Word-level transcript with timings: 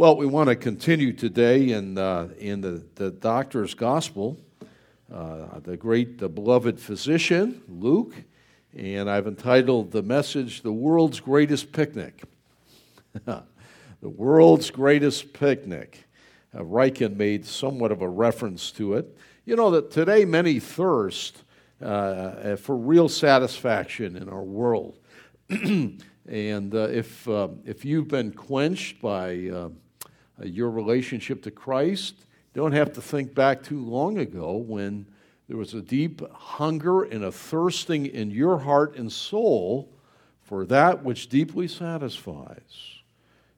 Well, 0.00 0.16
we 0.16 0.24
want 0.24 0.48
to 0.48 0.56
continue 0.56 1.12
today 1.12 1.72
in, 1.72 1.98
uh, 1.98 2.30
in 2.38 2.62
the, 2.62 2.82
the 2.94 3.10
doctor's 3.10 3.74
gospel, 3.74 4.40
uh, 5.12 5.60
the 5.60 5.76
great, 5.76 6.16
the 6.16 6.26
beloved 6.26 6.80
physician, 6.80 7.60
Luke, 7.68 8.14
and 8.74 9.10
I've 9.10 9.26
entitled 9.26 9.90
the 9.90 10.02
message, 10.02 10.62
The 10.62 10.72
World's 10.72 11.20
Greatest 11.20 11.70
Picnic. 11.72 12.22
the 13.26 13.44
World's 14.00 14.70
Greatest 14.70 15.34
Picnic. 15.34 16.08
Uh, 16.54 16.60
Ryken 16.60 17.16
made 17.16 17.44
somewhat 17.44 17.92
of 17.92 18.00
a 18.00 18.08
reference 18.08 18.70
to 18.70 18.94
it. 18.94 19.18
You 19.44 19.54
know 19.54 19.70
that 19.72 19.90
today 19.90 20.24
many 20.24 20.60
thirst 20.60 21.44
uh, 21.82 22.56
for 22.56 22.74
real 22.74 23.10
satisfaction 23.10 24.16
in 24.16 24.30
our 24.30 24.44
world. 24.44 24.98
and 25.50 26.74
uh, 26.74 26.88
if, 26.88 27.28
uh, 27.28 27.48
if 27.66 27.84
you've 27.84 28.08
been 28.08 28.32
quenched 28.32 29.02
by 29.02 29.50
uh, 29.52 29.68
uh, 29.68 29.68
your 30.46 30.70
relationship 30.70 31.42
to 31.42 31.50
Christ. 31.50 32.26
Don't 32.54 32.72
have 32.72 32.92
to 32.94 33.02
think 33.02 33.34
back 33.34 33.62
too 33.62 33.84
long 33.84 34.18
ago 34.18 34.56
when 34.56 35.06
there 35.48 35.56
was 35.56 35.74
a 35.74 35.82
deep 35.82 36.22
hunger 36.32 37.02
and 37.02 37.24
a 37.24 37.32
thirsting 37.32 38.06
in 38.06 38.30
your 38.30 38.58
heart 38.58 38.96
and 38.96 39.10
soul 39.10 39.92
for 40.42 40.64
that 40.66 41.04
which 41.04 41.28
deeply 41.28 41.68
satisfies. 41.68 43.00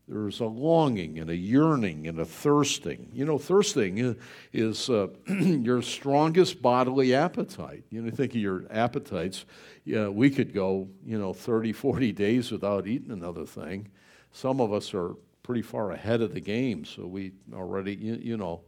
There's 0.09 0.41
a 0.41 0.47
longing 0.47 1.19
and 1.19 1.31
a 1.31 1.37
yearning 1.37 2.07
and 2.07 2.19
a 2.19 2.25
thirsting. 2.25 3.11
You 3.15 3.25
know, 3.25 3.39
thirsting 3.39 4.17
is 4.53 4.91
uh, 4.91 5.09
your 5.29 5.80
strongest 5.80 6.61
bodily 6.61 7.15
appetite. 7.15 7.85
You 7.91 8.03
know, 8.03 8.11
think 8.11 8.33
of 8.33 8.41
your 8.41 8.65
appetites. 8.71 9.47
Yeah, 9.85 10.09
we 10.09 10.29
could 10.29 10.53
go, 10.53 10.89
you 11.07 11.19
know, 11.19 11.33
30, 11.33 11.73
40 11.73 12.13
days 12.13 12.51
without 12.51 12.87
eating 12.87 13.11
another 13.11 13.47
thing. 13.47 13.89
Some 14.33 14.61
of 14.61 14.73
us 14.73 14.93
are 14.93 15.15
pretty 15.42 15.62
far 15.62 15.92
ahead 15.92 16.20
of 16.20 16.32
the 16.32 16.41
game, 16.41 16.84
so 16.84 17.06
we 17.06 17.32
already, 17.52 17.95
you, 17.95 18.14
you 18.14 18.37
know, 18.37 18.60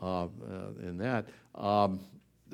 uh, 0.00 0.24
uh, 0.24 0.28
in 0.82 0.98
that. 0.98 1.26
Um, 1.54 2.00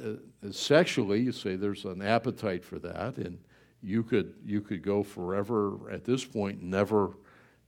uh, 0.03 0.13
sexually, 0.51 1.21
you 1.21 1.33
say 1.33 1.57
there's 1.57 1.85
an 1.85 2.03
appetite 2.03 2.65
for 2.65 2.79
that, 2.79 3.17
and 3.17 3.39
you 3.83 4.03
could 4.03 4.35
you 4.45 4.61
could 4.61 4.83
go 4.83 5.03
forever 5.03 5.91
at 5.91 6.05
this 6.05 6.25
point, 6.25 6.63
never 6.63 7.13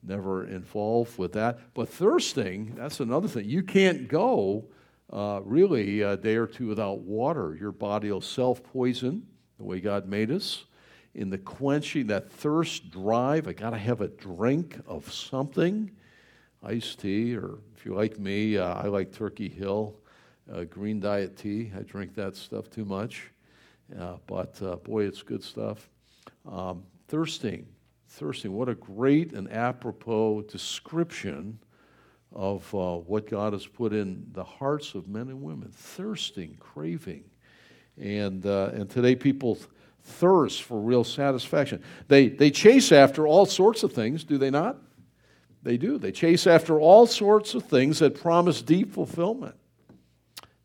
never 0.02 0.46
involved 0.46 1.18
with 1.18 1.32
that. 1.32 1.58
But 1.74 1.88
thirsting, 1.88 2.74
that's 2.76 3.00
another 3.00 3.28
thing. 3.28 3.46
You 3.46 3.62
can't 3.62 4.08
go 4.08 4.66
uh, 5.12 5.40
really 5.44 6.02
a 6.02 6.16
day 6.16 6.36
or 6.36 6.46
two 6.46 6.66
without 6.68 7.00
water. 7.00 7.56
Your 7.58 7.72
body 7.72 8.10
will 8.10 8.20
self 8.20 8.62
poison 8.62 9.26
the 9.58 9.64
way 9.64 9.80
God 9.80 10.06
made 10.06 10.30
us 10.30 10.64
in 11.18 11.30
the 11.30 11.38
quenching, 11.38 12.06
that 12.06 12.30
thirst 12.30 12.92
drive. 12.92 13.48
I 13.48 13.52
got 13.52 13.70
to 13.70 13.76
have 13.76 14.00
a 14.00 14.06
drink 14.06 14.78
of 14.86 15.12
something, 15.12 15.90
iced 16.62 17.00
tea, 17.00 17.36
or 17.36 17.58
if 17.76 17.84
you 17.84 17.92
like 17.92 18.20
me, 18.20 18.56
uh, 18.56 18.74
I 18.74 18.84
like 18.84 19.10
Turkey 19.10 19.48
Hill 19.48 19.96
uh, 20.52 20.62
green 20.62 21.00
diet 21.00 21.36
tea. 21.36 21.72
I 21.76 21.82
drink 21.82 22.14
that 22.14 22.36
stuff 22.36 22.70
too 22.70 22.84
much, 22.84 23.30
uh, 23.98 24.18
but 24.28 24.62
uh, 24.62 24.76
boy, 24.76 25.06
it's 25.06 25.22
good 25.22 25.42
stuff. 25.42 25.90
Um, 26.48 26.84
thirsting, 27.08 27.66
thirsting. 28.06 28.52
What 28.52 28.68
a 28.68 28.76
great 28.76 29.32
and 29.32 29.52
apropos 29.52 30.42
description 30.42 31.58
of 32.32 32.72
uh, 32.72 32.98
what 32.98 33.28
God 33.28 33.54
has 33.54 33.66
put 33.66 33.92
in 33.92 34.24
the 34.34 34.44
hearts 34.44 34.94
of 34.94 35.08
men 35.08 35.28
and 35.28 35.42
women. 35.42 35.70
Thirsting, 35.72 36.56
craving, 36.60 37.24
and 38.00 38.46
uh, 38.46 38.70
and 38.72 38.88
today 38.88 39.16
people 39.16 39.58
thirst 40.02 40.62
for 40.62 40.80
real 40.80 41.04
satisfaction. 41.04 41.82
They, 42.08 42.28
they 42.28 42.50
chase 42.50 42.92
after 42.92 43.26
all 43.26 43.46
sorts 43.46 43.82
of 43.82 43.92
things, 43.92 44.24
do 44.24 44.38
they 44.38 44.50
not? 44.50 44.76
They 45.62 45.76
do. 45.76 45.98
They 45.98 46.12
chase 46.12 46.46
after 46.46 46.80
all 46.80 47.06
sorts 47.06 47.54
of 47.54 47.64
things 47.64 47.98
that 47.98 48.20
promise 48.20 48.62
deep 48.62 48.92
fulfillment. 48.92 49.56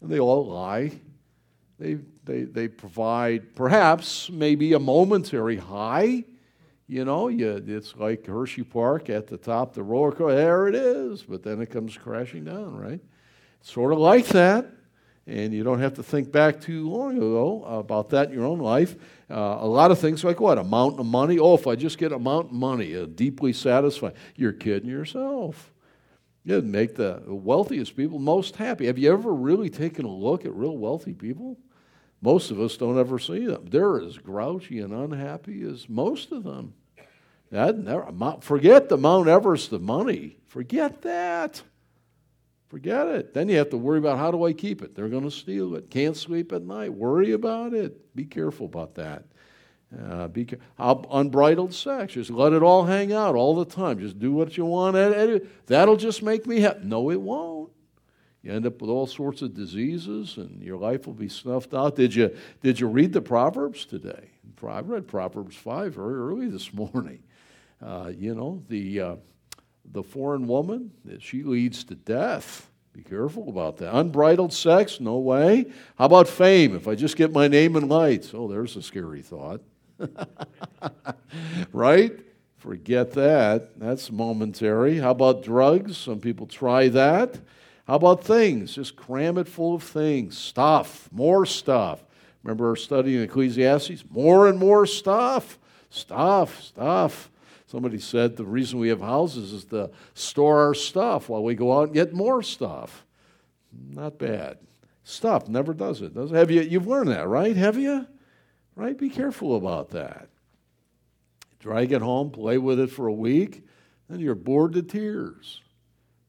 And 0.02 0.10
they 0.10 0.20
all 0.20 0.46
lie. 0.46 0.92
They, 1.80 1.98
they, 2.24 2.44
they 2.44 2.68
provide 2.68 3.56
perhaps 3.56 4.30
maybe 4.30 4.74
a 4.74 4.80
momentary 4.80 5.58
high. 5.58 6.26
You 6.88 7.06
know, 7.06 7.28
you, 7.28 7.64
it's 7.66 7.96
like 7.96 8.26
Hershey 8.26 8.64
Park 8.64 9.10
at 9.10 9.28
the 9.28 9.38
top 9.38 9.74
the 9.74 9.84
roller 9.84 10.12
coaster. 10.12 10.36
There 10.36 10.68
it 10.68 10.76
is. 10.76 11.24
But 11.24 11.44
then 11.44 11.62
it 11.62 11.72
comes 11.72 11.98
crashing 11.98 12.46
down, 12.46 12.78
right? 12.78 13.02
Sort 13.62 13.94
of 13.94 14.00
like 14.00 14.28
that 14.28 14.68
and 15.26 15.54
you 15.54 15.64
don't 15.64 15.80
have 15.80 15.94
to 15.96 16.04
think 16.04 16.32
back 16.32 16.60
too 16.60 16.90
long 16.90 17.18
ago 17.18 17.64
about 17.64 18.10
that 18.10 18.28
in 18.28 18.34
your 18.34 18.46
own 18.46 18.60
life. 18.60 18.96
Uh, 19.30 19.58
a 19.62 19.68
lot 19.68 19.92
of 19.92 20.00
things 20.00 20.24
like 20.24 20.40
what? 20.40 20.58
A 20.58 20.64
mountain 20.64 21.00
of 21.00 21.06
money? 21.06 21.40
Oh, 21.40 21.54
if 21.54 21.66
I 21.66 21.76
just 21.76 21.98
get 21.98 22.12
a 22.12 22.20
mountain 22.20 22.56
of 22.56 22.60
money, 22.60 22.96
uh, 22.96 23.06
deeply 23.06 23.54
satisfied. 23.54 24.14
You're 24.36 24.52
kidding 24.52 24.90
yourself. 24.90 25.72
You'd 26.44 26.66
make 26.66 26.96
the 26.96 27.24
wealthiest 27.26 27.96
people 27.96 28.20
most 28.20 28.58
happy. 28.58 28.88
Have 28.88 28.98
you 28.98 29.14
ever 29.14 29.34
really 29.34 29.70
taken 29.70 30.06
a 30.06 30.14
look 30.14 30.46
at 30.46 30.54
real 30.54 30.78
wealthy 30.78 31.14
people? 31.14 31.58
Most 32.22 32.52
of 32.52 32.60
us 32.60 32.76
don't 32.76 33.00
ever 33.00 33.18
see 33.18 33.46
them. 33.46 33.68
They're 33.70 34.02
as 34.02 34.18
grouchy 34.18 34.80
and 34.80 34.94
unhappy 34.94 35.64
as 35.64 35.88
most 35.88 36.32
of 36.32 36.44
them. 36.44 36.74
That 37.52 37.78
never, 37.78 38.12
forget 38.42 38.90
the 38.90 38.98
Mount 38.98 39.28
Everest 39.28 39.72
of 39.72 39.82
money. 39.82 40.38
Forget 40.48 41.02
that. 41.04 41.62
Forget 42.74 43.08
it. 43.10 43.36
Then 43.36 43.50
you 43.50 43.58
have 43.60 43.70
to 43.70 43.78
worry 43.78 44.00
about 44.00 44.18
how 44.18 44.32
do 44.32 44.46
I 44.46 44.52
keep 44.52 44.82
it? 44.82 44.96
They're 44.96 45.08
going 45.08 45.26
to 45.26 45.30
steal 45.30 45.76
it. 45.76 45.92
Can't 45.92 46.18
sleep 46.18 46.52
at 46.52 46.64
night. 46.64 46.92
Worry 46.92 47.34
about 47.34 47.76
it. 47.76 48.16
Be 48.16 48.26
careful 48.26 48.66
about 48.66 48.96
that. 48.96 49.26
Uh, 49.96 50.28
be 50.28 50.48
unbridled 50.80 51.72
sex. 51.72 52.14
Just 52.14 52.32
let 52.32 52.52
it 52.52 52.64
all 52.64 52.84
hang 52.84 53.14
out 53.14 53.36
all 53.36 53.54
the 53.54 53.64
time. 53.64 54.00
Just 54.00 54.18
do 54.18 54.32
what 54.32 54.58
you 54.58 54.66
want. 54.66 54.96
That'll 55.68 55.98
just 55.98 56.24
make 56.24 56.48
me 56.48 56.62
happy. 56.62 56.80
No, 56.84 57.12
it 57.12 57.22
won't. 57.22 57.70
You 58.42 58.54
end 58.54 58.66
up 58.66 58.82
with 58.82 58.90
all 58.90 59.06
sorts 59.06 59.44
of 59.44 59.54
diseases, 59.54 60.38
and 60.38 60.60
your 60.64 60.78
life 60.78 61.06
will 61.06 61.14
be 61.14 61.30
snuffed 61.30 61.76
out. 61.76 61.96
Did 61.96 62.16
you 62.16 62.36
Did 62.64 62.80
you 62.80 62.88
read 62.88 63.14
the 63.14 63.22
Proverbs 63.22 63.86
today? 63.86 64.32
I 64.68 64.80
read 64.80 65.08
Proverbs 65.08 65.56
five 65.56 65.94
very 65.94 66.16
early 66.16 66.48
this 66.48 66.74
morning. 66.94 67.22
Uh, 67.80 68.12
you 68.18 68.34
know 68.34 68.64
the. 68.68 69.00
Uh, 69.00 69.16
the 69.92 70.04
foreign 70.04 70.48
woman, 70.48 70.92
she 71.20 71.44
leads 71.44 71.84
to 71.86 71.96
death. 71.96 72.70
Be 72.94 73.02
careful 73.02 73.50
about 73.50 73.78
that. 73.78 73.96
Unbridled 73.96 74.54
sex, 74.54 75.00
no 75.00 75.18
way. 75.18 75.66
How 75.98 76.06
about 76.06 76.28
fame? 76.28 76.76
If 76.76 76.88
I 76.88 76.96
just 76.96 77.16
get 77.16 77.32
my 77.32 77.48
name 77.48 77.76
in 77.76 77.88
lights, 77.90 78.32
oh, 78.34 78.48
there's 78.48 78.76
a 78.76 78.82
scary 78.82 79.22
thought. 79.22 79.62
right? 81.74 82.20
Forget 82.58 83.12
that. 83.14 83.80
That's 83.80 84.12
momentary. 84.12 85.00
How 85.00 85.12
about 85.12 85.44
drugs? 85.44 85.98
Some 85.98 86.20
people 86.20 86.46
try 86.46 86.88
that. 86.90 87.40
How 87.86 87.96
about 87.96 88.24
things? 88.24 88.76
Just 88.76 88.96
cram 88.96 89.38
it 89.38 89.48
full 89.48 89.76
of 89.76 89.84
things, 89.84 90.38
stuff, 90.38 91.10
more 91.12 91.46
stuff. 91.46 92.04
Remember 92.44 92.70
our 92.70 92.76
study 92.76 93.18
in 93.18 93.24
Ecclesiastes? 93.24 94.06
More 94.10 94.48
and 94.48 94.58
more 94.58 94.86
stuff, 94.86 95.60
stuff, 95.90 96.62
stuff. 96.62 97.30
Somebody 97.74 97.98
said 97.98 98.38
the 98.38 98.46
reason 98.46 98.78
we 98.78 98.90
have 98.90 99.02
houses 99.02 99.52
is 99.52 99.66
to 99.66 99.90
store 100.14 100.60
our 100.60 100.76
stuff 100.76 101.28
while 101.28 101.44
we 101.44 101.56
go 101.56 101.76
out 101.76 101.86
and 101.86 101.94
get 101.96 102.14
more 102.14 102.44
stuff. 102.44 103.04
Not 103.90 104.20
bad. 104.20 104.60
Stuff 105.04 105.50
never 105.50 105.74
does 105.74 106.04
it. 106.04 106.14
Does 106.14 106.32
it? 106.32 106.36
Have 106.36 106.52
you? 106.52 106.62
You've 106.62 106.86
learned 106.86 107.10
that, 107.10 107.28
right? 107.28 107.56
Have 107.56 107.76
you? 107.76 108.06
Right? 108.76 108.96
Be 108.96 109.10
careful 109.10 109.56
about 109.56 109.90
that. 109.90 110.30
Drag 111.58 111.92
it 111.92 112.04
home, 112.04 112.30
play 112.30 112.60
with 112.60 112.80
it 112.80 112.92
for 112.92 113.08
a 113.08 113.14
week, 113.14 113.66
then 114.08 114.20
you're 114.20 114.36
bored 114.36 114.74
to 114.74 114.84
tears. 114.84 115.62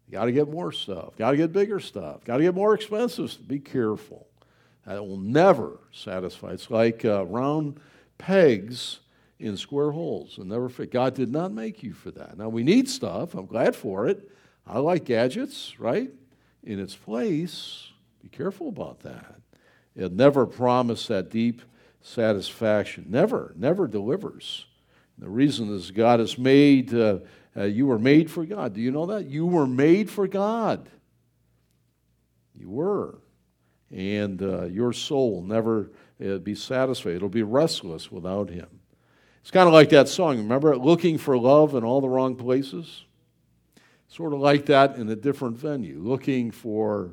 You 0.07 0.13
got 0.13 0.25
to 0.25 0.33
get 0.33 0.49
more 0.49 0.73
stuff. 0.73 1.15
Got 1.19 1.33
to 1.33 1.37
get 1.37 1.53
bigger 1.53 1.79
stuff. 1.79 2.25
Got 2.25 2.39
to 2.39 2.45
get 2.45 2.55
more 2.55 2.73
expensive. 2.73 3.37
Be 3.47 3.59
careful. 3.59 4.29
That 4.87 5.07
will 5.07 5.19
never 5.19 5.79
satisfy. 5.93 6.53
It's 6.53 6.71
like 6.71 7.05
uh, 7.05 7.27
round 7.27 7.81
pegs 8.17 9.01
in 9.39 9.57
square 9.57 9.91
holes 9.91 10.39
and 10.39 10.49
never 10.49 10.69
fit. 10.69 10.91
God 10.91 11.15
did 11.15 11.31
not 11.31 11.53
make 11.53 11.83
you 11.83 11.93
for 11.93 12.11
that. 12.13 12.39
Now, 12.39 12.49
we 12.49 12.63
need 12.63 12.89
stuff. 12.89 13.35
I'm 13.35 13.47
glad 13.47 13.75
for 13.75 14.07
it. 14.07 14.31
I 14.67 14.79
like 14.79 15.05
gadgets, 15.05 15.79
right? 15.79 16.11
In 16.63 16.79
its 16.79 16.95
place. 16.95 17.89
Be 18.23 18.29
careful 18.29 18.69
about 18.69 19.01
that. 19.01 19.37
It 19.97 20.13
never 20.13 20.47
promised 20.47 21.09
that 21.09 21.31
deep 21.31 21.63
satisfaction. 22.01 23.07
Never, 23.09 23.53
never 23.57 23.87
delivers. 23.87 24.67
The 25.19 25.29
reason 25.29 25.75
is 25.75 25.91
God 25.91 26.21
has 26.21 26.39
made, 26.39 26.93
uh, 26.95 27.19
uh, 27.57 27.65
you 27.65 27.87
were 27.87 27.99
made 27.99 28.31
for 28.31 28.45
God. 28.45 28.75
Do 28.75 28.81
you 28.81 28.91
know 28.91 29.07
that? 29.07 29.27
You 29.27 29.47
were 29.47 29.67
made 29.67 30.11
for 30.11 30.27
God. 30.27 30.89
You 32.59 32.71
were. 32.71 33.19
And 33.91 34.43
uh, 34.43 34.65
your 34.65 34.93
soul 34.93 35.43
never 35.43 35.91
uh, 36.25 36.39
be 36.39 36.55
satisfied, 36.55 37.15
it'll 37.15 37.29
be 37.29 37.43
restless 37.43 38.11
without 38.11 38.49
Him. 38.49 38.81
It's 39.45 39.51
kind 39.51 39.67
of 39.67 39.75
like 39.75 39.91
that 39.91 40.09
song, 40.09 40.39
remember? 40.39 40.75
Looking 40.75 41.19
for 41.19 41.37
love 41.37 41.75
in 41.75 41.85
all 41.85 42.01
the 42.01 42.09
wrong 42.09 42.35
places? 42.35 43.05
Sort 44.09 44.33
of 44.33 44.41
like 44.41 44.65
that 44.67 44.97
in 44.97 45.11
a 45.11 45.15
different 45.15 45.59
venue, 45.59 45.99
looking 45.99 46.51
for 46.51 47.11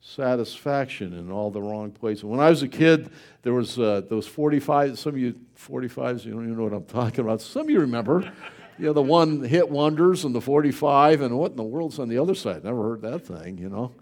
satisfaction 0.00 1.12
in 1.12 1.30
all 1.30 1.50
the 1.50 1.60
wrong 1.60 1.90
places. 1.90 2.24
When 2.24 2.40
I 2.40 2.48
was 2.48 2.62
a 2.62 2.68
kid, 2.68 3.10
there 3.42 3.52
was 3.52 3.78
uh, 3.78 4.00
those 4.08 4.26
45, 4.26 4.98
some 4.98 5.10
of 5.10 5.18
you 5.18 5.38
45s, 5.58 6.24
you 6.24 6.32
don't 6.32 6.44
even 6.44 6.56
know 6.56 6.64
what 6.64 6.72
I'm 6.72 6.86
talking 6.86 7.20
about. 7.20 7.42
Some 7.42 7.64
of 7.64 7.70
you 7.70 7.80
remember 7.80 8.32
you 8.78 8.86
know, 8.86 8.94
the 8.94 9.02
one 9.02 9.42
hit 9.42 9.68
wonders 9.68 10.24
and 10.24 10.34
the 10.34 10.40
45, 10.40 11.20
and 11.20 11.38
what 11.38 11.50
in 11.50 11.58
the 11.58 11.62
world's 11.62 11.98
on 11.98 12.08
the 12.08 12.16
other 12.16 12.34
side? 12.34 12.64
Never 12.64 12.90
heard 12.90 13.02
that 13.02 13.26
thing, 13.26 13.58
you 13.58 13.68
know. 13.68 13.92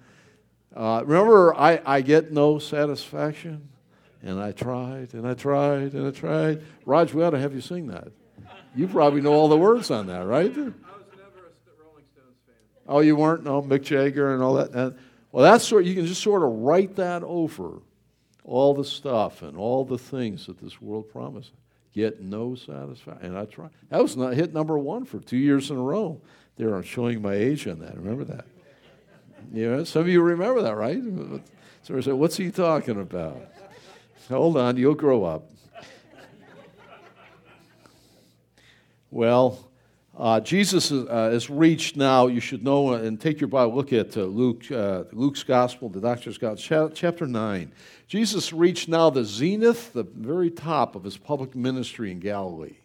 Uh, 0.76 1.02
remember, 1.04 1.52
I, 1.56 1.80
I 1.84 2.02
get 2.02 2.30
no 2.30 2.60
satisfaction, 2.60 3.68
and 4.24 4.40
I 4.40 4.52
tried, 4.52 5.12
and 5.12 5.28
I 5.28 5.34
tried, 5.34 5.92
and 5.92 6.08
I 6.08 6.10
tried. 6.10 6.62
Raj, 6.86 7.12
we 7.12 7.22
ought 7.22 7.30
to 7.30 7.38
have 7.38 7.54
you 7.54 7.60
sing 7.60 7.88
that. 7.88 8.08
You 8.74 8.88
probably 8.88 9.20
know 9.20 9.34
all 9.34 9.48
the 9.48 9.56
words 9.56 9.90
on 9.90 10.06
that, 10.06 10.26
right? 10.26 10.46
I 10.46 10.48
was 10.48 10.56
never 10.56 10.64
a 10.66 11.84
Rolling 11.84 12.04
Stones 12.12 12.38
fan. 12.46 12.54
Oh, 12.88 13.00
you 13.00 13.16
weren't? 13.16 13.44
No, 13.44 13.62
Mick 13.62 13.82
Jagger 13.82 14.34
and 14.34 14.42
all 14.42 14.54
that. 14.54 14.70
And, 14.70 14.96
well, 15.30 15.44
that's 15.44 15.64
sort. 15.64 15.84
You 15.84 15.94
can 15.94 16.06
just 16.06 16.22
sort 16.22 16.42
of 16.42 16.48
write 16.50 16.96
that 16.96 17.22
over 17.22 17.82
all 18.44 18.74
the 18.74 18.84
stuff 18.84 19.42
and 19.42 19.56
all 19.56 19.84
the 19.84 19.98
things 19.98 20.46
that 20.46 20.58
this 20.58 20.80
world 20.80 21.10
promises 21.10 21.52
get 21.94 22.20
no 22.20 22.54
satisfaction. 22.54 23.26
And 23.26 23.38
I 23.38 23.44
tried. 23.44 23.70
That 23.90 24.02
was 24.02 24.16
not 24.16 24.34
hit 24.34 24.54
number 24.54 24.78
one 24.78 25.04
for 25.04 25.20
two 25.20 25.36
years 25.36 25.70
in 25.70 25.76
a 25.76 25.82
row. 25.82 26.20
They're 26.56 26.82
showing 26.82 27.20
my 27.20 27.34
age 27.34 27.68
on 27.68 27.78
that. 27.80 27.96
Remember 27.96 28.24
that? 28.24 28.46
You 29.52 29.70
know, 29.70 29.84
some 29.84 30.00
of 30.00 30.08
you 30.08 30.22
remember 30.22 30.62
that, 30.62 30.74
right? 30.74 31.00
So 31.82 31.98
I 31.98 32.00
said, 32.00 32.14
"What's 32.14 32.38
he 32.38 32.50
talking 32.50 32.98
about?" 32.98 33.53
Hold 34.28 34.56
on, 34.56 34.78
you'll 34.78 34.94
grow 34.94 35.24
up. 35.24 35.50
well, 39.10 39.68
uh, 40.16 40.40
Jesus 40.40 40.90
is, 40.90 41.06
uh, 41.06 41.38
reached 41.50 41.96
now. 41.96 42.28
You 42.28 42.40
should 42.40 42.64
know 42.64 42.94
and 42.94 43.20
take 43.20 43.38
your 43.38 43.48
Bible. 43.48 43.74
Look 43.74 43.92
at 43.92 44.16
uh, 44.16 44.22
Luke, 44.22 44.70
uh, 44.72 45.04
Luke's 45.12 45.42
Gospel, 45.42 45.90
the 45.90 46.00
Doctor's 46.00 46.38
Gospel, 46.38 46.90
chapter 46.94 47.26
nine. 47.26 47.72
Jesus 48.06 48.50
reached 48.50 48.88
now 48.88 49.10
the 49.10 49.24
zenith, 49.24 49.92
the 49.92 50.04
very 50.04 50.50
top 50.50 50.96
of 50.96 51.04
his 51.04 51.18
public 51.18 51.54
ministry 51.54 52.10
in 52.10 52.18
Galilee. 52.18 52.76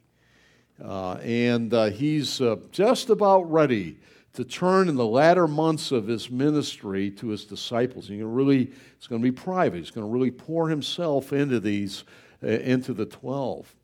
Uh, 0.83 1.13
and 1.23 1.73
uh, 1.73 1.85
he's 1.85 2.41
uh, 2.41 2.57
just 2.71 3.09
about 3.09 3.49
ready 3.49 3.97
to 4.33 4.43
turn 4.43 4.89
in 4.89 4.95
the 4.95 5.05
latter 5.05 5.47
months 5.47 5.91
of 5.91 6.07
his 6.07 6.29
ministry 6.29 7.09
to 7.11 7.29
his 7.29 7.45
disciples. 7.45 8.07
He's 8.07 8.19
going 8.19 8.31
to 8.31 8.35
really, 8.35 8.71
it's 8.97 9.07
going 9.07 9.21
to 9.21 9.31
be 9.31 9.35
private. 9.35 9.77
He's 9.77 9.91
going 9.91 10.05
to 10.05 10.11
really 10.11 10.31
pour 10.31 10.69
himself 10.69 11.33
into 11.33 11.59
these, 11.59 12.03
uh, 12.43 12.47
into 12.47 12.93
the 12.93 13.05
12. 13.05 13.75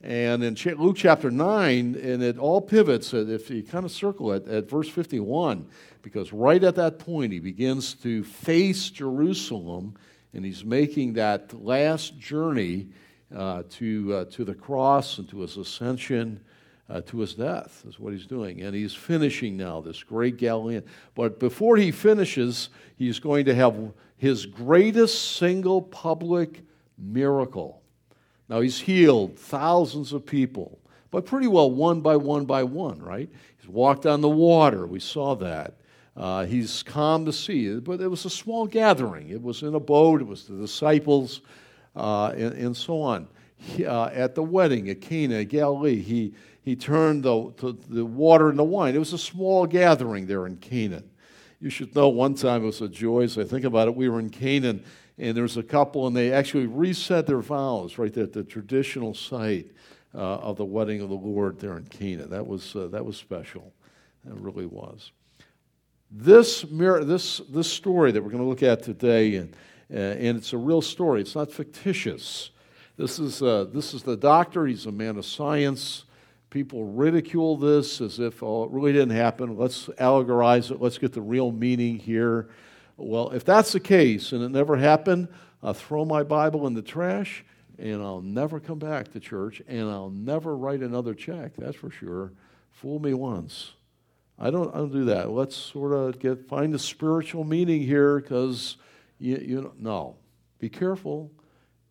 And 0.00 0.44
in 0.44 0.56
Luke 0.78 0.96
chapter 0.96 1.28
9, 1.28 1.96
and 1.96 2.22
it 2.22 2.38
all 2.38 2.60
pivots, 2.60 3.12
if 3.12 3.50
you 3.50 3.64
kind 3.64 3.84
of 3.84 3.90
circle 3.90 4.32
it, 4.32 4.46
at 4.46 4.70
verse 4.70 4.88
51, 4.88 5.66
because 6.02 6.32
right 6.32 6.62
at 6.62 6.76
that 6.76 7.00
point 7.00 7.32
he 7.32 7.40
begins 7.40 7.94
to 7.94 8.22
face 8.22 8.90
Jerusalem 8.90 9.96
and 10.32 10.44
he's 10.44 10.64
making 10.64 11.14
that 11.14 11.52
last 11.64 12.16
journey 12.18 12.88
uh, 13.34 13.64
to, 13.70 14.14
uh, 14.14 14.24
to 14.26 14.44
the 14.44 14.54
cross 14.54 15.18
and 15.18 15.28
to 15.30 15.40
his 15.40 15.56
ascension, 15.56 16.40
uh, 16.88 17.00
to 17.02 17.18
his 17.18 17.34
death, 17.34 17.84
is 17.86 17.98
what 17.98 18.12
he's 18.12 18.26
doing. 18.26 18.62
And 18.62 18.74
he's 18.74 18.94
finishing 18.94 19.56
now, 19.56 19.80
this 19.80 20.02
great 20.02 20.36
Galilean. 20.36 20.84
But 21.14 21.38
before 21.38 21.76
he 21.76 21.90
finishes, 21.90 22.70
he's 22.96 23.18
going 23.18 23.44
to 23.46 23.54
have 23.54 23.92
his 24.16 24.46
greatest 24.46 25.36
single 25.36 25.82
public 25.82 26.62
miracle. 26.96 27.82
Now, 28.48 28.60
he's 28.60 28.80
healed 28.80 29.38
thousands 29.38 30.12
of 30.12 30.24
people, 30.24 30.78
but 31.10 31.26
pretty 31.26 31.46
well 31.46 31.70
one 31.70 32.00
by 32.00 32.16
one 32.16 32.46
by 32.46 32.64
one, 32.64 33.00
right? 33.00 33.28
He's 33.58 33.68
walked 33.68 34.06
on 34.06 34.20
the 34.20 34.28
water. 34.28 34.86
We 34.86 35.00
saw 35.00 35.34
that. 35.36 35.74
Uh, 36.16 36.46
he's 36.46 36.82
calmed 36.82 37.28
the 37.28 37.32
sea, 37.32 37.78
but 37.78 38.00
it 38.00 38.08
was 38.08 38.24
a 38.24 38.30
small 38.30 38.66
gathering. 38.66 39.28
It 39.28 39.40
was 39.40 39.62
in 39.62 39.74
a 39.74 39.80
boat, 39.80 40.20
it 40.20 40.26
was 40.26 40.46
the 40.46 40.56
disciples, 40.56 41.42
uh, 41.94 42.30
and, 42.30 42.54
and, 42.54 42.76
so 42.76 43.00
on. 43.00 43.28
He, 43.56 43.86
uh, 43.86 44.08
at 44.08 44.34
the 44.34 44.42
wedding 44.42 44.90
at 44.90 45.00
Cana, 45.00 45.44
Galilee, 45.44 46.02
he, 46.02 46.34
he 46.62 46.76
turned 46.76 47.22
the, 47.22 47.52
the, 47.56 47.76
the 47.88 48.04
water 48.04 48.50
into 48.50 48.64
wine. 48.64 48.94
It 48.94 48.98
was 48.98 49.12
a 49.12 49.18
small 49.18 49.66
gathering 49.66 50.26
there 50.26 50.46
in 50.46 50.56
Canaan. 50.56 51.10
You 51.60 51.70
should 51.70 51.94
know 51.94 52.08
one 52.08 52.34
time 52.34 52.62
it 52.62 52.66
was 52.66 52.80
a 52.80 52.88
joy 52.88 53.22
as 53.22 53.36
I 53.38 53.44
think 53.44 53.64
about 53.64 53.88
it. 53.88 53.94
We 53.96 54.08
were 54.08 54.20
in 54.20 54.30
Canaan, 54.30 54.84
and 55.18 55.36
there 55.36 55.42
was 55.42 55.56
a 55.56 55.62
couple, 55.62 56.06
and 56.06 56.16
they 56.16 56.32
actually 56.32 56.66
reset 56.66 57.26
their 57.26 57.40
vows 57.40 57.98
right 57.98 58.12
there 58.12 58.24
at 58.24 58.32
the 58.32 58.44
traditional 58.44 59.14
site 59.14 59.72
uh, 60.14 60.18
of 60.18 60.56
the 60.56 60.64
wedding 60.64 61.00
of 61.00 61.08
the 61.08 61.16
Lord 61.16 61.58
there 61.58 61.76
in 61.76 61.84
Canaan. 61.84 62.30
That 62.30 62.46
was, 62.46 62.76
uh, 62.76 62.88
that 62.88 63.04
was 63.04 63.16
special. 63.16 63.72
It 64.26 64.34
really 64.34 64.66
was. 64.66 65.12
This, 66.10 66.62
this, 66.62 67.38
this 67.50 67.70
story 67.70 68.12
that 68.12 68.22
we're 68.22 68.30
going 68.30 68.42
to 68.42 68.48
look 68.48 68.62
at 68.62 68.82
today, 68.82 69.36
and, 69.36 69.54
uh, 69.92 69.96
and 69.96 70.38
it's 70.38 70.52
a 70.52 70.56
real 70.56 70.80
story, 70.80 71.20
it's 71.20 71.34
not 71.34 71.50
fictitious. 71.50 72.50
This 72.96 73.18
is, 73.18 73.42
uh, 73.42 73.66
this 73.72 73.94
is 73.94 74.02
the 74.02 74.16
doctor, 74.16 74.66
he's 74.66 74.86
a 74.86 74.92
man 74.92 75.16
of 75.16 75.26
science. 75.26 76.04
People 76.50 76.84
ridicule 76.84 77.56
this 77.56 78.00
as 78.00 78.18
if, 78.18 78.42
oh, 78.42 78.64
it 78.64 78.70
really 78.70 78.92
didn't 78.92 79.10
happen. 79.10 79.56
Let's 79.56 79.86
allegorize 79.98 80.70
it. 80.70 80.80
Let's 80.80 80.98
get 80.98 81.12
the 81.12 81.20
real 81.20 81.52
meaning 81.52 81.98
here. 81.98 82.48
Well, 82.96 83.30
if 83.30 83.44
that's 83.44 83.72
the 83.72 83.80
case 83.80 84.32
and 84.32 84.42
it 84.42 84.48
never 84.48 84.76
happened, 84.76 85.28
I'll 85.62 85.74
throw 85.74 86.04
my 86.04 86.22
Bible 86.22 86.66
in 86.66 86.74
the 86.74 86.82
trash 86.82 87.44
and 87.78 88.02
I'll 88.02 88.22
never 88.22 88.60
come 88.60 88.78
back 88.78 89.12
to 89.12 89.20
church 89.20 89.62
and 89.68 89.88
I'll 89.90 90.10
never 90.10 90.56
write 90.56 90.80
another 90.80 91.14
check. 91.14 91.52
That's 91.56 91.76
for 91.76 91.90
sure. 91.90 92.32
Fool 92.72 92.98
me 92.98 93.12
once. 93.12 93.72
I 94.38 94.50
don't, 94.50 94.74
I 94.74 94.78
don't 94.78 94.92
do 94.92 95.04
that. 95.06 95.30
Let's 95.30 95.56
sort 95.56 95.92
of 95.92 96.18
get 96.18 96.48
find 96.48 96.72
the 96.72 96.78
spiritual 96.78 97.44
meaning 97.44 97.82
here 97.82 98.20
because 98.20 98.76
you, 99.18 99.36
you 99.36 99.62
know, 99.62 99.72
no. 99.78 100.16
Be 100.58 100.68
careful. 100.68 101.30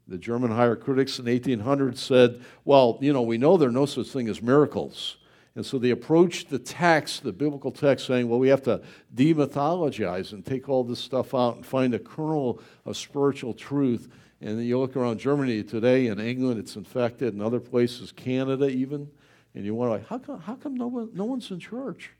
The 0.07 0.17
German 0.17 0.51
higher 0.51 0.75
critics 0.75 1.19
in 1.19 1.25
1800 1.25 1.97
said, 1.97 2.41
well, 2.63 2.97
you 3.01 3.11
know, 3.11 3.21
we 3.21 3.37
know 3.37 3.57
there 3.57 3.69
are 3.69 3.73
no 3.73 3.85
such 3.85 4.07
thing 4.07 4.29
as 4.29 4.41
miracles. 4.41 5.17
And 5.55 5.65
so 5.65 5.79
they 5.79 5.89
approached 5.89 6.49
the 6.49 6.59
text, 6.59 7.23
the 7.23 7.33
biblical 7.33 7.71
text, 7.71 8.05
saying, 8.05 8.29
well, 8.29 8.37
we 8.37 8.47
have 8.49 8.61
to 8.63 8.81
demythologize 9.15 10.31
and 10.31 10.45
take 10.45 10.69
all 10.69 10.83
this 10.83 10.99
stuff 10.99 11.33
out 11.33 11.55
and 11.55 11.65
find 11.65 11.95
a 11.95 11.99
kernel 11.99 12.61
of 12.85 12.95
spiritual 12.95 13.53
truth. 13.53 14.07
And 14.39 14.59
then 14.59 14.65
you 14.65 14.79
look 14.79 14.95
around 14.95 15.19
Germany 15.19 15.63
today, 15.63 16.07
in 16.07 16.19
England, 16.19 16.59
it's 16.59 16.75
infected, 16.75 17.33
in 17.33 17.41
other 17.41 17.59
places, 17.59 18.11
Canada 18.11 18.69
even, 18.69 19.09
and 19.55 19.65
you 19.65 19.73
wonder, 19.73 19.95
like, 19.95 20.07
how 20.07 20.19
come, 20.19 20.39
how 20.39 20.53
come 20.53 20.75
no, 20.75 20.87
one, 20.87 21.09
no 21.13 21.25
one's 21.25 21.49
in 21.49 21.59
church? 21.59 22.11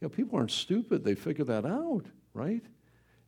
You 0.00 0.06
know, 0.06 0.08
people 0.08 0.38
aren't 0.38 0.50
stupid. 0.50 1.04
They 1.04 1.14
figure 1.14 1.44
that 1.44 1.66
out, 1.66 2.06
right? 2.32 2.62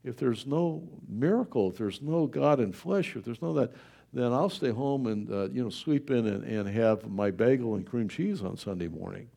If 0.04 0.16
there's 0.16 0.46
no 0.46 0.82
miracle, 1.08 1.70
if 1.70 1.78
there's 1.78 2.02
no 2.02 2.26
God 2.26 2.60
in 2.60 2.72
flesh, 2.72 3.14
if 3.14 3.24
there's 3.24 3.42
no 3.42 3.52
that, 3.54 3.72
then 4.12 4.32
I'll 4.32 4.50
stay 4.50 4.70
home 4.70 5.06
and 5.06 5.30
uh, 5.30 5.48
you 5.50 5.62
know 5.62 5.70
sleep 5.70 6.10
in 6.10 6.26
and, 6.26 6.44
and 6.44 6.68
have 6.68 7.08
my 7.08 7.30
bagel 7.30 7.76
and 7.76 7.86
cream 7.86 8.08
cheese 8.08 8.42
on 8.42 8.56
Sunday 8.56 8.88
morning, 8.88 9.28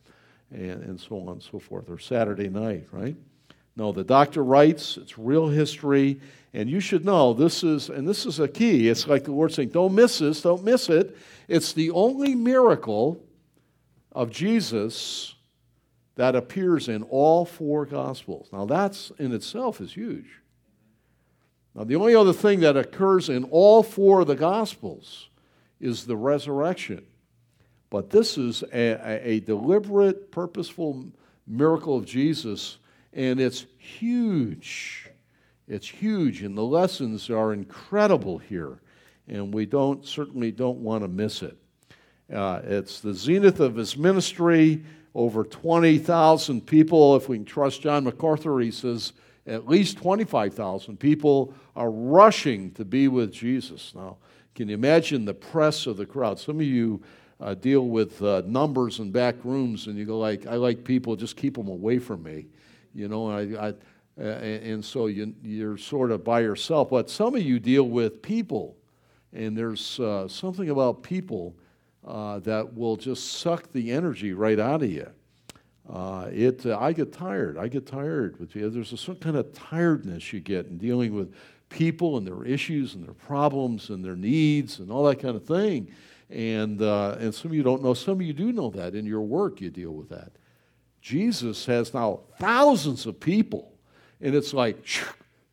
and, 0.52 0.84
and 0.84 1.00
so 1.00 1.20
on 1.22 1.30
and 1.30 1.44
so 1.44 1.60
forth, 1.60 1.90
or 1.90 2.00
Saturday 2.00 2.50
night, 2.50 2.88
right? 2.92 3.16
No, 3.78 3.92
the 3.92 4.04
doctor 4.04 4.44
writes, 4.44 4.98
it's 4.98 5.18
real 5.18 5.50
history, 5.50 6.19
and 6.54 6.69
you 6.69 6.80
should 6.80 7.04
know 7.04 7.34
this 7.34 7.64
is, 7.64 7.90
and 7.90 8.07
this 8.07 8.26
is 8.26 8.40
a 8.40 8.48
key. 8.48 8.88
It's 8.88 9.06
like 9.06 9.26
the 9.26 9.34
Lord 9.34 9.52
saying, 9.52 9.69
don't 9.69 9.94
miss 9.94 10.19
this, 10.19 10.42
don't 10.42 10.64
miss 10.64 10.90
it. 10.90 11.18
It's 11.48 11.74
the 11.74 11.92
only 11.92 12.36
miracle 12.36 13.22
of 14.14 14.31
Jesus 14.31 15.36
that 16.16 16.36
appears 16.36 16.88
in 16.88 17.04
all 17.04 17.44
four 17.44 17.86
Gospels. 17.86 18.48
Now, 18.54 18.66
that's 18.66 19.12
in 19.19 19.34
itself 19.34 19.81
is 19.81 19.94
huge. 19.94 20.40
Now, 21.76 21.84
the 21.84 21.96
only 21.96 22.16
other 22.16 22.34
thing 22.34 22.62
that 22.62 22.78
occurs 22.78 23.30
in 23.30 23.44
all 23.46 23.84
four 23.84 24.22
of 24.22 24.28
the 24.28 24.36
Gospels 24.36 25.30
is 25.82 26.06
the 26.06 26.16
resurrection. 26.16 27.06
But 27.90 28.10
this 28.10 28.38
is 28.38 28.64
a, 28.74 29.30
a 29.30 29.40
deliberate, 29.42 30.32
purposeful 30.32 31.08
miracle 31.46 31.98
of 31.98 32.06
Jesus, 32.06 32.78
and 33.14 33.40
it's 33.40 33.66
huge. 33.78 35.10
It's 35.68 35.88
huge, 35.88 36.44
and 36.44 36.58
the 36.58 36.64
lessons 36.64 37.30
are 37.30 37.54
incredible 37.54 38.38
here, 38.38 38.80
and 39.28 39.54
we 39.54 39.66
don't 39.66 40.06
certainly 40.06 40.52
don't 40.52 40.80
want 40.80 41.04
to 41.04 41.08
miss 41.08 41.42
it. 41.42 41.58
Uh, 42.34 42.62
it's 42.64 43.02
the 43.02 43.14
zenith 43.14 43.60
of 43.60 43.76
his 43.76 43.98
ministry 43.98 44.84
over 45.14 45.44
20,000 45.44 46.66
people. 46.66 47.16
If 47.16 47.30
we 47.30 47.38
can 47.38 47.46
trust 47.46 47.82
John 47.82 48.04
MacArthur, 48.04 48.60
he 48.60 48.72
says 48.72 49.14
at 49.47 49.68
least 49.68 49.97
25,000 49.97 50.99
people 50.99 51.54
are 51.75 51.92
rushing 51.92 52.71
to 52.71 52.85
be 52.85 53.07
with 53.07 53.31
Jesus. 53.31 53.94
Now, 53.95 54.18
can 54.56 54.69
you 54.69 54.75
imagine 54.75 55.25
the 55.25 55.33
press 55.33 55.85
of 55.85 55.97
the 55.97 56.06
crowd? 56.06 56.40
Some 56.40 56.59
of 56.59 56.66
you 56.66 57.02
uh, 57.40 57.54
deal 57.54 57.87
with 57.87 58.21
uh, 58.21 58.42
numbers 58.45 58.99
and 58.99 59.11
back 59.11 59.35
rooms, 59.44 59.87
and 59.87 59.97
you 59.97 60.06
go 60.06 60.18
like, 60.18 60.47
"I 60.47 60.56
like 60.56 60.83
people, 60.83 61.16
just 61.16 61.35
keep 61.35 61.56
them 61.56 61.68
away 61.68 61.99
from 61.99 62.23
me," 62.23 62.47
you 62.94 63.07
know. 63.07 63.30
And, 63.31 63.57
I, 63.57 63.73
I, 64.18 64.23
and 64.23 64.83
so 64.83 65.07
you, 65.07 65.33
you're 65.44 65.78
sort 65.78 66.11
of 66.11 66.23
by 66.23 66.40
yourself. 66.40 66.90
But 66.90 67.09
some 67.09 67.35
of 67.35 67.42
you 67.42 67.59
deal 67.59 67.83
with 67.83 68.21
people, 68.21 68.78
and 69.33 69.57
there's 69.57 69.99
uh, 69.99 70.30
something 70.30 70.69
about 70.69 71.04
people 71.04 71.56
uh, 72.07 72.40
that 72.40 72.73
will 72.73 72.95
just 72.95 73.33
suck 73.33 73.71
the 73.73 73.92
energy 73.92 74.33
right 74.33 74.59
out 74.59 74.81
of 74.81 74.90
you. 74.90 75.09
Uh, 75.92 76.30
it, 76.31 76.65
uh, 76.65 76.77
I 76.80 76.94
get 76.94 77.13
tired. 77.13 77.57
I 77.57 77.68
get 77.68 77.85
tired. 77.85 78.39
With. 78.39 78.54
There's 78.54 78.94
a 78.94 78.97
certain 78.97 79.21
kind 79.21 79.37
of 79.37 79.54
tiredness 79.54 80.33
you 80.33 80.39
get 80.39 80.65
in 80.65 80.77
dealing 80.77 81.13
with 81.13 81.33
people 81.69 82.18
and 82.18 82.25
their 82.25 82.44
issues 82.44 82.95
and 82.95 83.06
their 83.06 83.13
problems 83.13 83.89
and 83.89 84.04
their 84.04 84.15
needs 84.15 84.80
and 84.80 84.92
all 84.92 85.04
that 85.06 85.19
kind 85.19 85.35
of 85.35 85.45
thing. 85.45 85.92
And, 86.30 86.81
uh, 86.81 87.18
and 87.19 87.33
some 87.33 87.51
of 87.51 87.56
you 87.56 87.63
don't 87.63 87.83
know, 87.83 87.94
some 87.94 88.15
of 88.15 88.21
you 88.21 88.33
do 88.33 88.51
know 88.51 88.69
that. 88.71 88.95
In 88.95 89.06
your 89.06 89.21
work, 89.21 89.61
you 89.61 89.69
deal 89.69 89.92
with 89.92 90.09
that. 90.09 90.31
Jesus 91.01 91.68
has 91.68 91.94
now 91.94 92.21
thousands 92.39 93.06
of 93.06 93.19
people, 93.19 93.71
and 94.21 94.33
it's 94.33 94.54
like 94.54 94.83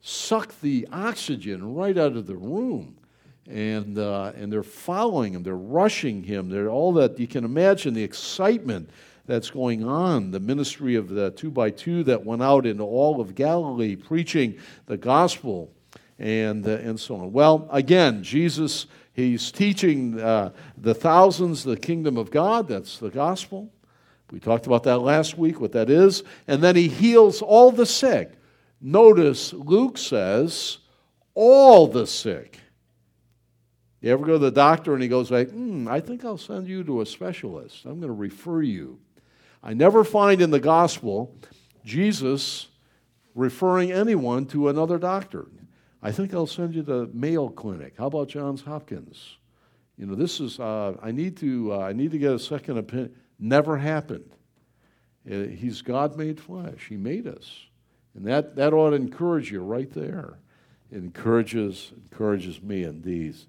suck 0.01 0.59
the 0.63 0.89
oxygen 0.91 1.75
right 1.75 1.99
out 1.99 2.17
of 2.17 2.27
the 2.27 2.37
room. 2.37 2.97
And, 3.47 3.99
uh, 3.99 4.33
and 4.35 4.51
they're 4.51 4.63
following 4.63 5.35
him, 5.35 5.43
they're 5.43 5.55
rushing 5.57 6.23
him, 6.23 6.49
they're 6.49 6.71
all 6.71 6.93
that 6.95 7.19
you 7.19 7.27
can 7.27 7.45
imagine 7.45 7.93
the 7.93 8.03
excitement 8.03 8.89
that's 9.27 9.51
going 9.51 9.85
on, 9.85 10.31
the 10.31 10.41
ministry 10.41 10.97
of 10.97 11.09
the 11.09 11.31
two 11.33 11.51
by 11.51 11.71
two 11.71 12.03
that 12.05 12.25
went 12.25 12.43
out 12.43 12.67
into 12.67 12.83
all 12.83 13.21
of 13.21 13.35
Galilee 13.35 13.97
preaching 13.97 14.59
the 14.87 14.97
gospel 14.97 15.73
and, 16.19 16.67
uh, 16.67 16.71
and 16.73 16.99
so 16.99 17.17
on. 17.17 17.33
Well, 17.33 17.69
again, 17.71 18.23
Jesus, 18.23 18.87
he's 19.13 19.53
teaching 19.53 20.21
uh, 20.21 20.51
the 20.77 20.95
thousands 20.95 21.63
the 21.65 21.77
kingdom 21.77 22.17
of 22.17 22.31
God, 22.31 22.69
that's 22.69 22.99
the 22.99 23.11
gospel. 23.11 23.71
We 24.31 24.41
talked 24.41 24.67
about 24.67 24.85
that 24.85 24.99
last 24.99 25.37
week, 25.37 25.61
what 25.61 25.73
that 25.73 25.91
is. 25.91 26.25
And 26.49 26.63
then 26.63 26.75
he 26.75 26.89
heals 26.89 27.43
all 27.43 27.71
the 27.71 27.85
sick. 27.85 28.33
Notice 28.81 29.53
Luke 29.53 29.99
says, 29.99 30.79
all 31.35 31.87
the 31.87 32.07
sick. 32.07 32.59
You 34.01 34.11
ever 34.11 34.27
go 34.27 34.33
to 34.33 34.39
the 34.39 34.51
doctor 34.51 34.95
and 34.95 35.03
he 35.03 35.09
goes 35.09 35.31
like, 35.31 35.51
hmm, 35.51 35.87
I 35.87 36.01
think 36.01 36.25
I'll 36.25 36.39
send 36.39 36.67
you 36.67 36.83
to 36.85 37.03
a 37.03 37.07
specialist. 37.07 37.85
I'm 37.85 38.01
going 38.01 38.09
to 38.09 38.13
refer 38.13 38.63
you. 38.63 38.99
I 39.63 39.75
never 39.75 40.05
find 40.05 40.41
in 40.41 40.51
the 40.51 40.61
gospel 40.61 41.37
Jesus 41.85 42.69
referring 43.35 43.93
anyone 43.93 44.47
to 44.47 44.69
another 44.69 44.99
doctor. 44.99 45.47
I 46.03 46.11
think 46.11 46.35
I'll 46.35 46.47
send 46.47 46.75
you 46.75 46.83
to 46.85 47.09
Mayo 47.13 47.49
Clinic. 47.49 47.95
How 47.97 48.07
about 48.07 48.29
Johns 48.29 48.63
Hopkins? 48.63 49.37
You 49.97 50.07
know, 50.07 50.15
this 50.15 50.41
is, 50.41 50.59
uh, 50.59 50.97
I, 51.01 51.13
need 51.13 51.37
to, 51.39 51.73
uh, 51.75 51.79
I 51.79 51.93
need 51.93 52.11
to 52.11 52.19
get 52.19 52.33
a 52.33 52.39
second 52.39 52.79
opinion. 52.79 53.15
Never 53.39 53.79
happened. 53.79 54.31
Uh, 55.31 55.45
he's 55.45 55.83
God 55.83 56.17
made 56.17 56.41
flesh, 56.41 56.87
He 56.89 56.97
made 56.97 57.29
us. 57.29 57.67
And 58.15 58.27
that, 58.27 58.57
that 58.57 58.73
ought 58.73 58.91
to 58.91 58.97
encourage 58.97 59.53
you 59.53 59.63
right 59.63 59.91
there. 59.93 60.39
It 60.91 60.99
encourages, 60.99 61.93
encourages 62.11 62.61
me 62.61 62.83
in 62.83 63.01
these. 63.01 63.47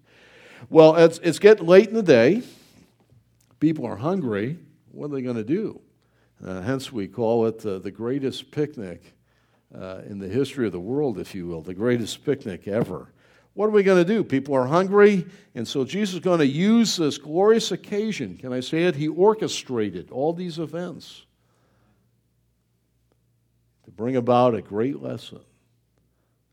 Well, 0.70 0.96
it's, 0.96 1.20
it's 1.20 1.39
getting 1.39 1.65
late 1.65 1.89
in 1.89 1.96
the 1.96 2.03
day. 2.03 2.43
People 3.60 3.86
are 3.86 3.98
hungry. 3.98 4.60
What 4.91 5.08
are 5.08 5.15
they 5.15 5.22
going 5.22 5.36
to 5.36 5.43
do? 5.43 5.82
Uh, 6.41 6.61
hence, 6.61 6.91
we 6.91 7.07
call 7.07 7.45
it 7.47 7.65
uh, 7.65 7.79
the 7.79 7.91
greatest 7.91 8.51
picnic 8.51 9.13
uh, 9.75 10.01
in 10.07 10.19
the 10.19 10.27
history 10.27 10.65
of 10.65 10.71
the 10.71 10.79
world, 10.79 11.19
if 11.19 11.35
you 11.35 11.47
will, 11.47 11.61
the 11.61 11.73
greatest 11.73 12.23
picnic 12.23 12.67
ever. 12.67 13.09
What 13.53 13.67
are 13.67 13.71
we 13.71 13.83
going 13.83 14.03
to 14.03 14.13
do? 14.13 14.23
People 14.23 14.55
are 14.55 14.65
hungry, 14.65 15.25
and 15.53 15.67
so 15.67 15.85
Jesus 15.85 16.15
is 16.15 16.19
going 16.21 16.39
to 16.39 16.47
use 16.47 16.97
this 16.97 17.17
glorious 17.17 17.71
occasion. 17.71 18.37
Can 18.37 18.51
I 18.51 18.61
say 18.61 18.83
it? 18.83 18.95
He 18.95 19.07
orchestrated 19.07 20.09
all 20.11 20.33
these 20.33 20.57
events 20.57 21.25
to 23.85 23.91
bring 23.91 24.15
about 24.15 24.55
a 24.55 24.61
great 24.61 25.01
lesson 25.01 25.41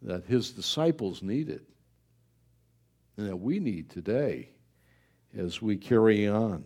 that 0.02 0.24
his 0.26 0.50
disciples 0.50 1.22
needed 1.22 1.62
and 3.16 3.28
that 3.28 3.36
we 3.36 3.58
need 3.58 3.90
today 3.90 4.50
as 5.36 5.60
we 5.62 5.76
carry 5.76 6.26
on. 6.26 6.64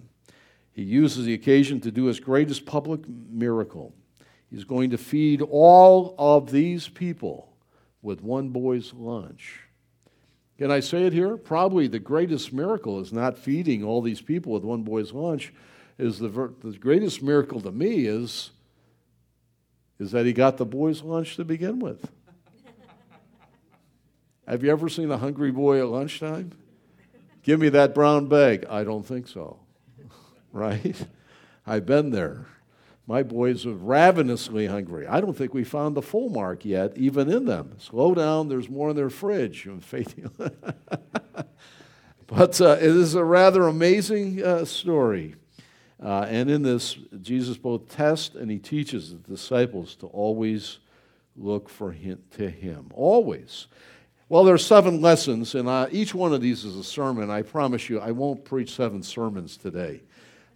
He 0.75 0.83
uses 0.83 1.25
the 1.25 1.35
occasion 1.35 1.81
to 1.83 1.93
do 1.93 2.07
his 2.07 2.19
greatest 2.19 2.67
public 2.67 3.09
miracle. 3.09 3.95
He's 4.51 4.65
going 4.65 4.91
to 4.91 4.99
feed 4.99 5.41
all 5.41 6.17
of 6.19 6.51
these 6.51 6.89
people 6.89 7.53
with 8.03 8.21
one 8.21 8.49
boy's 8.49 8.93
lunch. 8.93 9.61
Can 10.59 10.71
I 10.71 10.81
say 10.81 11.05
it 11.05 11.13
here? 11.13 11.37
Probably 11.37 11.87
the 11.87 12.01
greatest 12.01 12.53
miracle 12.53 13.01
is 13.01 13.13
not 13.13 13.39
feeding 13.39 13.85
all 13.85 14.03
these 14.03 14.21
people 14.21 14.53
with 14.53 14.65
one 14.65 14.83
boy's 14.83 15.13
lunch. 15.13 15.53
Is 15.97 16.19
the, 16.19 16.29
the 16.29 16.73
greatest 16.73 17.23
miracle 17.23 17.61
to 17.61 17.71
me 17.71 18.07
is, 18.07 18.51
is 20.01 20.11
that 20.11 20.27
he 20.27 20.33
got 20.33 20.57
the 20.57 20.67
boy's 20.67 21.03
lunch 21.03 21.37
to 21.37 21.45
begin 21.45 21.79
with. 21.79 22.11
Have 24.49 24.65
you 24.65 24.73
ever 24.73 24.89
seen 24.89 25.11
a 25.13 25.19
hungry 25.19 25.53
boy 25.53 25.79
at 25.81 25.87
lunchtime? 25.87 26.51
Give 27.45 27.61
me 27.61 27.69
that 27.69 27.95
brown 27.95 28.27
bag. 28.27 28.67
I 28.69 28.83
don't 28.83 29.07
think 29.07 29.29
so 29.29 29.61
right? 30.55 30.97
I've 31.67 31.85
been 31.85 32.11
there. 32.11 32.47
My 33.07 33.23
boys 33.23 33.67
are 33.67 33.75
ravenously 33.75 34.67
hungry. 34.67 35.07
I 35.07 35.21
don't 35.21 35.37
think 35.37 35.53
we 35.53 35.65
found 35.65 35.95
the 35.95 36.01
full 36.01 36.31
mark 36.31 36.65
yet, 36.65 36.97
even 36.97 37.31
in 37.31 37.45
them. 37.45 37.77
Slow 37.79 38.15
down, 38.15 38.49
there's 38.49 38.71
more 38.71 38.89
in 38.91 38.97
their 38.97 39.11
fridge. 39.11 39.69
but 42.27 42.61
uh, 42.61 42.79
it 42.81 42.83
is 42.83 43.15
a 43.15 43.25
rather 43.25 43.65
amazing 43.65 44.43
uh, 44.43 44.65
story. 44.65 45.35
Uh, 46.03 46.27
and 46.31 46.51
in 46.51 46.63
this, 46.63 46.95
Jesus 47.21 47.59
both 47.59 47.89
tests 47.89 48.35
and 48.35 48.51
he 48.51 48.59
teaches 48.59 49.11
the 49.11 49.19
disciples 49.19 49.97
to 49.97 50.07
always 50.07 50.79
look 51.37 51.69
for 51.69 51.93
him, 51.93 52.23
to 52.37 52.49
him. 52.49 52.91
Always. 52.95 53.67
Well, 54.31 54.45
there 54.45 54.55
are 54.55 54.59
seven 54.59 55.03
lessons, 55.03 55.55
and 55.55 55.69
uh, 55.69 55.89
each 55.91 56.15
one 56.15 56.33
of 56.33 56.41
these 56.41 56.65
is 56.65 56.77
a 56.77 56.85
sermon. 56.85 57.31
I 57.31 57.43
promise 57.43 57.91
you, 57.91 58.01
I 58.01 58.13
won't 58.13 58.45
preach 58.45 58.75
seven 58.75 59.03
sermons 59.03 59.59
today. 59.59 60.01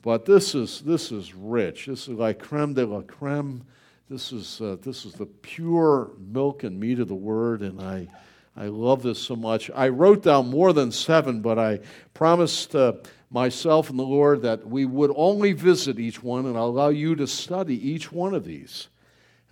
But 0.02 0.24
this 0.24 0.54
is, 0.54 0.80
this 0.80 1.10
is 1.10 1.34
rich. 1.34 1.86
This 1.86 2.08
is 2.08 2.14
like 2.14 2.38
creme 2.38 2.74
de 2.74 2.86
la 2.86 3.02
creme. 3.02 3.64
This 4.08 4.32
is, 4.32 4.60
uh, 4.60 4.76
this 4.80 5.04
is 5.04 5.12
the 5.14 5.26
pure 5.26 6.12
milk 6.18 6.64
and 6.64 6.78
meat 6.78 6.98
of 6.98 7.08
the 7.08 7.14
word, 7.14 7.60
and 7.62 7.80
I, 7.80 8.08
I 8.56 8.66
love 8.66 9.02
this 9.02 9.18
so 9.18 9.36
much. 9.36 9.70
I 9.74 9.88
wrote 9.88 10.22
down 10.22 10.48
more 10.48 10.72
than 10.72 10.90
seven, 10.90 11.42
but 11.42 11.58
I 11.58 11.80
promised 12.14 12.74
uh, 12.74 12.94
myself 13.30 13.90
and 13.90 13.98
the 13.98 14.04
Lord 14.04 14.42
that 14.42 14.66
we 14.66 14.86
would 14.86 15.12
only 15.14 15.52
visit 15.52 15.98
each 15.98 16.22
one, 16.22 16.46
and 16.46 16.56
I'll 16.56 16.66
allow 16.66 16.88
you 16.88 17.14
to 17.16 17.26
study 17.26 17.76
each 17.88 18.10
one 18.10 18.34
of 18.34 18.44
these 18.44 18.88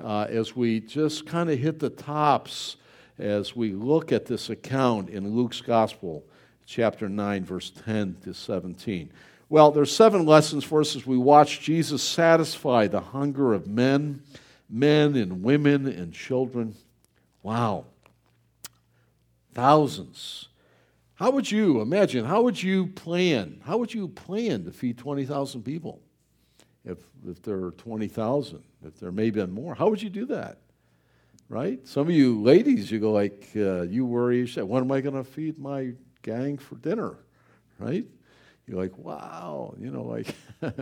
uh, 0.03 0.27
as 0.29 0.57
we 0.57 0.81
just 0.81 1.27
kind 1.27 1.51
of 1.51 1.59
hit 1.59 1.79
the 1.79 1.91
tops 1.91 2.77
as 3.19 3.57
we 3.57 3.73
look 3.73 4.13
at 4.13 4.27
this 4.27 4.51
account 4.51 5.09
in 5.09 5.35
Luke's 5.35 5.61
Gospel, 5.61 6.25
chapter 6.67 7.09
9, 7.09 7.45
verse 7.45 7.71
10 7.85 8.17
to 8.25 8.35
17. 8.35 9.11
Well, 9.49 9.71
there's 9.71 9.95
seven 9.95 10.27
lessons 10.27 10.65
for 10.65 10.81
us 10.81 10.97
as 10.97 11.07
we 11.07 11.17
watch 11.17 11.61
Jesus 11.61 12.03
satisfy 12.03 12.89
the 12.89 13.01
hunger 13.01 13.55
of 13.55 13.69
men, 13.69 14.23
men 14.69 15.15
and 15.15 15.43
women 15.43 15.87
and 15.87 16.13
children. 16.13 16.75
Wow. 17.43 17.85
Thousands. 19.55 20.49
How 21.15 21.31
would 21.31 21.51
you 21.51 21.81
imagine? 21.81 22.25
How 22.25 22.43
would 22.43 22.61
you 22.61 22.89
plan? 22.89 23.61
How 23.65 23.79
would 23.79 23.95
you 23.95 24.09
plan 24.09 24.65
to 24.65 24.73
feed 24.73 24.99
20,000 24.99 25.63
people? 25.63 26.01
If, 26.85 26.99
if 27.27 27.41
there 27.43 27.65
are 27.65 27.71
20,000, 27.73 28.63
if 28.85 28.99
there 28.99 29.13
may 29.13 29.31
be 29.31 29.47
more, 29.47 29.75
how 29.75 29.89
would 29.89 30.03
you 30.03 30.11
do 30.11 30.27
that? 30.27 30.59
Right? 31.49 31.87
Some 31.87 32.09
of 32.09 32.15
you 32.15 32.43
ladies, 32.43 32.91
you 32.91 32.99
go 32.99 33.13
like, 33.13 33.49
uh, 33.55 33.83
you 33.83 34.05
worry, 34.05 34.39
you 34.39 34.47
say, 34.49 34.63
when 34.63 34.83
am 34.83 34.91
I 34.91 35.01
going 35.01 35.15
to 35.15 35.25
feed 35.25 35.59
my 35.59 35.93
gang 36.23 36.59
for 36.59 36.75
dinner? 36.77 37.17
Right? 37.79 38.05
You're 38.67 38.81
like, 38.81 38.99
wow, 38.99 39.75
you 39.79 39.91
know, 39.91 40.03
like, 40.03 40.35
how 40.61 40.73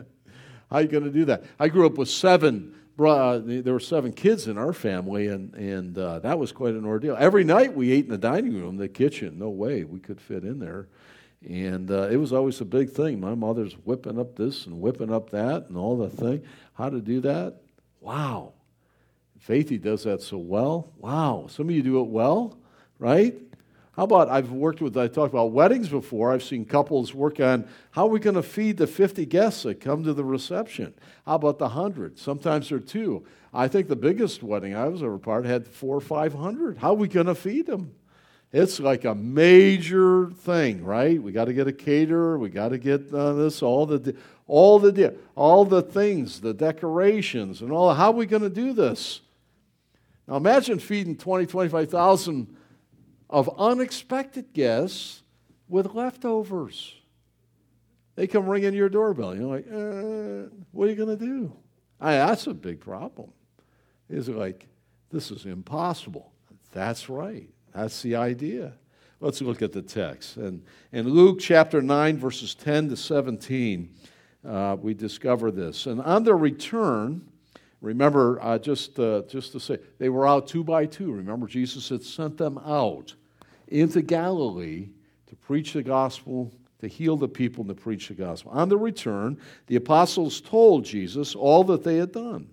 are 0.70 0.82
you 0.82 0.88
going 0.88 1.04
to 1.04 1.10
do 1.10 1.26
that? 1.26 1.44
I 1.58 1.68
grew 1.68 1.86
up 1.86 1.98
with 1.98 2.08
seven. 2.08 2.74
Uh, 2.98 3.40
there 3.42 3.72
were 3.72 3.80
seven 3.80 4.12
kids 4.12 4.46
in 4.46 4.56
our 4.56 4.72
family, 4.72 5.26
and 5.26 5.52
and 5.54 5.98
uh, 5.98 6.20
that 6.20 6.38
was 6.38 6.52
quite 6.52 6.74
an 6.74 6.86
ordeal. 6.86 7.16
Every 7.18 7.44
night 7.44 7.74
we 7.74 7.92
ate 7.92 8.04
in 8.04 8.10
the 8.10 8.18
dining 8.18 8.54
room, 8.54 8.76
the 8.76 8.88
kitchen. 8.88 9.38
No 9.38 9.50
way 9.50 9.84
we 9.84 9.98
could 9.98 10.20
fit 10.20 10.44
in 10.44 10.60
there, 10.60 10.86
and 11.46 11.90
uh, 11.90 12.08
it 12.08 12.16
was 12.16 12.32
always 12.32 12.60
a 12.60 12.64
big 12.64 12.90
thing. 12.90 13.20
My 13.20 13.34
mother's 13.34 13.74
whipping 13.84 14.18
up 14.18 14.36
this 14.36 14.66
and 14.66 14.80
whipping 14.80 15.12
up 15.12 15.30
that, 15.30 15.68
and 15.68 15.76
all 15.76 15.98
the 15.98 16.08
thing. 16.08 16.44
How 16.74 16.88
to 16.88 17.00
do 17.00 17.20
that? 17.22 17.56
Wow, 18.00 18.52
Faithy 19.46 19.82
does 19.82 20.04
that 20.04 20.22
so 20.22 20.38
well. 20.38 20.92
Wow, 20.98 21.48
some 21.50 21.68
of 21.68 21.74
you 21.74 21.82
do 21.82 22.00
it 22.00 22.08
well, 22.08 22.56
right? 23.00 23.34
How 23.96 24.04
about 24.04 24.28
I've 24.28 24.50
worked 24.50 24.80
with, 24.80 24.96
I 24.96 25.06
talked 25.06 25.32
about 25.32 25.52
weddings 25.52 25.88
before. 25.88 26.32
I've 26.32 26.42
seen 26.42 26.64
couples 26.64 27.14
work 27.14 27.38
on 27.38 27.68
how 27.92 28.06
are 28.06 28.10
we 28.10 28.18
going 28.18 28.34
to 28.34 28.42
feed 28.42 28.76
the 28.76 28.88
50 28.88 29.24
guests 29.26 29.62
that 29.62 29.80
come 29.80 30.02
to 30.02 30.12
the 30.12 30.24
reception? 30.24 30.94
How 31.24 31.36
about 31.36 31.58
the 31.58 31.68
100? 31.68 32.18
Sometimes 32.18 32.68
there 32.68 32.78
are 32.78 32.80
two. 32.80 33.24
I 33.52 33.68
think 33.68 33.86
the 33.86 33.94
biggest 33.94 34.42
wedding 34.42 34.74
I 34.74 34.88
was 34.88 35.02
ever 35.02 35.18
part 35.18 35.44
had 35.44 35.68
four 35.68 35.96
or 35.96 36.00
500. 36.00 36.78
How 36.78 36.90
are 36.90 36.94
we 36.94 37.06
going 37.06 37.26
to 37.26 37.36
feed 37.36 37.66
them? 37.66 37.94
It's 38.52 38.80
like 38.80 39.04
a 39.04 39.14
major 39.14 40.30
thing, 40.30 40.84
right? 40.84 41.22
We 41.22 41.30
got 41.30 41.44
to 41.44 41.52
get 41.52 41.68
a 41.68 41.72
caterer. 41.72 42.36
We 42.36 42.48
got 42.48 42.70
to 42.70 42.78
get 42.78 43.12
uh, 43.14 43.32
this, 43.34 43.62
all 43.62 43.86
the, 43.86 44.16
all 44.48 44.80
the, 44.80 45.14
all 45.36 45.64
the 45.64 45.82
things, 45.82 46.40
the 46.40 46.54
decorations, 46.54 47.62
and 47.62 47.70
all. 47.70 47.94
How 47.94 48.08
are 48.08 48.12
we 48.12 48.26
going 48.26 48.42
to 48.42 48.50
do 48.50 48.72
this? 48.72 49.20
Now 50.26 50.36
imagine 50.36 50.80
feeding 50.80 51.16
20, 51.16 51.46
25,000 51.46 52.56
of 53.28 53.50
unexpected 53.58 54.52
guests 54.52 55.22
with 55.68 55.94
leftovers. 55.94 56.94
They 58.16 58.26
come 58.26 58.46
ringing 58.46 58.74
your 58.74 58.88
doorbell. 58.88 59.34
You're 59.34 59.46
like, 59.46 59.66
uh, 59.66 60.48
what 60.72 60.86
are 60.86 60.90
you 60.90 60.96
going 60.96 61.18
to 61.18 61.24
do? 61.24 61.52
I, 62.00 62.12
that's 62.12 62.46
a 62.46 62.54
big 62.54 62.80
problem. 62.80 63.32
Is 64.08 64.28
like, 64.28 64.66
this 65.10 65.30
is 65.30 65.46
impossible. 65.46 66.32
That's 66.72 67.08
right. 67.08 67.48
That's 67.74 68.02
the 68.02 68.16
idea. 68.16 68.74
Let's 69.20 69.40
look 69.40 69.62
at 69.62 69.72
the 69.72 69.82
text. 69.82 70.36
And 70.36 70.62
in 70.92 71.08
Luke 71.08 71.38
chapter 71.40 71.80
9, 71.80 72.18
verses 72.18 72.54
10 72.54 72.90
to 72.90 72.96
17, 72.96 73.94
uh, 74.46 74.76
we 74.80 74.92
discover 74.92 75.50
this. 75.50 75.86
And 75.86 76.00
on 76.02 76.24
their 76.24 76.36
return, 76.36 77.26
remember, 77.84 78.40
uh, 78.42 78.58
just, 78.58 78.98
uh, 78.98 79.22
just 79.28 79.52
to 79.52 79.60
say, 79.60 79.78
they 79.98 80.08
were 80.08 80.26
out 80.26 80.46
two 80.46 80.64
by 80.64 80.86
two. 80.86 81.12
Remember, 81.12 81.46
Jesus 81.46 81.88
had 81.88 82.02
sent 82.02 82.38
them 82.38 82.58
out 82.58 83.14
into 83.68 84.02
Galilee 84.02 84.88
to 85.26 85.36
preach 85.36 85.72
the 85.72 85.82
gospel, 85.82 86.52
to 86.80 86.88
heal 86.88 87.16
the 87.16 87.28
people, 87.28 87.62
and 87.62 87.68
to 87.68 87.74
preach 87.74 88.08
the 88.08 88.14
gospel. 88.14 88.52
On 88.52 88.68
the 88.68 88.76
return, 88.76 89.38
the 89.66 89.76
apostles 89.76 90.40
told 90.40 90.84
Jesus 90.84 91.34
all 91.34 91.64
that 91.64 91.84
they 91.84 91.96
had 91.96 92.12
done. 92.12 92.48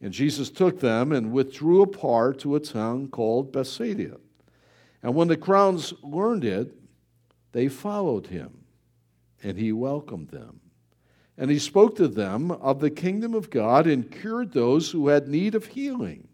And 0.00 0.12
Jesus 0.12 0.50
took 0.50 0.80
them 0.80 1.12
and 1.12 1.32
withdrew 1.32 1.82
apart 1.82 2.38
to 2.40 2.54
a 2.54 2.60
town 2.60 3.08
called 3.08 3.52
Bethsaida. 3.52 4.18
And 5.02 5.14
when 5.14 5.28
the 5.28 5.36
crowds 5.36 5.92
learned 6.02 6.44
it, 6.44 6.72
they 7.52 7.68
followed 7.68 8.26
him, 8.26 8.64
and 9.42 9.58
he 9.58 9.72
welcomed 9.72 10.28
them. 10.28 10.60
And 11.38 11.50
he 11.50 11.60
spoke 11.60 11.94
to 11.96 12.08
them 12.08 12.50
of 12.50 12.80
the 12.80 12.90
kingdom 12.90 13.32
of 13.32 13.48
God 13.48 13.86
and 13.86 14.10
cured 14.10 14.52
those 14.52 14.90
who 14.90 15.06
had 15.08 15.28
need 15.28 15.54
of 15.54 15.66
healing. 15.66 16.26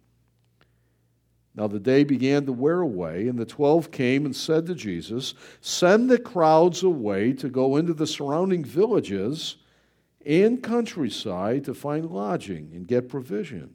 Now 1.54 1.68
the 1.68 1.78
day 1.78 2.02
began 2.02 2.46
to 2.46 2.52
wear 2.52 2.80
away, 2.80 3.28
and 3.28 3.38
the 3.38 3.44
twelve 3.44 3.90
came 3.92 4.24
and 4.24 4.34
said 4.34 4.66
to 4.66 4.74
Jesus, 4.74 5.34
Send 5.60 6.10
the 6.10 6.18
crowds 6.18 6.82
away 6.82 7.32
to 7.34 7.48
go 7.48 7.76
into 7.76 7.92
the 7.92 8.06
surrounding 8.06 8.64
villages 8.64 9.56
and 10.26 10.62
countryside 10.62 11.64
to 11.66 11.74
find 11.74 12.10
lodging 12.10 12.72
and 12.74 12.88
get 12.88 13.10
provision, 13.10 13.74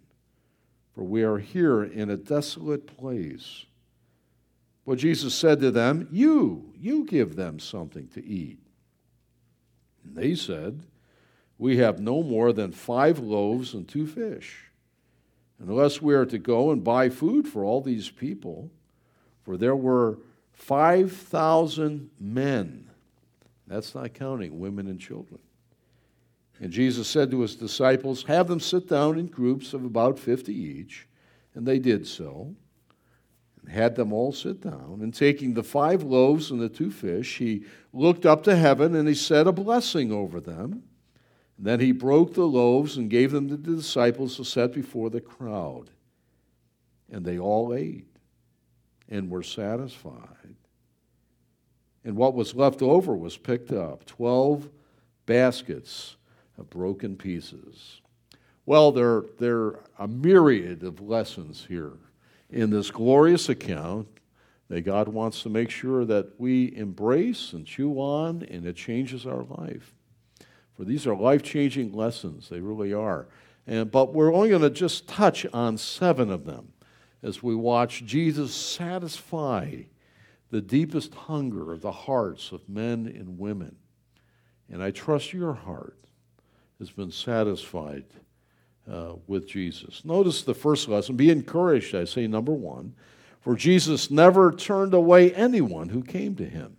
for 0.93 1.03
we 1.03 1.21
are 1.21 1.37
here 1.37 1.83
in 1.83 2.09
a 2.09 2.17
desolate 2.17 2.97
place. 2.97 3.65
But 4.85 4.97
Jesus 4.97 5.35
said 5.35 5.59
to 5.59 5.69
them, 5.69 6.07
You, 6.11 6.73
you 6.75 7.05
give 7.05 7.35
them 7.35 7.59
something 7.59 8.07
to 8.09 8.25
eat. 8.25 8.57
And 10.03 10.15
they 10.15 10.33
said, 10.33 10.81
We 11.59 11.77
have 11.77 11.99
no 11.99 12.23
more 12.23 12.51
than 12.53 12.71
five 12.71 13.19
loaves 13.19 13.75
and 13.75 13.87
two 13.87 14.07
fish 14.07 14.69
unless 15.59 16.01
we 16.01 16.15
are 16.15 16.25
to 16.25 16.39
go 16.39 16.71
and 16.71 16.83
buy 16.83 17.09
food 17.09 17.47
for 17.47 17.63
all 17.63 17.81
these 17.81 18.09
people. 18.09 18.71
For 19.43 19.57
there 19.57 19.75
were 19.75 20.19
5,000 20.53 22.09
men. 22.19 22.89
That's 23.67 23.93
not 23.93 24.13
counting 24.13 24.59
women 24.59 24.87
and 24.87 24.99
children. 24.99 25.39
And 26.61 26.71
Jesus 26.71 27.07
said 27.07 27.31
to 27.31 27.41
his 27.41 27.55
disciples, 27.55 28.23
Have 28.23 28.47
them 28.47 28.59
sit 28.59 28.89
down 28.89 29.19
in 29.19 29.27
groups 29.27 29.73
of 29.73 29.85
about 29.85 30.17
50 30.17 30.53
each. 30.53 31.07
And 31.55 31.65
they 31.65 31.79
did 31.79 32.07
so, 32.07 32.53
and 33.61 33.71
had 33.71 33.95
them 33.95 34.13
all 34.13 34.31
sit 34.31 34.61
down. 34.61 34.99
And 35.01 35.13
taking 35.13 35.53
the 35.53 35.63
five 35.63 36.03
loaves 36.03 36.51
and 36.51 36.61
the 36.61 36.69
two 36.69 36.91
fish, 36.91 37.37
he 37.37 37.65
looked 37.91 38.25
up 38.25 38.43
to 38.43 38.55
heaven 38.55 38.95
and 38.95 39.07
he 39.07 39.15
said 39.15 39.47
a 39.47 39.51
blessing 39.51 40.11
over 40.11 40.39
them. 40.39 40.83
Then 41.61 41.81
he 41.81 41.91
broke 41.91 42.33
the 42.33 42.47
loaves 42.47 42.95
and 42.95 43.09
gave 43.09 43.31
them 43.31 43.49
to 43.49 43.57
the 43.57 43.75
disciples 43.75 44.37
to 44.37 44.45
set 44.45 44.73
before 44.73 45.09
the 45.09 45.19
crowd. 45.19 45.89
And 47.11 47.25
they 47.25 47.37
all 47.37 47.73
ate 47.73 48.07
and 49.09 49.29
were 49.29 49.43
satisfied. 49.43 50.55
And 52.05 52.15
what 52.15 52.33
was 52.33 52.55
left 52.55 52.81
over 52.81 53.13
was 53.13 53.35
picked 53.35 53.73
up 53.73 54.05
12 54.05 54.69
baskets 55.25 56.15
of 56.57 56.69
broken 56.69 57.17
pieces. 57.17 57.99
Well, 58.65 58.93
there, 58.93 59.23
there 59.37 59.57
are 59.57 59.79
a 59.99 60.07
myriad 60.07 60.83
of 60.83 61.01
lessons 61.01 61.65
here 61.67 61.97
in 62.49 62.69
this 62.69 62.89
glorious 62.89 63.49
account 63.49 64.07
that 64.69 64.81
God 64.81 65.09
wants 65.09 65.41
to 65.43 65.49
make 65.49 65.71
sure 65.71 66.05
that 66.05 66.39
we 66.39 66.73
embrace 66.75 67.51
and 67.51 67.65
chew 67.65 67.95
on, 67.95 68.43
and 68.43 68.65
it 68.65 68.75
changes 68.75 69.25
our 69.25 69.43
life. 69.43 69.93
For 70.79 70.85
these 70.85 71.05
are 71.05 71.13
life 71.13 71.43
changing 71.43 71.91
lessons, 71.91 72.47
they 72.47 72.61
really 72.61 72.93
are. 72.93 73.27
And, 73.67 73.91
but 73.91 74.13
we're 74.13 74.33
only 74.33 74.47
going 74.47 74.61
to 74.61 74.69
just 74.69 75.09
touch 75.09 75.45
on 75.51 75.77
seven 75.77 76.31
of 76.31 76.45
them 76.45 76.71
as 77.21 77.43
we 77.43 77.53
watch 77.53 78.05
Jesus 78.05 78.55
satisfy 78.55 79.81
the 80.51 80.61
deepest 80.61 81.13
hunger 81.13 81.73
of 81.73 81.81
the 81.81 81.91
hearts 81.91 82.53
of 82.53 82.69
men 82.69 83.13
and 83.13 83.37
women. 83.37 83.75
And 84.71 84.81
I 84.81 84.91
trust 84.91 85.33
your 85.33 85.53
heart 85.53 85.99
has 86.79 86.89
been 86.89 87.11
satisfied 87.11 88.05
uh, 88.89 89.15
with 89.27 89.49
Jesus. 89.49 90.05
Notice 90.05 90.43
the 90.43 90.53
first 90.53 90.87
lesson 90.87 91.17
be 91.17 91.29
encouraged, 91.29 91.93
I 91.93 92.05
say, 92.05 92.25
number 92.25 92.53
one, 92.53 92.95
for 93.41 93.57
Jesus 93.57 94.09
never 94.09 94.53
turned 94.53 94.93
away 94.93 95.33
anyone 95.33 95.89
who 95.89 96.03
came 96.03 96.35
to 96.37 96.45
him. 96.45 96.77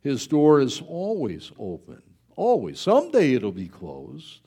His 0.00 0.26
door 0.26 0.58
is 0.58 0.80
always 0.80 1.52
open. 1.58 2.00
Always. 2.36 2.78
Someday 2.78 3.32
it'll 3.32 3.50
be 3.50 3.68
closed. 3.68 4.40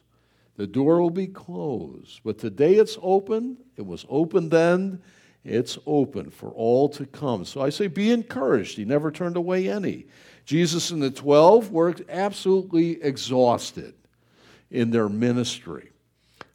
The 0.56 0.68
door 0.68 1.02
will 1.02 1.10
be 1.10 1.28
closed. 1.28 2.22
But 2.24 2.38
today 2.38 2.76
it's 2.76 2.98
open. 3.02 3.58
It 3.78 3.86
was 3.86 4.06
open 4.10 4.50
then. 4.50 5.02
It's 5.44 5.80
open 5.86 6.30
for 6.30 6.50
all 6.52 6.90
to 6.90 7.06
come. 7.06 7.46
So 7.46 7.62
I 7.62 7.70
say 7.70 7.88
be 7.88 8.12
encouraged. 8.12 8.78
He 8.78 8.86
never 8.86 9.12
turned 9.12 9.38
away 9.38 9.70
any. 9.70 10.06
Jesus 10.46 10.92
and 10.92 11.02
the 11.02 11.12
12 11.12 11.72
were 11.72 11.96
absolutely 12.10 13.02
exhausted 13.02 13.94
in 14.70 14.92
their 14.92 15.10
ministry. 15.10 15.92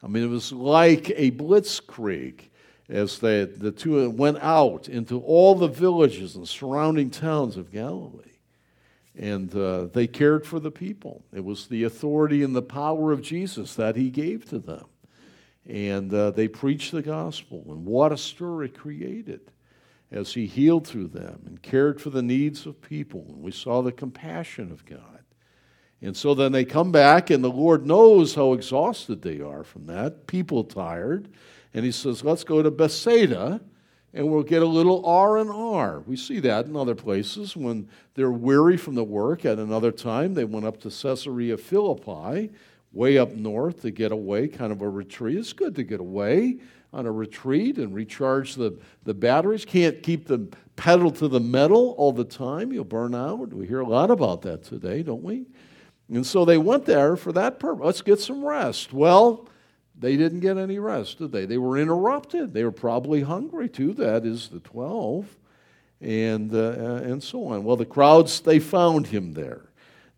I 0.03 0.07
mean, 0.07 0.23
it 0.23 0.29
was 0.29 0.53
like 0.53 1.11
a 1.16 1.31
blitzkrieg 1.31 2.40
as 2.88 3.18
they, 3.18 3.44
the 3.44 3.73
two 3.73 4.11
went 4.11 4.38
out 4.42 4.88
into 4.88 5.20
all 5.20 5.55
the 5.55 5.68
villages 5.68 6.37
and 6.37 6.47
surrounding 6.47 7.11
towns 7.11 7.57
of 7.57 7.73
Galilee 7.73 8.34
and 9.16 9.55
uh, 9.55 9.87
they 9.92 10.07
cared 10.07 10.46
for 10.46 10.59
the 10.59 10.70
people. 10.70 11.24
It 11.33 11.44
was 11.44 11.66
the 11.66 11.85
authority 11.85 12.42
and 12.42 12.55
the 12.55 12.62
power 12.62 13.12
of 13.12 13.22
Jesus 13.22 13.74
that 13.74 13.96
he 13.96 14.11
gave 14.11 14.44
to 14.46 14.59
them. 14.59 14.87
And 15.66 16.12
uh, 16.12 16.33
they 16.33 16.48
preached 16.48 16.92
the 16.92 17.03
gospel, 17.03 17.64
and 17.68 17.87
what 17.87 18.12
a 18.12 18.18
stir 18.18 18.64
it 18.64 18.77
created 18.77 19.40
as 20.11 20.35
he 20.35 20.46
healed 20.46 20.87
through 20.87 21.09
them 21.09 21.42
and 21.46 21.62
cared 21.62 22.00
for 22.00 22.11
the 22.11 22.22
needs 22.22 22.66
of 22.66 22.81
people. 22.83 23.24
And 23.29 23.42
we 23.42 23.50
saw 23.50 23.81
the 23.81 23.92
compassion 23.92 24.70
of 24.70 24.85
God. 24.85 25.00
And 26.03 26.14
so 26.14 26.35
then 26.35 26.53
they 26.53 26.66
come 26.66 26.92
back, 26.92 27.31
and 27.31 27.42
the 27.42 27.48
Lord 27.48 27.87
knows 27.87 28.35
how 28.35 28.53
exhausted 28.53 29.22
they 29.22 29.40
are 29.40 29.64
from 29.64 29.87
that, 29.87 30.27
people 30.27 30.64
tired. 30.64 31.31
And 31.72 31.85
he 31.85 31.92
says, 31.92 32.22
Let's 32.22 32.44
go 32.44 32.62
to 32.62 32.70
Bethsaida 32.70 33.62
and 34.14 34.31
we'll 34.31 34.44
get 34.44 34.62
a 34.62 34.66
little 34.66 35.05
R 35.05 35.38
and 35.38 35.50
R. 35.50 36.00
We 36.07 36.16
see 36.16 36.38
that 36.40 36.66
in 36.66 36.77
other 36.77 36.94
places 36.94 37.57
when 37.57 37.88
they're 38.14 38.31
weary 38.31 38.77
from 38.77 38.94
the 38.94 39.05
work. 39.05 39.44
At 39.44 39.59
another 39.59 39.90
time, 39.90 40.35
they 40.35 40.44
went 40.44 40.64
up 40.64 40.81
to 40.83 40.90
Caesarea 40.90 41.57
Philippi, 41.57 42.53
way 42.92 43.18
up 43.18 43.33
north, 43.33 43.83
to 43.83 43.90
get 43.90 44.12
away, 44.12 44.46
kind 44.46 44.70
of 44.70 44.83
a 44.83 44.88
retreat. 44.88 45.37
It's 45.37 45.53
good 45.53 45.74
to 45.74 45.83
get 45.83 45.98
away 45.98 46.59
on 46.92 47.07
a 47.07 47.12
retreat 47.12 47.77
and 47.77 47.92
recharge 47.92 48.55
the, 48.55 48.79
the 49.03 49.14
batteries. 49.14 49.64
Can't 49.64 50.00
keep 50.00 50.29
the 50.29 50.46
pedal 50.77 51.11
to 51.11 51.27
the 51.27 51.40
metal 51.40 51.96
all 51.98 52.12
the 52.12 52.24
time. 52.24 52.72
You'll 52.72 52.85
burn 52.85 53.16
out. 53.16 53.53
We 53.53 53.66
hear 53.66 53.81
a 53.81 53.88
lot 53.88 54.12
about 54.12 54.42
that 54.42 54.62
today, 54.62 55.03
don't 55.03 55.24
we? 55.24 55.46
And 56.09 56.24
so 56.24 56.44
they 56.44 56.59
went 56.59 56.85
there 56.85 57.16
for 57.16 57.33
that 57.33 57.59
purpose. 57.59 57.85
Let's 57.85 58.03
get 58.03 58.20
some 58.20 58.44
rest. 58.44 58.92
Well, 58.92 59.48
they 59.98 60.16
didn't 60.16 60.40
get 60.40 60.59
any 60.59 60.78
rest, 60.78 61.18
did 61.18 61.33
they? 61.33 61.46
They 61.46 61.59
were 61.59 61.78
interrupted. 61.78 62.52
They 62.52 62.64
were 62.64 62.72
probably 62.72 63.22
hungry 63.22 63.68
too. 63.68 63.92
That 63.94 64.26
is 64.26 64.48
the 64.48 64.61
12. 64.61 65.26
And, 66.00 66.52
uh, 66.54 67.00
and 67.02 67.22
so 67.22 67.46
on. 67.46 67.64
Well, 67.64 67.76
the 67.76 67.87
crowds, 67.87 68.40
they 68.40 68.59
found 68.59 69.07
him 69.07 69.33
there. 69.33 69.62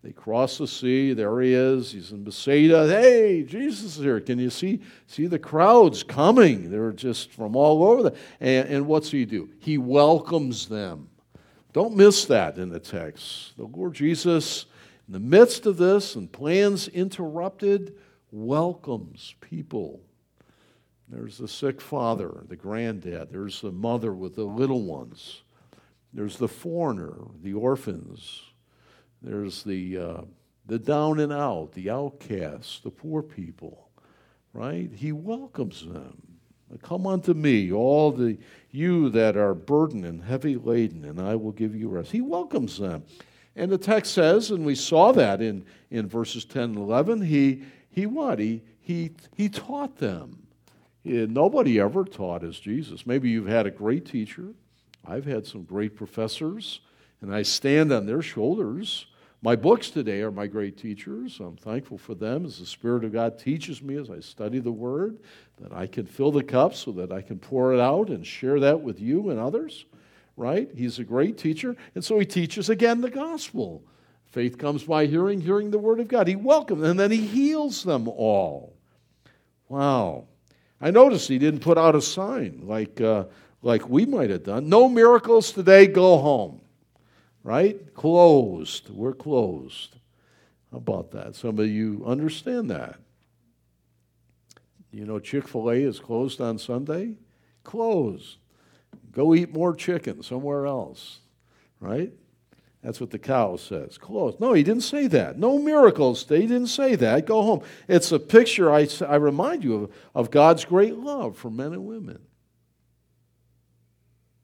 They 0.03 0.11
cross 0.11 0.57
the 0.57 0.67
sea. 0.67 1.13
There 1.13 1.41
he 1.41 1.53
is. 1.53 1.91
He's 1.91 2.11
in 2.11 2.23
Bethsaida. 2.23 2.87
Hey, 2.87 3.43
Jesus 3.43 3.97
is 3.97 4.03
here. 4.03 4.19
Can 4.19 4.39
you 4.39 4.49
see, 4.49 4.81
see 5.05 5.27
the 5.27 5.39
crowds 5.39 6.03
coming? 6.03 6.69
They're 6.69 6.91
just 6.91 7.31
from 7.31 7.55
all 7.55 7.83
over. 7.83 8.03
The, 8.03 8.15
and, 8.39 8.69
and 8.69 8.87
what's 8.87 9.11
he 9.11 9.25
do? 9.25 9.49
He 9.59 9.77
welcomes 9.77 10.67
them. 10.67 11.09
Don't 11.73 11.95
miss 11.95 12.25
that 12.25 12.57
in 12.57 12.69
the 12.69 12.79
text. 12.79 13.55
The 13.57 13.65
Lord 13.65 13.93
Jesus, 13.93 14.65
in 15.07 15.13
the 15.13 15.19
midst 15.19 15.65
of 15.65 15.77
this 15.77 16.15
and 16.15 16.31
plans 16.31 16.87
interrupted, 16.87 17.95
welcomes 18.31 19.35
people. 19.41 20.01
There's 21.09 21.37
the 21.37 21.47
sick 21.47 21.79
father, 21.79 22.43
the 22.47 22.55
granddad. 22.55 23.29
There's 23.31 23.61
the 23.61 23.71
mother 23.71 24.13
with 24.13 24.35
the 24.35 24.43
little 24.43 24.83
ones. 24.83 25.43
There's 26.13 26.37
the 26.37 26.47
foreigner, 26.47 27.15
the 27.41 27.53
orphans. 27.53 28.41
There's 29.21 29.63
the, 29.63 29.97
uh, 29.97 30.21
the 30.65 30.79
down 30.79 31.19
and 31.19 31.31
out, 31.31 31.71
the 31.73 31.89
outcasts, 31.89 32.79
the 32.81 32.91
poor 32.91 33.21
people, 33.21 33.89
right? 34.53 34.91
He 34.91 35.11
welcomes 35.11 35.85
them. 35.85 36.21
Come 36.81 37.07
unto 37.07 37.33
me, 37.33 37.71
all 37.71 38.11
the 38.11 38.37
you 38.71 39.09
that 39.11 39.37
are 39.37 39.53
burdened 39.53 40.05
and 40.05 40.21
heavy 40.21 40.57
laden, 40.57 41.05
and 41.05 41.21
I 41.21 41.35
will 41.35 41.53
give 41.53 41.73
you 41.73 41.87
rest. 41.87 42.11
He 42.11 42.19
welcomes 42.19 42.77
them. 42.77 43.03
And 43.55 43.71
the 43.71 43.77
text 43.77 44.13
says, 44.13 44.51
and 44.51 44.65
we 44.65 44.75
saw 44.75 45.11
that 45.13 45.41
in, 45.41 45.65
in 45.89 46.07
verses 46.07 46.45
10 46.45 46.63
and 46.63 46.77
11, 46.77 47.21
he, 47.23 47.63
he 47.97 48.05
what? 48.05 48.37
He, 48.37 48.61
he, 48.79 49.09
he 49.35 49.49
taught 49.49 49.97
them. 49.97 50.45
Eh, 51.03 51.25
nobody 51.27 51.79
ever 51.79 52.05
taught 52.05 52.43
as 52.43 52.59
Jesus. 52.59 53.07
Maybe 53.07 53.27
you've 53.31 53.47
had 53.47 53.65
a 53.65 53.71
great 53.71 54.05
teacher. 54.05 54.53
I've 55.03 55.25
had 55.25 55.47
some 55.47 55.63
great 55.63 55.95
professors 55.95 56.81
and 57.21 57.33
I 57.33 57.41
stand 57.41 57.91
on 57.91 58.05
their 58.05 58.21
shoulders. 58.21 59.07
My 59.41 59.55
books 59.55 59.89
today 59.89 60.21
are 60.21 60.29
my 60.29 60.45
great 60.45 60.77
teachers. 60.77 61.39
I'm 61.39 61.57
thankful 61.57 61.97
for 61.97 62.13
them 62.13 62.45
as 62.45 62.59
the 62.59 62.67
Spirit 62.67 63.03
of 63.03 63.13
God 63.13 63.39
teaches 63.39 63.81
me 63.81 63.95
as 63.95 64.11
I 64.11 64.19
study 64.19 64.59
the 64.59 64.71
Word, 64.71 65.17
that 65.59 65.73
I 65.73 65.87
can 65.87 66.05
fill 66.05 66.31
the 66.31 66.43
cup 66.43 66.75
so 66.75 66.91
that 66.91 67.11
I 67.11 67.23
can 67.23 67.39
pour 67.39 67.73
it 67.73 67.79
out 67.79 68.09
and 68.09 68.23
share 68.23 68.59
that 68.59 68.81
with 68.81 68.99
you 68.99 69.31
and 69.31 69.39
others, 69.39 69.85
right? 70.35 70.69
He's 70.71 70.99
a 70.99 71.03
great 71.03 71.39
teacher. 71.39 71.75
And 71.95 72.05
so 72.05 72.19
he 72.19 72.27
teaches 72.27 72.69
again 72.69 73.01
the 73.01 73.09
gospel. 73.09 73.81
Faith 74.37 74.57
comes 74.57 74.83
by 74.83 75.07
hearing, 75.07 75.41
hearing 75.41 75.71
the 75.71 75.79
Word 75.79 75.99
of 75.99 76.07
God. 76.07 76.27
He 76.27 76.35
welcomes 76.35 76.81
them, 76.81 76.91
and 76.91 76.99
then 76.99 77.09
he 77.09 77.25
heals 77.25 77.83
them 77.83 78.07
all. 78.07 78.75
Wow. 79.67 80.25
I 80.79 80.91
noticed 80.91 81.27
he 81.27 81.39
didn't 81.39 81.61
put 81.61 81.77
out 81.77 81.95
a 81.95 82.01
sign 82.01 82.61
like, 82.63 83.01
uh, 83.01 83.25
like 83.63 83.89
we 83.89 84.05
might 84.05 84.29
have 84.29 84.43
done. 84.43 84.69
No 84.69 84.87
miracles 84.87 85.51
today, 85.51 85.87
go 85.87 86.19
home 86.19 86.61
right? 87.47 87.93
Closed. 87.93 88.89
We're 88.89 89.13
closed. 89.13 89.95
How 90.69 90.79
about 90.79 91.11
that? 91.11 91.33
Some 91.33 91.59
of 91.59 91.67
you 91.67 92.03
understand 92.05 92.69
that. 92.69 92.99
You 94.91 95.05
know, 95.05 95.17
Chick 95.17 95.47
fil 95.47 95.69
A 95.69 95.75
is 95.75 96.01
closed 96.01 96.41
on 96.41 96.57
Sunday? 96.57 97.13
Closed. 97.63 98.35
Go 99.13 99.33
eat 99.33 99.53
more 99.53 99.73
chicken 99.73 100.23
somewhere 100.23 100.65
else, 100.65 101.19
right? 101.79 102.11
That's 102.83 103.01
what 103.01 103.09
the 103.09 103.19
cow 103.19 103.55
says. 103.55 103.97
Close. 103.97 104.35
No, 104.39 104.53
he 104.53 104.63
didn't 104.63 104.83
say 104.83 105.07
that. 105.07 105.37
No 105.37 105.57
miracles. 105.57 106.25
They 106.25 106.41
didn't 106.41 106.67
say 106.67 106.95
that. 106.95 107.25
Go 107.25 107.41
home. 107.41 107.61
It's 107.87 108.11
a 108.11 108.19
picture, 108.19 108.71
I, 108.71 108.87
I 109.07 109.15
remind 109.15 109.63
you, 109.63 109.75
of, 109.75 109.91
of 110.13 110.31
God's 110.31 110.63
great 110.63 110.95
love 110.95 111.37
for 111.37 111.49
men 111.49 111.73
and 111.73 111.85
women. 111.85 112.19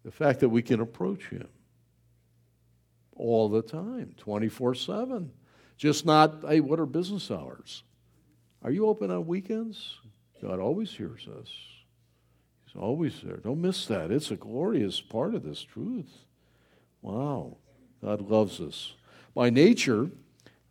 The 0.04 0.12
fact 0.12 0.42
that 0.42 0.50
we 0.50 0.62
can 0.62 0.82
approach 0.82 1.30
Him 1.30 1.48
all 3.16 3.50
the 3.50 3.62
time, 3.62 4.14
24 4.18 4.76
7. 4.76 5.32
Just 5.78 6.06
not, 6.06 6.44
hey, 6.48 6.60
what 6.60 6.80
are 6.80 6.86
business 6.86 7.32
hours? 7.32 7.84
Are 8.64 8.72
you 8.72 8.88
open 8.88 9.12
on 9.12 9.28
weekends? 9.28 9.98
God 10.42 10.60
always 10.60 10.92
hears 10.92 11.28
us. 11.40 11.50
He's 12.66 12.76
always 12.80 13.22
there. 13.22 13.38
Don't 13.38 13.62
miss 13.62 13.86
that. 13.88 14.12
It's 14.12 14.32
a 14.32 14.36
glorious 14.36 15.02
part 15.02 15.36
of 15.36 15.44
this 15.44 15.62
truth. 15.62 16.12
Wow. 17.02 17.58
God 18.04 18.22
loves 18.30 18.60
us. 18.60 18.94
By 19.34 19.50
nature, 19.50 20.10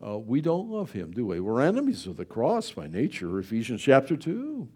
uh, 0.05 0.19
we 0.19 0.39
don't 0.39 0.69
love 0.69 0.91
Him, 0.91 1.11
do 1.11 1.25
we? 1.25 1.39
We're 1.39 1.61
enemies 1.61 2.05
of 2.05 2.17
the 2.17 2.25
cross 2.25 2.71
by 2.71 2.87
nature, 2.87 3.39
Ephesians 3.39 3.81
chapter 3.81 4.15
2. 4.15 4.67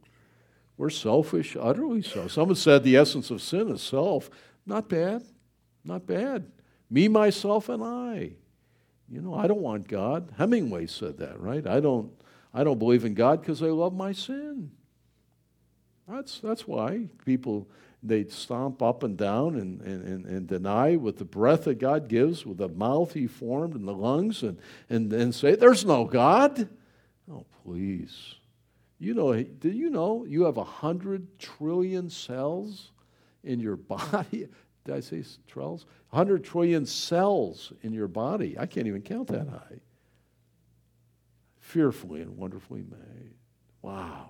We're 0.78 0.90
selfish, 0.90 1.56
utterly 1.60 2.02
so. 2.02 2.28
Someone 2.28 2.56
said 2.56 2.84
the 2.84 2.98
essence 2.98 3.30
of 3.30 3.42
sin 3.42 3.70
is 3.70 3.82
self. 3.82 4.30
Not 4.66 4.90
bad. 4.90 5.24
Not 5.84 6.06
bad. 6.06 6.52
Me, 6.90 7.08
myself, 7.08 7.70
and 7.70 7.84
I. 7.84 8.32
You 9.10 9.22
know, 9.22 9.34
I 9.36 9.48
don't 9.48 9.62
want 9.62 9.88
God. 9.88 10.34
Hemingway 10.38 10.88
said 10.88 11.18
that, 11.20 11.40
right? 11.40 11.66
I 11.66 11.80
don't, 11.80 12.12
I 12.54 12.64
don't 12.64 12.80
believe 12.80 13.06
in 13.06 13.14
God 13.14 13.42
because 13.42 13.62
I 13.62 13.68
love 13.68 13.94
my 13.94 14.12
sin. 14.12 14.72
That's, 16.08 16.40
that's 16.40 16.68
why 16.68 17.08
people 17.26 17.68
they 18.04 18.26
stomp 18.26 18.82
up 18.82 19.04
and 19.04 19.18
down 19.18 19.56
and, 19.56 19.82
and, 19.82 20.26
and, 20.26 20.48
deny 20.48 20.96
with 20.96 21.18
the 21.18 21.26
breath 21.26 21.64
that 21.64 21.80
God 21.80 22.08
gives, 22.08 22.46
with 22.46 22.60
the 22.60 22.68
mouth 22.68 23.14
He 23.14 23.28
formed 23.28 23.74
and 23.74 23.88
the 23.88 23.94
lungs, 23.94 24.44
and, 24.44 24.60
and, 24.90 25.12
and 25.12 25.34
say, 25.34 25.56
There's 25.56 25.84
no 25.84 26.06
God. 26.06 26.70
Oh, 27.32 27.46
please. 27.64 28.36
You 29.00 29.14
know, 29.14 29.42
do 29.42 29.70
you 29.70 29.90
know 29.90 30.26
you 30.26 30.44
have 30.46 30.58
a 30.58 30.64
hundred 30.64 31.40
trillion 31.40 32.10
cells 32.10 32.92
in 33.44 33.60
your 33.60 33.76
body? 33.76 34.48
Did 34.86 34.96
I 34.96 35.00
say 35.02 35.24
trills? 35.48 35.86
100 36.12 36.44
trillion 36.44 36.86
cells 36.86 37.74
in 37.82 37.94
your 37.94 38.08
body. 38.08 38.58
I 38.58 38.66
can't 38.66 38.88
even 38.88 39.02
count 39.02 39.28
that 39.28 39.50
high. 39.50 39.82
Fearfully 41.60 42.22
and 42.22 42.38
wonderfully 42.38 42.84
made. 42.90 43.34
Wow. 43.82 44.30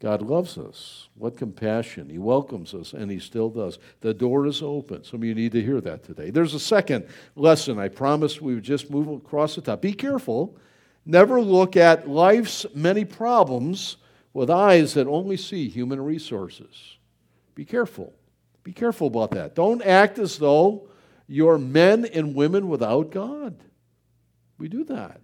God 0.00 0.22
loves 0.22 0.56
us. 0.58 1.08
What 1.14 1.36
compassion. 1.36 2.08
He 2.08 2.18
welcomes 2.18 2.72
us, 2.72 2.92
and 2.92 3.10
He 3.10 3.18
still 3.18 3.50
does. 3.50 3.78
The 4.00 4.14
door 4.14 4.46
is 4.46 4.62
open. 4.62 5.02
Some 5.02 5.20
of 5.20 5.24
you 5.24 5.34
need 5.34 5.52
to 5.52 5.62
hear 5.62 5.80
that 5.80 6.04
today. 6.04 6.30
There's 6.30 6.54
a 6.54 6.60
second 6.60 7.08
lesson. 7.34 7.78
I 7.78 7.88
promised 7.88 8.40
we 8.40 8.54
would 8.54 8.62
just 8.62 8.90
move 8.90 9.08
across 9.08 9.56
the 9.56 9.60
top. 9.60 9.82
Be 9.82 9.92
careful. 9.92 10.56
Never 11.04 11.40
look 11.40 11.76
at 11.76 12.08
life's 12.08 12.64
many 12.74 13.04
problems 13.04 13.96
with 14.32 14.50
eyes 14.50 14.94
that 14.94 15.08
only 15.08 15.36
see 15.36 15.68
human 15.68 16.00
resources. 16.00 16.96
Be 17.54 17.64
careful. 17.64 18.12
Be 18.62 18.72
careful 18.72 19.08
about 19.08 19.32
that. 19.32 19.54
Don't 19.54 19.82
act 19.82 20.18
as 20.18 20.38
though 20.38 20.88
you're 21.26 21.58
men 21.58 22.04
and 22.04 22.34
women 22.34 22.68
without 22.68 23.10
God. 23.10 23.64
We 24.58 24.68
do 24.68 24.84
that. 24.84 25.20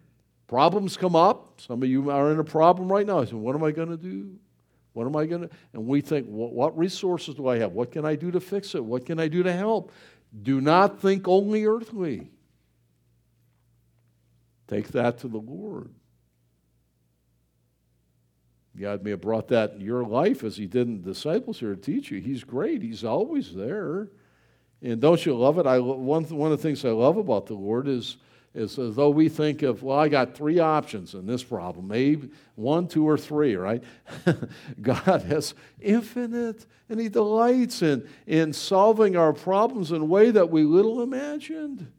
Problems 0.46 0.96
come 0.96 1.14
up. 1.14 1.60
Some 1.60 1.82
of 1.82 1.88
you 1.88 2.10
are 2.10 2.32
in 2.32 2.38
a 2.38 2.44
problem 2.44 2.90
right 2.90 3.06
now. 3.06 3.20
I 3.20 3.24
said, 3.24 3.34
What 3.34 3.54
am 3.54 3.62
I 3.62 3.70
going 3.70 3.88
to 3.88 3.96
do? 3.96 4.36
What 4.94 5.06
am 5.06 5.16
I 5.16 5.26
going 5.26 5.42
to? 5.42 5.50
And 5.74 5.86
we 5.86 6.00
think, 6.00 6.26
What 6.26 6.76
resources 6.78 7.34
do 7.34 7.48
I 7.48 7.58
have? 7.58 7.72
What 7.72 7.92
can 7.92 8.06
I 8.06 8.14
do 8.14 8.30
to 8.30 8.40
fix 8.40 8.74
it? 8.74 8.84
What 8.84 9.04
can 9.04 9.20
I 9.20 9.28
do 9.28 9.42
to 9.42 9.52
help? 9.52 9.92
Do 10.42 10.60
not 10.60 11.00
think 11.00 11.28
only 11.28 11.66
earthly. 11.66 12.30
Take 14.66 14.88
that 14.88 15.18
to 15.18 15.28
the 15.28 15.38
Lord. 15.38 15.90
God 18.80 19.04
may 19.04 19.10
have 19.10 19.20
brought 19.20 19.48
that 19.48 19.74
in 19.74 19.80
your 19.80 20.04
life 20.04 20.42
as 20.42 20.56
He 20.56 20.66
did 20.66 20.88
in 20.88 21.02
the 21.02 21.12
disciples 21.12 21.60
here 21.60 21.74
to 21.74 21.80
teach 21.80 22.10
you. 22.10 22.20
He's 22.20 22.42
great. 22.42 22.82
He's 22.82 23.04
always 23.04 23.54
there. 23.54 24.08
And 24.82 25.00
don't 25.00 25.24
you 25.24 25.36
love 25.36 25.58
it? 25.58 25.66
I, 25.66 25.78
one, 25.78 26.24
one 26.24 26.52
of 26.52 26.58
the 26.58 26.62
things 26.62 26.84
I 26.84 26.90
love 26.90 27.16
about 27.16 27.46
the 27.46 27.54
Lord 27.54 27.86
is, 27.88 28.16
is 28.54 28.78
as 28.78 28.94
though 28.94 29.10
we 29.10 29.28
think 29.28 29.62
of, 29.62 29.82
well, 29.82 29.98
I 29.98 30.08
got 30.08 30.34
three 30.34 30.60
options 30.60 31.14
in 31.14 31.26
this 31.26 31.42
problem, 31.42 31.88
maybe 31.88 32.30
one, 32.54 32.86
two, 32.86 33.08
or 33.08 33.18
three, 33.18 33.56
right? 33.56 33.82
God 34.80 35.22
has 35.22 35.54
infinite, 35.80 36.66
and 36.88 37.00
He 37.00 37.08
delights 37.08 37.82
in, 37.82 38.08
in 38.26 38.52
solving 38.52 39.16
our 39.16 39.32
problems 39.32 39.90
in 39.90 40.02
a 40.02 40.04
way 40.04 40.30
that 40.30 40.50
we 40.50 40.62
little 40.62 41.02
imagined. 41.02 41.90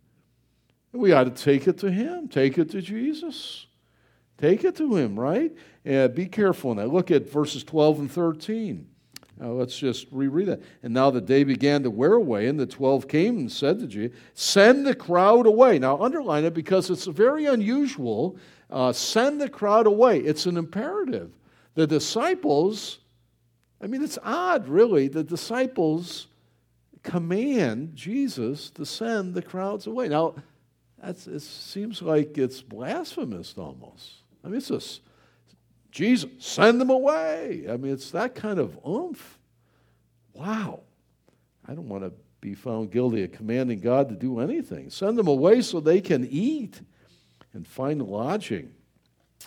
We 0.94 1.12
ought 1.12 1.26
to 1.26 1.44
take 1.44 1.68
it 1.68 1.78
to 1.80 1.92
Him, 1.92 2.30
take 2.30 2.58
it 2.58 2.72
to 2.72 2.82
Jesus. 2.82 3.68
Take 4.38 4.64
it 4.64 4.76
to 4.78 4.96
him, 4.96 5.20
right? 5.20 5.56
And 5.84 6.14
be 6.14 6.26
careful 6.26 6.76
now. 6.76 6.86
Look 6.86 7.12
at 7.12 7.30
verses 7.30 7.64
12 7.64 8.00
and 8.00 8.12
13. 8.12 8.88
Now 9.40 9.52
let's 9.52 9.78
just 9.78 10.08
reread 10.12 10.48
that. 10.48 10.62
And 10.82 10.94
now 10.94 11.12
the 11.12 11.22
day 11.22 11.44
began 11.44 11.84
to 11.84 11.90
wear 11.90 12.14
away, 12.14 12.48
and 12.48 12.60
the 12.60 12.66
twelve 12.66 13.08
came 13.08 13.38
and 13.38 13.52
said 13.52 13.80
to 13.80 13.88
Jesus, 13.88 14.18
Send 14.34 14.86
the 14.86 14.96
crowd 14.96 15.46
away. 15.46 15.78
Now 15.80 16.02
underline 16.02 16.46
it 16.46 16.54
because 16.54 16.90
it's 16.90 17.06
very 17.06 17.46
unusual. 17.46 18.38
Uh, 18.70 18.94
send 18.94 19.42
the 19.42 19.50
crowd 19.50 19.88
away. 19.88 20.20
It's 20.20 20.46
an 20.46 20.58
imperative. 20.58 21.32
The 21.76 21.86
disciples, 21.86 23.00
I 23.82 23.88
mean, 23.88 24.04
it's 24.04 24.18
odd, 24.24 24.68
really. 24.68 25.08
The 25.08 25.24
disciples 25.24 26.28
command 27.04 27.96
Jesus 27.96 28.70
to 28.72 28.86
send 28.86 29.36
the 29.36 29.42
crowds 29.42 29.86
away. 29.86 30.08
Now, 30.08 30.36
that's, 31.04 31.28
it 31.28 31.42
seems 31.42 32.02
like 32.02 32.38
it's 32.38 32.62
blasphemous 32.62 33.54
almost. 33.58 34.14
I 34.44 34.48
mean, 34.48 34.58
it's 34.58 34.70
just, 34.70 35.02
Jesus, 35.96 36.30
send 36.40 36.82
them 36.82 36.90
away. 36.90 37.68
I 37.70 37.78
mean, 37.78 37.94
it's 37.94 38.12
that 38.12 38.36
kind 38.36 38.60
of 38.60 38.78
oomph. 38.86 39.40
Wow. 40.34 40.82
I 41.66 41.74
don't 41.74 41.88
want 41.88 42.04
to 42.04 42.12
be 42.42 42.54
found 42.54 42.92
guilty 42.92 43.24
of 43.24 43.32
commanding 43.32 43.80
God 43.80 44.10
to 44.10 44.16
do 44.16 44.42
anything. 44.42 44.90
Send 44.90 45.18
them 45.18 45.30
away 45.30 45.62
so 45.62 45.80
they 45.80 46.02
can 46.02 46.28
eat 46.30 46.82
and 47.54 47.66
find 47.66 48.02
lodging. 48.02 48.74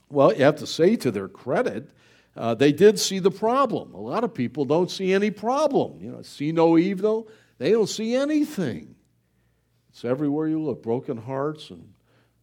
Well, 0.09 0.33
you 0.33 0.43
have 0.45 0.57
to 0.57 0.67
say 0.67 0.97
to 0.97 1.11
their 1.11 1.29
credit, 1.29 1.91
uh, 2.35 2.55
they 2.55 2.73
did 2.73 2.99
see 2.99 3.19
the 3.19 3.31
problem. 3.31 3.93
A 3.93 4.01
lot 4.01 4.25
of 4.25 4.33
people 4.33 4.65
don't 4.65 4.91
see 4.91 5.13
any 5.13 5.31
problem. 5.31 5.99
You 6.01 6.13
know, 6.13 6.23
see 6.23 6.51
no 6.51 6.79
evil. 6.79 7.29
They 7.59 7.73
don't 7.73 7.91
see 7.91 8.15
anything. 8.15 8.95
It's 9.91 10.03
everywhere 10.03 10.49
you 10.49 10.63
look 10.63 10.83
broken 10.83 11.19
hearts 11.19 11.69
and, 11.69 11.93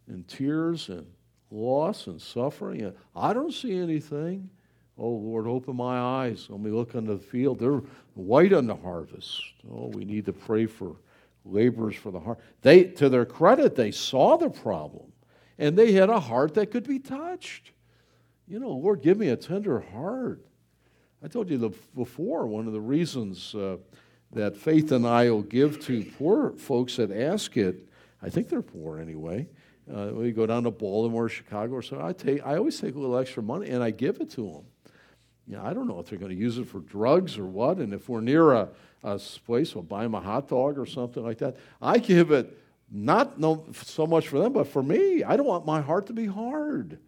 and 0.08 0.28
tears 0.28 0.89
and 0.89 1.08
loss 1.51 2.08
and 2.08 2.21
suffering. 2.21 2.93
I 3.15 3.34
don't 3.34 3.53
see 3.53 3.77
anything. 3.77 4.49
Oh, 4.97 5.10
Lord, 5.10 5.47
open 5.47 5.75
my 5.75 5.99
eyes. 5.99 6.47
Let 6.49 6.60
me 6.62 6.71
look 6.71 6.95
on 6.95 7.05
the 7.05 7.17
field. 7.17 7.60
They're 7.60 7.81
white 8.13 8.53
on 8.53 8.67
the 8.67 8.75
harvest. 8.75 9.41
Oh, 9.69 9.88
we 9.88 10.05
need 10.05 10.25
to 10.25 10.34
pray 10.34 10.65
for 10.65 10.95
laborers 11.43 11.95
for 11.95 12.12
the 12.12 12.19
heart. 12.19 12.39
They, 12.62 12.86
to 12.86 13.10
their 13.10 13.25
credit, 13.25 13.75
they 13.75 13.91
saw 13.91 14.38
the 14.38 14.49
problem 14.49 15.12
and 15.58 15.77
they 15.77 15.93
had 15.93 16.10
a 16.10 16.19
heart 16.19 16.53
that 16.55 16.71
could 16.71 16.88
be 16.88 16.99
touched. 16.99 17.71
You 18.47 18.60
know, 18.60 18.71
Lord, 18.71 19.01
give 19.01 19.17
me 19.17 19.29
a 19.29 19.36
tender 19.36 19.79
heart. 19.79 20.45
I 21.23 21.27
told 21.27 21.49
you 21.49 21.58
the, 21.58 21.71
before, 21.95 22.45
one 22.45 22.67
of 22.67 22.73
the 22.73 22.81
reasons 22.81 23.55
uh, 23.55 23.77
that 24.31 24.55
Faith 24.55 24.91
and 24.91 25.08
I 25.08 25.29
will 25.29 25.41
give 25.41 25.79
to 25.86 26.03
poor 26.17 26.51
folks 26.51 26.97
that 26.97 27.12
ask 27.12 27.58
it, 27.58 27.88
I 28.21 28.29
think 28.29 28.49
they're 28.49 28.62
poor 28.62 28.99
anyway, 28.99 29.47
uh, 29.93 30.10
we 30.13 30.32
go 30.32 30.45
down 30.45 30.63
to 30.63 30.71
Baltimore, 30.71 31.30
Chicago, 31.30 31.76
or 31.76 31.82
so. 31.82 32.02
I 32.02 32.13
take, 32.13 32.45
I 32.45 32.58
always 32.58 32.80
take 32.80 32.95
a 32.95 33.00
little 33.00 33.17
extra 33.17 33.43
money 33.43 33.69
and 33.69 33.84
I 33.84 33.91
give 33.91 34.19
it 34.19 34.30
to 34.32 34.41
them. 34.41 34.63
You 35.48 35.58
know, 35.58 35.63
I 35.63 35.74
don't 35.74 35.88
know 35.88 36.00
if 36.00 36.08
they're 36.08 36.17
going 36.17 36.32
to 36.32 36.38
use 36.38 36.58
it 36.58 36.67
for 36.67 36.80
drugs 36.80 37.38
or 37.38 37.45
what. 37.45 37.78
And 37.78 37.93
if 37.93 38.10
we're 38.10 38.21
near 38.21 38.54
a, 38.54 38.69
a 39.04 39.19
place, 39.45 39.76
we'll 39.76 39.84
buy 39.84 40.04
them 40.04 40.15
a 40.15 40.21
hot 40.21 40.48
dog 40.48 40.80
or 40.80 40.88
something 40.88 41.24
like 41.24 41.38
that. 41.39 41.58
I 41.82 42.00
give 42.00 42.32
it 42.32 42.58
not 42.91 43.39
no, 43.39 43.65
so 43.74 44.08
much 44.08 44.28
for 44.28 44.39
them, 44.39 44.54
but 44.54 44.67
for 44.67 44.82
me. 44.82 45.24
I 45.24 45.38
don't 45.38 45.45
want 45.45 45.65
my 45.65 45.82
heart 45.82 46.08
to 46.08 46.13
be 46.13 46.26
hard. 46.26 47.00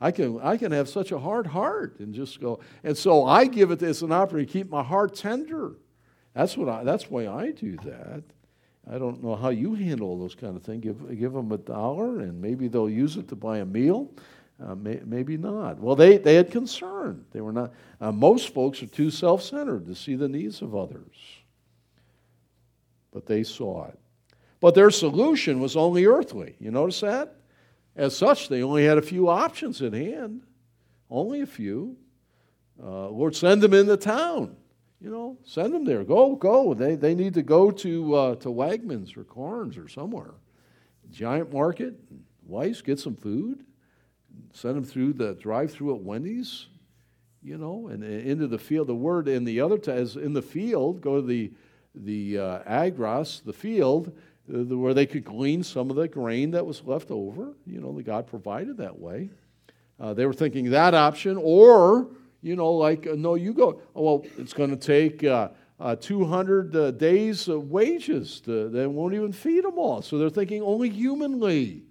I 0.00 0.10
can, 0.10 0.40
I 0.42 0.56
can 0.56 0.72
have 0.72 0.88
such 0.88 1.12
a 1.12 1.18
hard 1.18 1.46
heart 1.46 2.00
and 2.00 2.14
just 2.14 2.40
go. 2.40 2.60
And 2.82 2.96
so 2.96 3.24
I 3.24 3.46
give 3.46 3.70
it 3.70 3.82
as 3.82 4.02
an 4.02 4.12
opportunity 4.12 4.46
to 4.46 4.52
keep 4.52 4.70
my 4.70 4.82
heart 4.82 5.14
tender. 5.14 5.72
That's, 6.34 6.56
what 6.56 6.68
I, 6.68 6.84
that's 6.84 7.10
why 7.10 7.28
I 7.28 7.52
do 7.52 7.76
that. 7.84 8.24
I 8.90 8.98
don't 8.98 9.22
know 9.22 9.34
how 9.34 9.48
you 9.48 9.74
handle 9.74 10.18
those 10.18 10.34
kind 10.34 10.56
of 10.56 10.62
things. 10.62 10.82
Give, 10.82 11.18
give 11.18 11.32
them 11.32 11.52
a 11.52 11.58
dollar 11.58 12.20
and 12.20 12.40
maybe 12.40 12.68
they'll 12.68 12.90
use 12.90 13.16
it 13.16 13.28
to 13.28 13.36
buy 13.36 13.58
a 13.58 13.64
meal. 13.64 14.10
Uh, 14.62 14.74
may, 14.74 15.00
maybe 15.04 15.36
not. 15.36 15.80
Well, 15.80 15.96
they, 15.96 16.18
they 16.18 16.34
had 16.34 16.50
concern. 16.50 17.24
They 17.32 17.40
were 17.40 17.52
not. 17.52 17.72
Uh, 18.00 18.12
most 18.12 18.54
folks 18.54 18.82
are 18.82 18.86
too 18.86 19.10
self 19.10 19.42
centered 19.42 19.86
to 19.86 19.94
see 19.94 20.14
the 20.14 20.28
needs 20.28 20.62
of 20.62 20.76
others. 20.76 21.16
But 23.10 23.26
they 23.26 23.42
saw 23.42 23.86
it. 23.86 23.98
But 24.60 24.74
their 24.74 24.90
solution 24.90 25.60
was 25.60 25.76
only 25.76 26.06
earthly. 26.06 26.54
You 26.60 26.70
notice 26.70 27.00
that? 27.00 27.34
As 27.96 28.16
such, 28.16 28.48
they 28.48 28.62
only 28.62 28.84
had 28.84 28.98
a 28.98 29.02
few 29.02 29.28
options 29.28 29.82
at 29.82 29.92
hand. 29.92 30.42
Only 31.10 31.40
a 31.40 31.46
few. 31.46 31.96
Uh, 32.82 33.08
Lord, 33.08 33.36
send 33.36 33.62
them 33.62 33.74
into 33.74 33.96
town. 33.96 34.56
You 35.04 35.10
know, 35.10 35.36
send 35.44 35.74
them 35.74 35.84
there. 35.84 36.02
Go, 36.02 36.34
go. 36.34 36.72
They, 36.72 36.94
they 36.96 37.14
need 37.14 37.34
to 37.34 37.42
go 37.42 37.70
to, 37.70 38.14
uh, 38.14 38.34
to 38.36 38.48
Wegmans 38.48 39.18
or 39.18 39.24
Karns 39.24 39.76
or 39.76 39.86
somewhere. 39.86 40.32
Giant 41.10 41.52
Market, 41.52 41.92
Weis, 42.48 42.82
get 42.82 42.98
some 42.98 43.14
food. 43.14 43.66
Send 44.54 44.76
them 44.76 44.84
through 44.84 45.12
the 45.12 45.34
drive 45.34 45.70
through 45.70 45.94
at 45.94 46.00
Wendy's, 46.00 46.68
you 47.42 47.58
know, 47.58 47.88
and, 47.88 48.02
and 48.02 48.26
into 48.26 48.46
the 48.46 48.56
field. 48.56 48.86
The 48.86 48.94
word 48.94 49.28
in 49.28 49.44
the 49.44 49.60
other 49.60 49.76
time 49.76 49.98
is 49.98 50.16
in 50.16 50.32
the 50.32 50.40
field, 50.40 51.02
go 51.02 51.20
to 51.20 51.26
the, 51.26 51.52
the 51.94 52.38
uh, 52.38 52.58
agros, 52.60 53.44
the 53.44 53.52
field, 53.52 54.10
uh, 54.48 54.74
where 54.74 54.94
they 54.94 55.04
could 55.04 55.26
glean 55.26 55.62
some 55.62 55.90
of 55.90 55.96
the 55.96 56.08
grain 56.08 56.52
that 56.52 56.64
was 56.64 56.82
left 56.82 57.10
over. 57.10 57.52
You 57.66 57.82
know, 57.82 57.92
the 57.92 58.02
God 58.02 58.26
provided 58.26 58.78
that 58.78 58.98
way. 58.98 59.28
Uh, 60.00 60.14
they 60.14 60.24
were 60.24 60.32
thinking 60.32 60.70
that 60.70 60.94
option, 60.94 61.36
or 61.38 62.08
you 62.44 62.56
know, 62.56 62.72
like, 62.72 63.06
uh, 63.06 63.14
no, 63.16 63.36
you 63.36 63.54
go, 63.54 63.80
oh, 63.96 64.02
well, 64.02 64.26
it's 64.36 64.52
going 64.52 64.68
to 64.68 64.76
take 64.76 65.24
uh, 65.24 65.48
uh, 65.80 65.96
200 65.96 66.76
uh, 66.76 66.90
days 66.90 67.48
of 67.48 67.70
wages. 67.70 68.40
To, 68.42 68.68
they 68.68 68.86
won't 68.86 69.14
even 69.14 69.32
feed 69.32 69.64
them 69.64 69.78
all. 69.78 70.02
So 70.02 70.18
they're 70.18 70.28
thinking 70.28 70.62
only 70.62 70.90
humanly. 70.90 71.84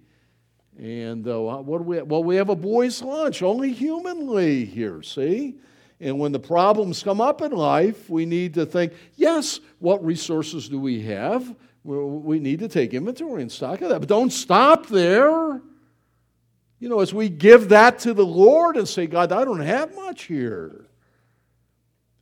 And 0.78 1.26
uh, 1.26 1.40
what 1.40 1.78
do 1.78 1.84
we 1.84 1.96
have? 1.96 2.06
Well, 2.06 2.22
we 2.22 2.36
have 2.36 2.50
a 2.50 2.56
boys' 2.56 3.02
lunch, 3.02 3.42
only 3.42 3.72
humanly 3.72 4.64
here, 4.64 5.02
see? 5.02 5.56
And 6.00 6.20
when 6.20 6.30
the 6.30 6.38
problems 6.38 7.02
come 7.02 7.20
up 7.20 7.42
in 7.42 7.50
life, 7.50 8.08
we 8.08 8.24
need 8.24 8.54
to 8.54 8.64
think, 8.64 8.92
yes, 9.16 9.58
what 9.80 10.04
resources 10.04 10.68
do 10.68 10.78
we 10.78 11.02
have? 11.02 11.54
We 11.82 12.38
need 12.38 12.60
to 12.60 12.68
take 12.68 12.94
inventory 12.94 13.42
and 13.42 13.50
stock 13.50 13.82
of 13.82 13.88
that. 13.88 13.98
But 13.98 14.08
don't 14.08 14.32
stop 14.32 14.86
there. 14.86 15.60
You 16.84 16.90
know, 16.90 17.00
as 17.00 17.14
we 17.14 17.30
give 17.30 17.70
that 17.70 18.00
to 18.00 18.12
the 18.12 18.26
Lord 18.26 18.76
and 18.76 18.86
say, 18.86 19.06
God, 19.06 19.32
I 19.32 19.46
don't 19.46 19.60
have 19.60 19.96
much 19.96 20.24
here. 20.24 20.84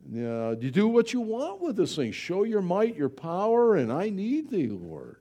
Yeah, 0.09 0.51
you 0.57 0.71
do 0.71 0.87
what 0.87 1.11
you 1.11 1.19
want 1.19 1.59
with 1.59 1.75
this 1.75 1.97
thing. 1.97 2.13
Show 2.13 2.43
your 2.43 2.61
might, 2.61 2.95
your 2.95 3.09
power, 3.09 3.75
and 3.75 3.91
I 3.91 4.07
need 4.09 4.49
thee, 4.49 4.69
Lord. 4.69 5.17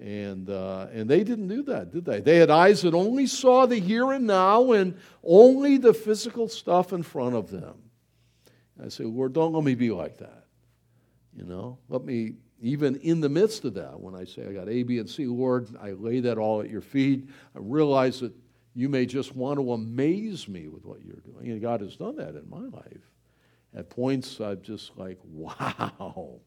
And, 0.00 0.50
uh, 0.50 0.88
and 0.92 1.08
they 1.08 1.22
didn't 1.22 1.46
do 1.46 1.62
that, 1.62 1.92
did 1.92 2.04
they? 2.04 2.18
They 2.18 2.38
had 2.38 2.50
eyes 2.50 2.82
that 2.82 2.94
only 2.94 3.28
saw 3.28 3.64
the 3.66 3.78
here 3.78 4.10
and 4.10 4.26
now 4.26 4.72
and 4.72 4.98
only 5.22 5.76
the 5.76 5.94
physical 5.94 6.48
stuff 6.48 6.92
in 6.92 7.04
front 7.04 7.36
of 7.36 7.52
them. 7.52 7.76
And 8.76 8.86
I 8.86 8.88
say, 8.88 9.04
Lord, 9.04 9.34
don't 9.34 9.52
let 9.52 9.62
me 9.62 9.76
be 9.76 9.92
like 9.92 10.18
that. 10.18 10.46
You 11.32 11.44
know, 11.44 11.78
let 11.88 12.02
me, 12.02 12.32
even 12.60 12.96
in 12.96 13.20
the 13.20 13.28
midst 13.28 13.64
of 13.64 13.74
that, 13.74 14.00
when 14.00 14.16
I 14.16 14.24
say 14.24 14.48
I 14.48 14.52
got 14.52 14.68
A, 14.68 14.82
B, 14.82 14.98
and 14.98 15.08
C, 15.08 15.26
Lord, 15.26 15.68
I 15.80 15.92
lay 15.92 16.18
that 16.18 16.38
all 16.38 16.60
at 16.60 16.68
your 16.68 16.80
feet. 16.80 17.28
I 17.54 17.60
realize 17.60 18.18
that 18.18 18.32
you 18.78 18.88
may 18.88 19.06
just 19.06 19.34
want 19.34 19.58
to 19.58 19.72
amaze 19.72 20.46
me 20.46 20.68
with 20.68 20.84
what 20.84 21.04
you're 21.04 21.16
doing. 21.16 21.50
And 21.50 21.60
God 21.60 21.80
has 21.80 21.96
done 21.96 22.14
that 22.18 22.36
in 22.36 22.48
my 22.48 22.60
life. 22.60 23.10
At 23.74 23.90
points, 23.90 24.38
I'm 24.38 24.62
just 24.62 24.96
like, 24.96 25.18
wow. 25.24 26.38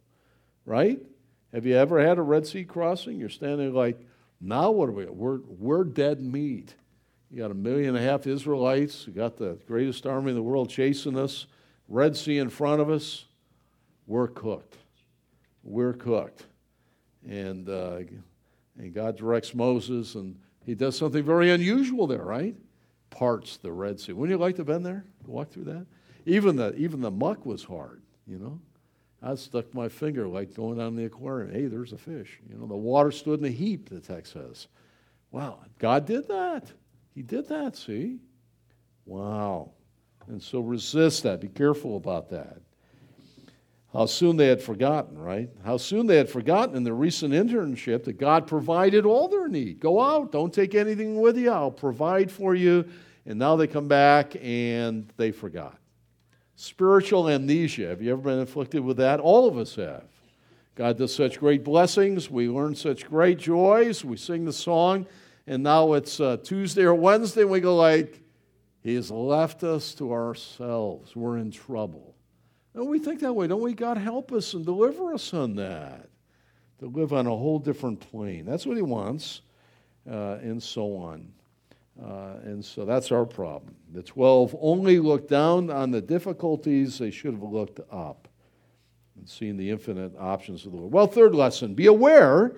Right? 0.66 1.02
Have 1.52 1.66
you 1.66 1.76
ever 1.76 2.00
had 2.00 2.18
a 2.18 2.22
Red 2.22 2.48
Sea 2.48 2.64
crossing? 2.64 3.20
You're 3.20 3.28
standing 3.28 3.74
like, 3.74 4.00
now 4.40 4.72
what 4.72 4.88
are 4.88 4.94
we? 4.94 5.08
We're, 5.08 5.40
we're 5.46 5.84
dead 5.84 6.22
meat. 6.22 6.74
You 7.30 7.40
got 7.42 7.52
a 7.52 7.54
million 7.54 7.98
and 7.98 8.06
a 8.06 8.10
half 8.10 8.26
Israelites. 8.26 9.06
You 9.08 9.12
got 9.12 9.36
the 9.36 9.58
greatest 9.68 10.06
army 10.06 10.30
in 10.30 10.38
the 10.38 10.42
world 10.42 10.70
chasing 10.70 11.20
us. 11.20 11.48
Red 11.90 12.16
Sea 12.16 12.38
in 12.38 12.50
front 12.50 12.80
of 12.80 12.90
us. 12.90 13.26
We're 14.08 14.30
cooked. 14.30 14.78
We're 15.64 15.92
cooked. 15.92 16.46
And, 17.28 17.68
uh, 17.68 18.00
and 18.78 18.94
God 18.94 19.18
directs 19.18 19.54
Moses, 19.54 20.16
and 20.16 20.40
he 20.66 20.76
does 20.76 20.98
something 20.98 21.24
very 21.24 21.52
unusual 21.52 22.08
there, 22.08 22.24
right? 22.24 22.56
Parts 23.10 23.58
the 23.58 23.72
Red 23.72 24.00
Sea. 24.00 24.14
Wouldn't 24.14 24.38
you 24.38 24.44
like 24.44 24.56
to 24.56 24.60
have 24.62 24.68
been 24.68 24.84
there? 24.84 25.06
Walk 25.26 25.52
through 25.52 25.66
that? 25.66 25.86
Even 26.26 26.56
the, 26.56 26.76
even 26.76 27.02
the 27.02 27.12
muck 27.12 27.46
was 27.46 27.64
hard, 27.64 28.02
you 28.28 28.38
know? 28.38 28.60
I 29.24 29.36
stuck 29.36 29.74
my 29.74 29.88
finger 29.88 30.28
like 30.28 30.56
going 30.56 30.78
down 30.78 30.96
the 30.96 31.06
aquarium. 31.06 31.54
Hey, 31.54 31.68
there's 31.68 31.94
a 31.94 31.98
fish. 31.98 32.40
You 32.50 32.58
know, 32.58 32.66
the 32.66 32.76
water 32.76 33.12
stood 33.12 33.40
in 33.40 33.46
a 33.46 33.50
heap, 33.50 33.90
the 33.90 34.00
text 34.00 34.34
says. 34.34 34.68
Wow, 35.32 35.60
God 35.78 36.06
did 36.06 36.28
that. 36.28 36.72
He 37.14 37.22
did 37.22 37.48
that, 37.50 37.76
see? 37.76 38.18
Wow. 39.06 39.72
And 40.28 40.42
so 40.42 40.60
resist 40.60 41.24
that. 41.24 41.42
Be 41.42 41.48
careful 41.48 41.98
about 41.98 42.30
that. 42.30 42.58
How 43.94 44.06
soon 44.06 44.38
they 44.38 44.48
had 44.48 44.62
forgotten, 44.62 45.18
right? 45.18 45.50
How 45.66 45.76
soon 45.76 46.08
they 46.08 46.16
had 46.16 46.30
forgotten 46.30 46.76
in 46.76 46.84
the 46.84 46.94
recent 46.94 47.34
internship 47.34 48.06
that 48.06 48.18
God 48.18 48.48
provided 48.48 49.06
all 49.06 49.28
their 49.28 49.50
need. 49.50 49.82
Go 49.82 50.00
out, 50.00 50.32
don't 50.32 50.54
take 50.54 50.76
anything 50.76 51.20
with 51.20 51.38
you, 51.38 51.52
I'll 51.52 51.72
provide 51.72 52.32
for 52.32 52.56
you. 52.56 52.86
And 53.26 53.38
now 53.38 53.58
they 53.58 53.68
come 53.68 53.90
back 53.90 54.36
and 54.42 55.12
they 55.18 55.32
forgot. 55.32 55.78
Spiritual 56.56 57.28
amnesia. 57.28 57.88
Have 57.88 58.02
you 58.02 58.14
ever 58.14 58.22
been 58.22 58.40
afflicted 58.40 58.82
with 58.82 58.98
that? 58.98 59.20
All 59.20 59.48
of 59.48 59.58
us 59.58 59.76
have. 59.76 60.06
God 60.76 60.98
does 60.98 61.14
such 61.14 61.40
great 61.40 61.64
blessings. 61.64 62.30
We 62.30 62.48
learn 62.48 62.76
such 62.76 63.08
great 63.08 63.40
joys. 63.40 64.06
We 64.06 64.16
sing 64.16 64.46
the 64.46 64.54
song, 64.54 65.06
and 65.46 65.64
now 65.64 65.94
it's 65.94 66.20
uh, 66.20 66.38
Tuesday 66.38 66.84
or 66.84 66.96
Wednesday, 66.96 67.42
and 67.42 67.52
we 67.52 67.60
go 67.60 67.76
like, 67.76 68.22
He 68.82 68.96
has 68.96 69.12
left 69.12 69.64
us 69.64 69.94
to 69.96 70.14
ourselves. 70.14 71.14
We're 71.16 71.38
in 71.38 71.52
trouble. 71.52 72.11
And 72.74 72.88
we 72.88 73.00
think 73.00 73.20
that 73.22 73.34
way, 73.34 73.48
don't 73.48 73.62
we? 73.62 73.74
God 73.74 73.98
help 73.98 74.32
us 74.32 74.54
and 74.54 74.66
deliver 74.66 75.14
us 75.14 75.34
on 75.34 75.56
that. 75.56 76.10
To 76.80 76.88
live 76.88 77.14
on 77.14 77.28
a 77.28 77.30
whole 77.30 77.60
different 77.60 78.00
plane. 78.00 78.46
That's 78.46 78.66
what 78.66 78.76
He 78.76 78.82
wants, 78.82 79.42
uh, 80.10 80.40
and 80.42 80.62
so 80.62 80.96
on. 80.96 81.32
Uh, 82.02 82.38
and 82.44 82.64
so 82.64 82.86
that's 82.86 83.12
our 83.12 83.26
problem. 83.26 83.76
The 83.94 84.02
12 84.02 84.56
only 84.60 84.98
looked 84.98 85.30
down 85.30 85.70
on 85.70 85.92
the 85.92 86.02
difficulties, 86.02 86.98
they 86.98 87.12
should 87.12 87.34
have 87.34 87.44
looked 87.44 87.80
up 87.92 88.28
and 89.18 89.30
seen 89.30 89.58
the 89.58 89.70
infinite 89.70 90.14
options 90.18 90.66
of 90.66 90.72
the 90.72 90.78
Lord. 90.78 90.92
Well, 90.92 91.06
third 91.06 91.36
lesson 91.36 91.76
be 91.76 91.86
aware, 91.86 92.56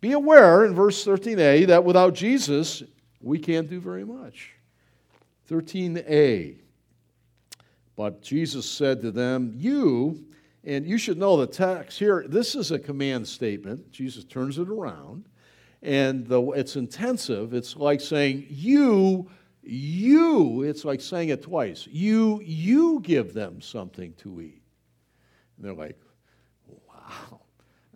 be 0.00 0.12
aware 0.12 0.64
in 0.64 0.74
verse 0.74 1.04
13a 1.04 1.66
that 1.66 1.84
without 1.84 2.14
Jesus, 2.14 2.82
we 3.20 3.38
can't 3.38 3.68
do 3.68 3.80
very 3.80 4.04
much. 4.04 4.52
13a. 5.50 6.56
But 7.96 8.20
Jesus 8.20 8.70
said 8.70 9.00
to 9.00 9.10
them, 9.10 9.54
You, 9.56 10.24
and 10.64 10.86
you 10.86 10.98
should 10.98 11.18
know 11.18 11.38
the 11.38 11.46
text 11.46 11.98
here, 11.98 12.26
this 12.28 12.54
is 12.54 12.70
a 12.70 12.78
command 12.78 13.26
statement. 13.26 13.90
Jesus 13.90 14.24
turns 14.24 14.58
it 14.58 14.68
around, 14.68 15.24
and 15.82 16.26
the, 16.26 16.42
it's 16.50 16.76
intensive. 16.76 17.54
It's 17.54 17.74
like 17.74 18.02
saying, 18.02 18.46
You, 18.50 19.30
you, 19.62 20.62
it's 20.62 20.84
like 20.84 21.00
saying 21.00 21.30
it 21.30 21.42
twice. 21.42 21.88
You, 21.90 22.42
you 22.44 23.00
give 23.00 23.32
them 23.32 23.62
something 23.62 24.12
to 24.18 24.42
eat. 24.42 24.62
And 25.56 25.64
they're 25.64 25.74
like, 25.74 25.98
Wow, 26.68 27.40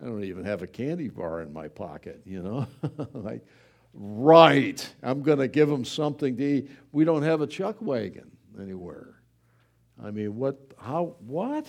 I 0.01 0.07
don't 0.07 0.25
even 0.25 0.47
have 0.47 0.63
a 0.63 0.67
candy 0.67 1.09
bar 1.09 1.43
in 1.43 1.53
my 1.53 1.69
pocket, 1.69 2.23
you 2.25 2.43
know? 2.43 2.67
like, 3.13 3.45
right, 3.93 4.95
I'm 5.03 5.23
going 5.23 5.41
to 5.41 5.49
give 5.49 5.69
them 5.69 5.85
something 5.85 6.39
to 6.39 6.43
eat. 6.43 6.71
We 6.91 7.05
don't 7.05 7.23
have 7.23 7.43
a 7.43 7.47
chuck 7.47 7.77
wagon 7.83 8.31
anywhere. 8.59 9.20
I 10.03 10.11
mean, 10.11 10.37
what, 10.37 10.59
how, 10.79 11.17
what? 11.27 11.67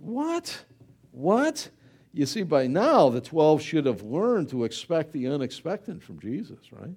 What? 0.00 0.64
What? 1.10 1.68
You 2.12 2.26
see, 2.26 2.42
by 2.42 2.66
now, 2.66 3.08
the 3.08 3.20
12 3.20 3.62
should 3.62 3.86
have 3.86 4.02
learned 4.02 4.48
to 4.50 4.64
expect 4.64 5.12
the 5.12 5.28
unexpected 5.28 6.02
from 6.02 6.20
Jesus, 6.20 6.58
right? 6.72 6.94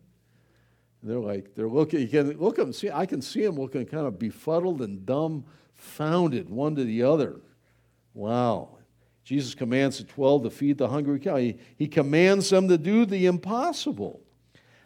They're 1.03 1.19
like, 1.19 1.55
they're 1.55 1.67
looking, 1.67 2.01
you 2.01 2.07
can 2.07 2.37
look 2.37 2.59
at 2.59 2.65
them, 2.65 2.73
see, 2.73 2.91
I 2.91 3.05
can 3.05 3.21
see 3.21 3.41
them 3.41 3.55
looking 3.55 3.85
kind 3.85 4.05
of 4.05 4.19
befuddled 4.19 4.81
and 4.81 5.05
dumbfounded, 5.05 6.49
one 6.49 6.75
to 6.75 6.83
the 6.83 7.03
other. 7.03 7.41
Wow. 8.13 8.77
Jesus 9.23 9.55
commands 9.55 9.97
the 9.97 10.03
12 10.03 10.43
to 10.43 10.49
feed 10.49 10.77
the 10.77 10.87
hungry 10.87 11.19
cow. 11.19 11.37
He, 11.37 11.57
he 11.77 11.87
commands 11.87 12.49
them 12.49 12.67
to 12.67 12.77
do 12.77 13.05
the 13.05 13.25
impossible. 13.25 14.21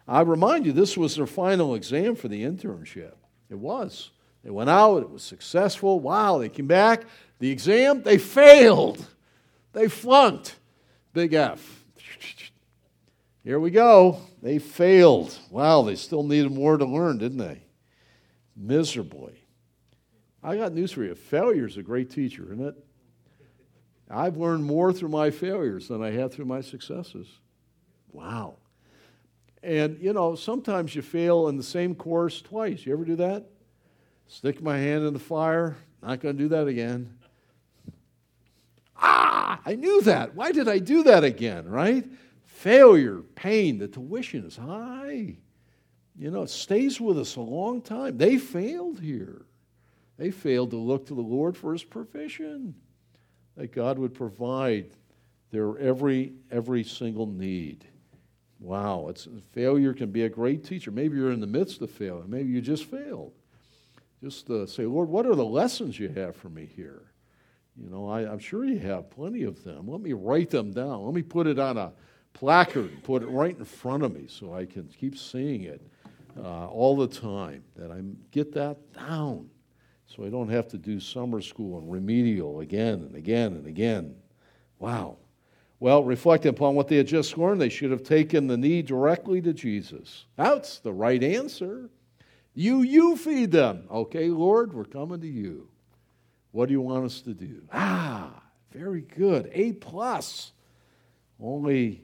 I 0.08 0.20
remind 0.22 0.66
you, 0.66 0.72
this 0.72 0.96
was 0.96 1.16
their 1.16 1.26
final 1.26 1.74
exam 1.74 2.14
for 2.14 2.28
the 2.28 2.42
internship. 2.44 3.14
It 3.50 3.58
was. 3.58 4.10
They 4.46 4.52
went 4.52 4.70
out, 4.70 5.02
it 5.02 5.10
was 5.10 5.24
successful. 5.24 5.98
Wow, 5.98 6.38
they 6.38 6.48
came 6.48 6.68
back. 6.68 7.02
The 7.40 7.50
exam, 7.50 8.04
they 8.04 8.16
failed. 8.16 9.04
They 9.72 9.88
flunked. 9.88 10.54
Big 11.12 11.34
F. 11.34 11.84
Here 13.42 13.58
we 13.58 13.72
go. 13.72 14.20
They 14.42 14.60
failed. 14.60 15.36
Wow, 15.50 15.82
they 15.82 15.96
still 15.96 16.22
needed 16.22 16.52
more 16.52 16.76
to 16.76 16.84
learn, 16.84 17.18
didn't 17.18 17.38
they? 17.38 17.64
Miserably. 18.54 19.34
I 20.44 20.56
got 20.56 20.72
news 20.72 20.92
for 20.92 21.02
you. 21.02 21.16
Failure 21.16 21.66
is 21.66 21.76
a 21.76 21.82
great 21.82 22.08
teacher, 22.08 22.44
isn't 22.44 22.64
it? 22.64 22.76
I've 24.08 24.36
learned 24.36 24.62
more 24.62 24.92
through 24.92 25.08
my 25.08 25.32
failures 25.32 25.88
than 25.88 26.04
I 26.04 26.12
have 26.12 26.32
through 26.32 26.44
my 26.44 26.60
successes. 26.60 27.26
Wow. 28.12 28.58
And, 29.64 29.98
you 30.00 30.12
know, 30.12 30.36
sometimes 30.36 30.94
you 30.94 31.02
fail 31.02 31.48
in 31.48 31.56
the 31.56 31.64
same 31.64 31.96
course 31.96 32.40
twice. 32.40 32.86
You 32.86 32.92
ever 32.92 33.04
do 33.04 33.16
that? 33.16 33.46
Stick 34.28 34.62
my 34.62 34.78
hand 34.78 35.04
in 35.04 35.12
the 35.12 35.18
fire. 35.18 35.76
Not 36.02 36.20
going 36.20 36.36
to 36.36 36.42
do 36.42 36.48
that 36.48 36.66
again. 36.66 37.16
Ah, 38.96 39.60
I 39.64 39.74
knew 39.74 40.00
that. 40.02 40.34
Why 40.34 40.52
did 40.52 40.68
I 40.68 40.78
do 40.78 41.02
that 41.04 41.24
again, 41.24 41.68
right? 41.68 42.04
Failure, 42.44 43.20
pain, 43.34 43.78
the 43.78 43.88
tuition 43.88 44.44
is 44.44 44.56
high. 44.56 45.36
You 46.18 46.30
know, 46.30 46.42
it 46.42 46.50
stays 46.50 47.00
with 47.00 47.18
us 47.18 47.36
a 47.36 47.40
long 47.40 47.82
time. 47.82 48.16
They 48.16 48.38
failed 48.38 49.00
here. 49.00 49.42
They 50.16 50.30
failed 50.30 50.70
to 50.70 50.76
look 50.76 51.06
to 51.06 51.14
the 51.14 51.20
Lord 51.20 51.56
for 51.56 51.72
his 51.72 51.84
provision, 51.84 52.74
that 53.56 53.72
God 53.72 53.98
would 53.98 54.14
provide 54.14 54.90
their 55.50 55.78
every, 55.78 56.32
every 56.50 56.84
single 56.84 57.26
need. 57.26 57.84
Wow, 58.58 59.08
it's, 59.08 59.28
failure 59.52 59.92
can 59.92 60.10
be 60.10 60.24
a 60.24 60.28
great 60.28 60.64
teacher. 60.64 60.90
Maybe 60.90 61.18
you're 61.18 61.32
in 61.32 61.40
the 61.40 61.46
midst 61.46 61.82
of 61.82 61.90
failure. 61.90 62.24
Maybe 62.26 62.48
you 62.48 62.62
just 62.62 62.84
failed. 62.84 63.32
Just 64.22 64.50
uh, 64.50 64.66
say, 64.66 64.84
Lord, 64.84 65.08
what 65.08 65.26
are 65.26 65.34
the 65.34 65.44
lessons 65.44 65.98
you 65.98 66.08
have 66.10 66.36
for 66.36 66.48
me 66.48 66.68
here? 66.74 67.02
You 67.76 67.90
know, 67.90 68.08
I, 68.08 68.20
I'm 68.20 68.38
sure 68.38 68.64
you 68.64 68.78
have 68.78 69.10
plenty 69.10 69.42
of 69.42 69.62
them. 69.62 69.86
Let 69.88 70.00
me 70.00 70.14
write 70.14 70.50
them 70.50 70.72
down. 70.72 71.04
Let 71.04 71.14
me 71.14 71.22
put 71.22 71.46
it 71.46 71.58
on 71.58 71.76
a 71.76 71.92
placard 72.32 72.90
and 72.90 73.02
put 73.02 73.22
it 73.22 73.26
right 73.26 73.56
in 73.56 73.64
front 73.64 74.02
of 74.02 74.14
me 74.14 74.26
so 74.28 74.54
I 74.54 74.64
can 74.64 74.88
keep 74.88 75.18
seeing 75.18 75.62
it 75.62 75.86
uh, 76.38 76.66
all 76.68 76.96
the 76.96 77.08
time. 77.08 77.62
That 77.76 77.90
I 77.90 78.00
get 78.30 78.52
that 78.54 78.92
down 78.94 79.50
so 80.06 80.24
I 80.24 80.30
don't 80.30 80.48
have 80.48 80.68
to 80.68 80.78
do 80.78 81.00
summer 81.00 81.40
school 81.40 81.78
and 81.78 81.90
remedial 81.90 82.60
again 82.60 83.02
and 83.02 83.16
again 83.16 83.52
and 83.54 83.66
again. 83.66 84.14
Wow. 84.78 85.18
Well, 85.78 86.04
reflecting 86.04 86.50
upon 86.50 86.74
what 86.74 86.88
they 86.88 86.96
had 86.96 87.06
just 87.06 87.36
learned, 87.36 87.60
they 87.60 87.68
should 87.68 87.90
have 87.90 88.02
taken 88.02 88.46
the 88.46 88.56
knee 88.56 88.82
directly 88.82 89.42
to 89.42 89.52
Jesus. 89.52 90.24
That's 90.36 90.78
the 90.78 90.92
right 90.92 91.22
answer. 91.22 91.90
You, 92.56 92.80
you 92.80 93.18
feed 93.18 93.52
them. 93.52 93.84
Okay, 93.90 94.28
Lord, 94.28 94.72
we're 94.72 94.84
coming 94.84 95.20
to 95.20 95.26
you. 95.28 95.68
What 96.52 96.66
do 96.66 96.72
you 96.72 96.80
want 96.80 97.04
us 97.04 97.20
to 97.20 97.34
do? 97.34 97.62
Ah, 97.70 98.42
very 98.72 99.02
good. 99.02 99.50
A 99.52 99.72
plus. 99.72 100.52
Only 101.38 102.02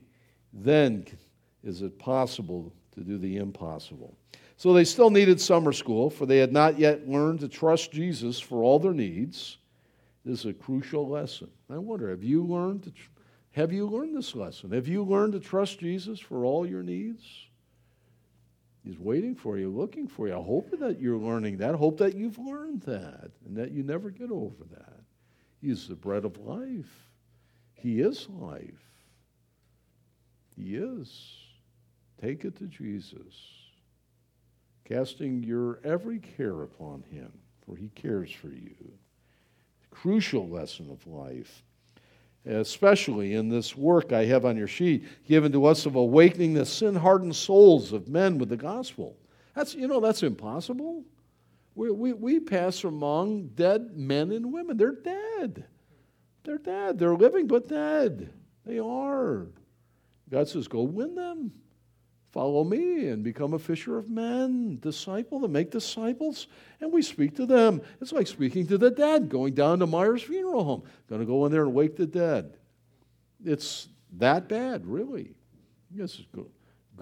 then 0.53 1.07
is 1.65 1.81
it 1.81 1.99
possible 1.99 2.71
to 2.95 3.01
do 3.01 3.17
the 3.17 3.39
impossible. 3.39 4.15
So 4.59 4.75
they 4.75 4.85
still 4.85 5.09
needed 5.09 5.41
summer 5.41 5.73
school, 5.73 6.11
for 6.11 6.27
they 6.27 6.37
had 6.37 6.53
not 6.53 6.79
yet 6.79 7.09
learned 7.09 7.41
to 7.41 7.49
trust 7.49 7.91
Jesus 7.91 8.39
for 8.39 8.63
all 8.63 8.79
their 8.79 8.93
needs. 8.93 9.57
This 10.23 10.41
is 10.41 10.47
a 10.47 10.53
crucial 10.53 11.09
lesson. 11.09 11.49
I 11.71 11.79
wonder, 11.79 12.11
have 12.11 12.23
you 12.23 12.45
learned 12.45 12.83
to 12.83 12.91
tr- 12.91 13.09
have 13.53 13.73
you 13.73 13.87
learned 13.87 14.17
this 14.17 14.35
lesson? 14.35 14.71
Have 14.73 14.89
you 14.89 15.03
learned 15.03 15.33
to 15.33 15.41
trust 15.41 15.81
Jesus 15.81 16.21
for 16.21 16.45
all 16.45 16.67
your 16.67 16.83
needs? 16.83 17.23
He's 18.85 18.99
waiting 18.99 19.35
for 19.35 19.59
you, 19.59 19.71
looking 19.71 20.09
for 20.09 20.27
you. 20.27 20.35
I 20.35 20.43
hope 20.43 20.71
that 20.79 21.01
you're 21.01 21.19
learning 21.19 21.59
that. 21.59 21.75
Hope 21.75 21.99
that 21.99 22.17
you've 22.17 22.39
learned 22.39 22.83
that 22.83 23.31
and 23.47 23.57
that 23.57 23.71
you 23.71 23.83
never 23.83 24.11
get 24.11 24.31
over 24.31 24.65
that. 24.71 25.01
He's 25.61 25.87
the 25.87 25.95
bread 25.95 26.25
of 26.25 26.39
life. 26.39 26.91
He 27.75 28.01
is 28.01 28.29
life. 28.29 28.85
He 30.57 30.75
is. 30.75 31.37
Take 32.21 32.45
it 32.45 32.57
to 32.57 32.67
Jesus 32.67 33.35
casting 34.93 35.43
your 35.43 35.81
every 35.85 36.19
care 36.19 36.63
upon 36.63 37.03
him, 37.11 37.33
for 37.65 37.77
he 37.77 37.89
cares 37.91 38.31
for 38.31 38.49
you. 38.49 38.77
Crucial 39.91 40.49
lesson 40.49 40.91
of 40.91 41.07
life, 41.07 41.63
especially 42.47 43.35
in 43.35 43.49
this 43.49 43.77
work 43.77 44.13
I 44.13 44.25
have 44.27 44.45
on 44.45 44.57
your 44.57 44.67
sheet, 44.67 45.05
given 45.27 45.53
to 45.53 45.67
us 45.67 45.87
of 45.87 45.95
awakening 45.95 46.55
the 46.55 46.67
sin 46.67 46.95
hardened 46.95 47.37
souls 47.37 47.93
of 47.93 48.09
men 48.09 48.39
with 48.39 48.49
the 48.49 48.57
gospel. 48.57 49.17
That's, 49.55 49.75
you 49.75 49.87
know, 49.87 50.01
that's 50.01 50.23
impossible. 50.23 51.05
We, 51.75 51.91
we, 51.91 52.13
we 52.13 52.41
pass 52.41 52.85
among 52.85 53.49
dead 53.49 53.97
men 53.97 54.33
and 54.33 54.53
women. 54.53 54.77
They're 54.77 54.93
dead. 54.93 55.65
They're 56.45 56.59
dead. 56.59 56.99
They're 56.99 57.15
living, 57.15 57.47
but 57.47 57.69
dead. 57.69 58.33
They 58.67 58.79
are. 58.79 59.47
God 60.31 60.49
says, 60.49 60.69
go 60.69 60.83
win 60.83 61.15
them. 61.15 61.53
Follow 62.33 62.65
me 62.65 63.09
and 63.09 63.23
become 63.23 63.53
a 63.53 63.59
fisher 63.59 63.99
of 63.99 64.09
men, 64.09 64.79
disciple 64.81 65.41
them, 65.41 65.53
make 65.53 65.71
disciples, 65.71 66.47
and 66.81 66.91
we 66.91 67.03
speak 67.03 67.37
to 67.37 67.45
them. 67.45 67.83
It's 68.01 68.11
like 68.11 68.27
speaking 68.27 68.67
to 68.69 68.79
the 68.79 68.91
dead, 68.91 69.29
going 69.29 69.53
down 69.53 69.81
to 69.81 69.87
Myers 69.87 70.23
Funeral 70.23 70.65
Home. 70.65 70.83
Going 71.11 71.21
to 71.21 71.27
go 71.27 71.45
in 71.45 71.53
there 71.53 71.65
and 71.65 71.75
wake 71.75 71.97
the 71.97 72.07
dead. 72.07 72.57
It's 73.45 73.89
that 74.17 74.49
bad, 74.49 74.87
really. 74.87 75.35
Yes, 75.95 76.23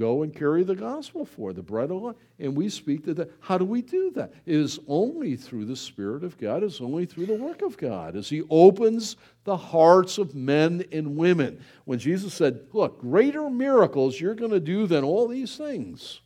go 0.01 0.23
and 0.23 0.35
carry 0.35 0.65
the 0.65 0.75
gospel 0.75 1.27
for 1.27 1.53
the 1.53 1.63
bread 1.63 1.91
of 1.91 2.03
life. 2.03 2.17
And 2.39 2.57
we 2.57 2.71
speak 2.71 3.05
to 3.05 3.15
that. 3.15 3.31
How 3.41 3.59
do 3.59 3.67
we 3.67 3.83
do 3.83 4.11
that? 4.13 4.33
It 4.47 4.57
is 4.57 4.81
only 4.89 5.37
through 5.37 5.67
the 5.67 5.77
Spirit 5.77 6.25
of 6.25 6.39
God, 6.39 6.65
it's 6.65 6.81
only 6.81 7.05
through 7.05 7.27
the 7.27 7.35
work 7.35 7.61
of 7.61 7.77
God, 7.77 8.17
as 8.17 8.29
He 8.31 8.43
opens 8.49 9.17
the 9.45 9.59
hearts 9.59 10.17
of 10.17 10.35
men 10.35 10.85
and 10.91 11.17
women. 11.17 11.63
When 11.85 11.99
Jesus 11.99 12.33
said, 12.33 12.67
Look, 12.73 13.01
greater 13.01 13.51
miracles 13.51 14.19
you're 14.19 14.35
going 14.35 14.53
to 14.53 14.61
do 14.61 14.87
than 14.87 15.05
all 15.05 15.29
these 15.29 15.57
things. 15.57 16.23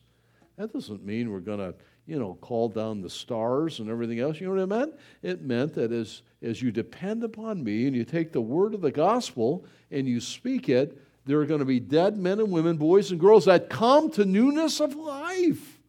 That 0.57 0.73
doesn't 0.73 1.05
mean 1.05 1.33
we're 1.33 1.41
going 1.41 1.59
to, 1.59 1.75
you 2.07 2.17
know, 2.17 2.35
call 2.41 2.69
down 2.69 3.03
the 3.03 3.11
stars 3.11 3.81
and 3.81 3.91
everything 3.91 4.21
else. 4.21 4.41
You 4.41 4.47
know 4.47 4.55
what 4.55 4.63
it 4.63 4.67
meant? 4.67 4.95
It 5.23 5.43
meant 5.43 5.75
that 5.75 5.91
as, 5.91 6.23
as 6.43 6.63
you 6.63 6.71
depend 6.71 7.25
upon 7.25 7.65
me 7.65 7.89
and 7.89 7.97
you 7.97 8.05
take 8.05 8.31
the 8.31 8.41
word 8.41 8.73
of 8.73 8.81
the 8.81 8.93
gospel 8.93 9.65
and 9.91 10.07
you 10.07 10.21
speak 10.21 10.69
it, 10.69 10.97
there 11.27 11.41
are 11.41 11.47
going 11.47 11.61
to 11.61 11.65
be 11.65 11.81
dead 11.81 12.19
men 12.19 12.39
and 12.39 12.51
women, 12.51 12.77
boys 12.77 13.11
and 13.11 13.19
girls 13.19 13.47
that 13.47 13.71
come 13.71 14.11
to 14.13 14.25
newness 14.25 14.81
of 14.81 14.95
life. 14.95 15.81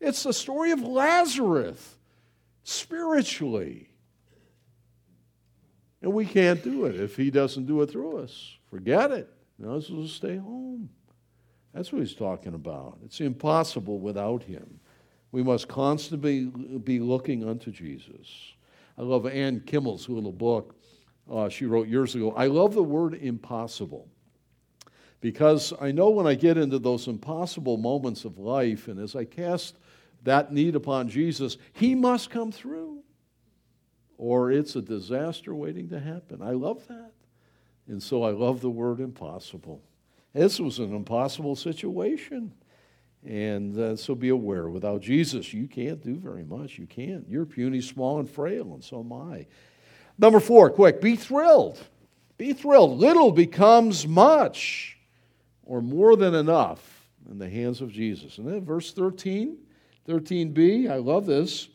It's 0.00 0.22
the 0.24 0.32
story 0.32 0.72
of 0.72 0.82
Lazarus 0.82 1.96
spiritually. 2.64 3.88
And 6.02 6.12
we 6.12 6.26
can't 6.26 6.62
do 6.62 6.84
it 6.84 7.00
if 7.00 7.16
he 7.16 7.30
doesn't 7.30 7.64
do 7.64 7.80
it 7.80 7.90
through 7.90 8.18
us. 8.18 8.58
Forget 8.68 9.10
it. 9.10 9.30
Now 9.58 9.70
let's 9.70 9.86
just 9.86 10.16
stay 10.16 10.36
home. 10.36 10.90
That's 11.72 11.90
what 11.90 12.00
he's 12.00 12.14
talking 12.14 12.54
about. 12.54 12.98
It's 13.04 13.20
impossible 13.20 13.98
without 13.98 14.42
him. 14.42 14.80
We 15.32 15.42
must 15.42 15.66
constantly 15.66 16.44
be 16.44 17.00
looking 17.00 17.48
unto 17.48 17.72
Jesus. 17.72 18.52
I 18.98 19.02
love 19.02 19.26
Ann 19.26 19.60
Kiemel's 19.60 20.08
little 20.08 20.30
book 20.30 20.76
uh, 21.30 21.48
she 21.48 21.64
wrote 21.64 21.88
years 21.88 22.14
ago. 22.14 22.32
I 22.36 22.46
love 22.46 22.74
the 22.74 22.82
word 22.82 23.14
impossible 23.14 24.08
because 25.24 25.72
I 25.80 25.90
know 25.90 26.10
when 26.10 26.26
I 26.26 26.34
get 26.34 26.58
into 26.58 26.78
those 26.78 27.08
impossible 27.08 27.78
moments 27.78 28.26
of 28.26 28.38
life, 28.38 28.88
and 28.88 29.00
as 29.00 29.16
I 29.16 29.24
cast 29.24 29.74
that 30.22 30.52
need 30.52 30.76
upon 30.76 31.08
Jesus, 31.08 31.56
He 31.72 31.94
must 31.94 32.28
come 32.28 32.52
through, 32.52 32.98
or 34.18 34.52
it's 34.52 34.76
a 34.76 34.82
disaster 34.82 35.54
waiting 35.54 35.88
to 35.88 35.98
happen. 35.98 36.42
I 36.42 36.50
love 36.50 36.86
that. 36.88 37.12
And 37.88 38.02
so 38.02 38.22
I 38.22 38.32
love 38.32 38.60
the 38.60 38.68
word 38.68 39.00
impossible. 39.00 39.80
This 40.34 40.60
was 40.60 40.78
an 40.78 40.94
impossible 40.94 41.56
situation. 41.56 42.52
And 43.24 43.78
uh, 43.78 43.96
so 43.96 44.14
be 44.14 44.28
aware 44.28 44.68
without 44.68 45.00
Jesus, 45.00 45.54
you 45.54 45.66
can't 45.68 46.02
do 46.02 46.16
very 46.16 46.44
much. 46.44 46.76
You 46.76 46.86
can't. 46.86 47.26
You're 47.30 47.46
puny, 47.46 47.80
small, 47.80 48.18
and 48.18 48.28
frail, 48.28 48.74
and 48.74 48.84
so 48.84 49.00
am 49.00 49.10
I. 49.10 49.46
Number 50.18 50.38
four, 50.38 50.68
quick 50.68 51.00
be 51.00 51.16
thrilled. 51.16 51.82
Be 52.36 52.52
thrilled. 52.52 52.98
Little 52.98 53.32
becomes 53.32 54.06
much 54.06 54.94
or 55.66 55.80
more 55.80 56.16
than 56.16 56.34
enough 56.34 57.08
in 57.30 57.38
the 57.38 57.48
hands 57.48 57.80
of 57.80 57.90
Jesus. 57.90 58.38
And 58.38 58.46
then 58.46 58.64
verse 58.64 58.92
13, 58.92 59.56
13b, 60.08 60.90
I 60.90 60.96
love 60.96 61.26
this. 61.26 61.68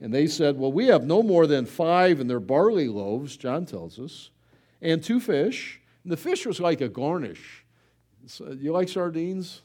And 0.00 0.12
they 0.12 0.26
said, 0.26 0.58
Well, 0.58 0.72
we 0.72 0.86
have 0.86 1.04
no 1.04 1.22
more 1.22 1.46
than 1.46 1.64
five 1.66 2.20
in 2.20 2.26
their 2.26 2.40
barley 2.40 2.88
loaves, 2.88 3.36
John 3.36 3.64
tells 3.64 3.98
us, 3.98 4.30
and 4.82 5.02
two 5.02 5.20
fish. 5.20 5.80
And 6.04 6.12
the 6.12 6.16
fish 6.16 6.46
was 6.46 6.60
like 6.60 6.80
a 6.80 6.88
garnish. 6.88 7.64
So, 8.26 8.52
you 8.52 8.72
like 8.72 8.88
sardines? 8.88 9.62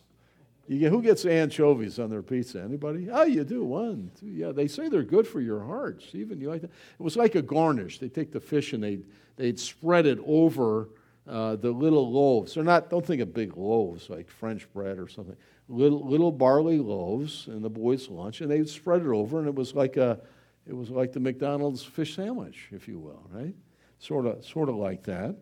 You 0.68 0.80
get, 0.80 0.92
who 0.92 1.02
gets 1.02 1.26
anchovies 1.26 2.00
on 2.00 2.10
their 2.10 2.22
pizza? 2.22 2.62
Anybody? 2.62 3.10
Oh, 3.12 3.24
you 3.24 3.44
do. 3.44 3.64
One, 3.64 4.10
two. 4.20 4.28
Yeah, 4.28 4.52
they 4.52 4.68
say 4.68 4.88
they're 4.88 5.04
good 5.04 5.28
for 5.28 5.42
your 5.42 5.62
heart. 5.62 6.02
Stephen, 6.02 6.40
you 6.40 6.50
like 6.50 6.62
that? 6.62 6.72
It 6.72 7.04
was 7.04 7.18
like 7.18 7.36
a 7.36 7.42
garnish. 7.42 8.00
They 8.00 8.08
take 8.08 8.32
the 8.32 8.40
fish 8.40 8.72
and 8.74 8.82
they'd, 8.82 9.04
they'd 9.36 9.60
spread 9.60 10.06
it 10.06 10.20
over 10.26 10.90
uh, 11.32 11.56
the 11.56 11.72
little 11.72 12.12
loaves. 12.12 12.54
They're 12.54 12.64
not, 12.64 12.90
don't 12.90 13.06
think 13.06 13.22
of 13.22 13.34
big 13.34 13.58
loaves 13.58 14.10
like 14.10 14.30
French 14.30 14.72
bread 14.74 15.00
or 15.00 15.08
something. 15.08 15.38
Little, 15.70 16.06
little 16.06 16.32
barley 16.32 16.78
loaves 16.78 17.48
in 17.48 17.62
the 17.62 17.70
boys' 17.70 18.10
lunch, 18.10 18.42
and 18.42 18.52
they'd 18.52 18.70
spread 18.70 19.02
it 19.02 19.08
over, 19.08 19.40
and 19.40 19.48
it 19.48 19.56
was 19.56 19.74
like 19.74 19.98
a, 19.98 20.20
It 20.68 20.76
was 20.76 20.90
like 20.90 21.12
the 21.12 21.20
McDonald's 21.20 21.84
fish 21.84 22.16
sandwich, 22.16 22.70
if 22.72 22.88
you 22.88 23.00
will, 23.00 23.24
right? 23.32 23.56
Sort 24.00 24.26
of, 24.26 24.46
sort 24.46 24.70
of 24.70 24.76
like 24.76 25.04
that. 25.04 25.36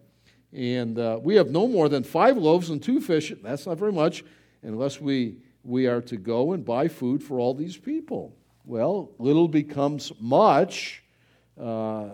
And 0.54 0.98
uh, 0.98 1.20
we 1.22 1.36
have 1.36 1.50
no 1.52 1.68
more 1.68 1.90
than 1.90 2.04
five 2.04 2.38
loaves 2.38 2.70
and 2.70 2.82
two 2.82 3.02
fish. 3.02 3.34
That's 3.44 3.66
not 3.68 3.78
very 3.78 3.92
much, 3.92 4.24
unless 4.64 5.02
we, 5.02 5.38
we 5.64 5.88
are 5.88 6.02
to 6.02 6.18
go 6.18 6.54
and 6.54 6.64
buy 6.64 6.88
food 6.88 7.22
for 7.22 7.40
all 7.40 7.54
these 7.54 7.78
people. 7.78 8.34
Well, 8.66 9.12
little 9.20 9.48
becomes 9.48 10.12
much 10.20 11.04
uh, 11.60 12.10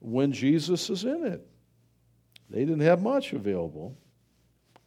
when 0.00 0.32
Jesus 0.32 0.90
is 0.90 1.04
in 1.04 1.24
it. 1.24 1.46
They 2.50 2.60
didn't 2.60 2.80
have 2.80 3.00
much 3.00 3.32
available. 3.32 3.96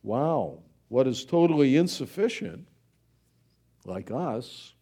Wow. 0.04 0.60
What 0.90 1.08
is 1.08 1.26
totally 1.26 1.78
insufficient, 1.78 2.68
like 3.86 4.12
us, 4.12 4.74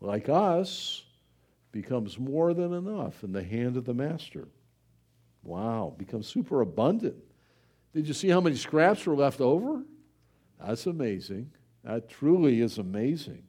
like 0.00 0.28
us, 0.28 1.04
becomes 1.72 2.18
more 2.18 2.54
than 2.54 2.72
enough 2.74 3.24
in 3.24 3.32
the 3.32 3.42
hand 3.42 3.76
of 3.76 3.84
the 3.84 3.94
master. 3.94 4.46
Wow, 5.42 5.94
becomes 5.98 6.28
super 6.28 6.60
abundant. 6.60 7.16
Did 7.94 8.06
you 8.06 8.14
see 8.14 8.28
how 8.28 8.40
many 8.40 8.56
scraps 8.56 9.04
were 9.06 9.16
left 9.16 9.40
over? 9.40 9.82
That's 10.64 10.86
amazing. 10.86 11.50
That 11.82 12.08
truly 12.08 12.60
is 12.60 12.78
amazing. 12.78 13.42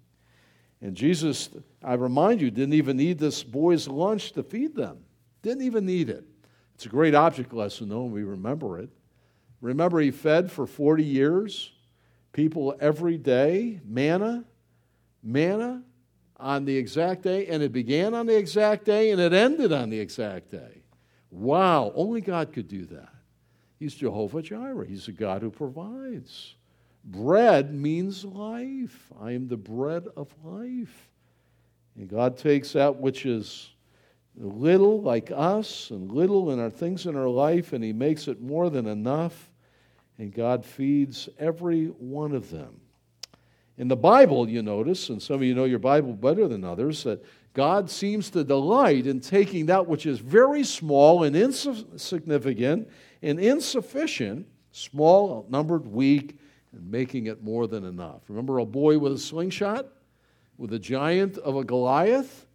And 0.81 0.95
Jesus, 0.95 1.49
I 1.83 1.93
remind 1.93 2.41
you, 2.41 2.49
didn't 2.49 2.73
even 2.73 2.97
need 2.97 3.19
this 3.19 3.43
boy's 3.43 3.87
lunch 3.87 4.31
to 4.33 4.43
feed 4.43 4.75
them. 4.75 4.97
Didn't 5.41 5.63
even 5.63 5.85
need 5.85 6.09
it. 6.09 6.25
It's 6.75 6.85
a 6.85 6.89
great 6.89 7.15
object 7.15 7.53
lesson, 7.53 7.89
though, 7.89 8.03
and 8.03 8.11
we 8.11 8.23
remember 8.23 8.79
it. 8.79 8.89
Remember, 9.61 9.99
he 9.99 10.11
fed 10.11 10.51
for 10.51 10.67
40 10.67 11.03
years, 11.03 11.71
people 12.33 12.75
every 12.79 13.17
day, 13.17 13.79
manna, 13.85 14.43
manna 15.23 15.83
on 16.37 16.65
the 16.65 16.75
exact 16.75 17.21
day, 17.21 17.47
and 17.47 17.63
it 17.63 17.71
began 17.71 18.13
on 18.13 18.25
the 18.25 18.37
exact 18.37 18.83
day 18.83 19.11
and 19.11 19.21
it 19.21 19.31
ended 19.31 19.71
on 19.71 19.89
the 19.89 19.99
exact 19.99 20.51
day. 20.51 20.83
Wow, 21.31 21.93
only 21.95 22.21
God 22.21 22.51
could 22.51 22.67
do 22.67 22.85
that. 22.87 23.13
He's 23.79 23.95
Jehovah 23.95 24.41
Jireh, 24.41 24.85
He's 24.85 25.07
a 25.07 25.11
God 25.11 25.41
who 25.41 25.49
provides. 25.49 26.55
Bread 27.05 27.73
means 27.73 28.23
life. 28.23 29.11
I 29.19 29.31
am 29.31 29.47
the 29.47 29.57
bread 29.57 30.07
of 30.15 30.33
life. 30.43 31.09
And 31.95 32.07
God 32.07 32.37
takes 32.37 32.73
that 32.73 32.95
which 32.95 33.25
is 33.25 33.72
little 34.35 35.01
like 35.01 35.31
us 35.33 35.91
and 35.91 36.11
little 36.11 36.51
in 36.51 36.59
our 36.59 36.69
things 36.69 37.05
in 37.05 37.15
our 37.15 37.29
life, 37.29 37.73
and 37.73 37.83
He 37.83 37.93
makes 37.93 38.27
it 38.27 38.41
more 38.41 38.69
than 38.69 38.87
enough. 38.87 39.49
And 40.17 40.33
God 40.33 40.65
feeds 40.65 41.29
every 41.39 41.87
one 41.87 42.33
of 42.33 42.49
them. 42.49 42.79
In 43.77 43.87
the 43.87 43.95
Bible, 43.95 44.47
you 44.47 44.61
notice, 44.61 45.09
and 45.09 45.21
some 45.21 45.37
of 45.37 45.43
you 45.43 45.55
know 45.55 45.63
your 45.63 45.79
Bible 45.79 46.13
better 46.13 46.47
than 46.47 46.63
others, 46.63 47.03
that 47.03 47.25
God 47.53 47.89
seems 47.89 48.29
to 48.31 48.43
delight 48.43 49.07
in 49.07 49.19
taking 49.19 49.65
that 49.67 49.87
which 49.87 50.05
is 50.05 50.19
very 50.19 50.63
small 50.63 51.23
and 51.23 51.35
insignificant 51.35 52.89
and 53.21 53.39
insufficient, 53.39 54.47
small, 54.71 55.37
outnumbered, 55.37 55.87
weak, 55.87 56.39
and 56.71 56.89
making 56.89 57.27
it 57.27 57.43
more 57.43 57.67
than 57.67 57.83
enough. 57.85 58.21
Remember 58.27 58.59
a 58.59 58.65
boy 58.65 58.97
with 58.99 59.13
a 59.13 59.17
slingshot? 59.17 59.87
With 60.57 60.73
a 60.73 60.79
giant 60.79 61.37
of 61.39 61.55
a 61.55 61.63
Goliath? 61.63 62.45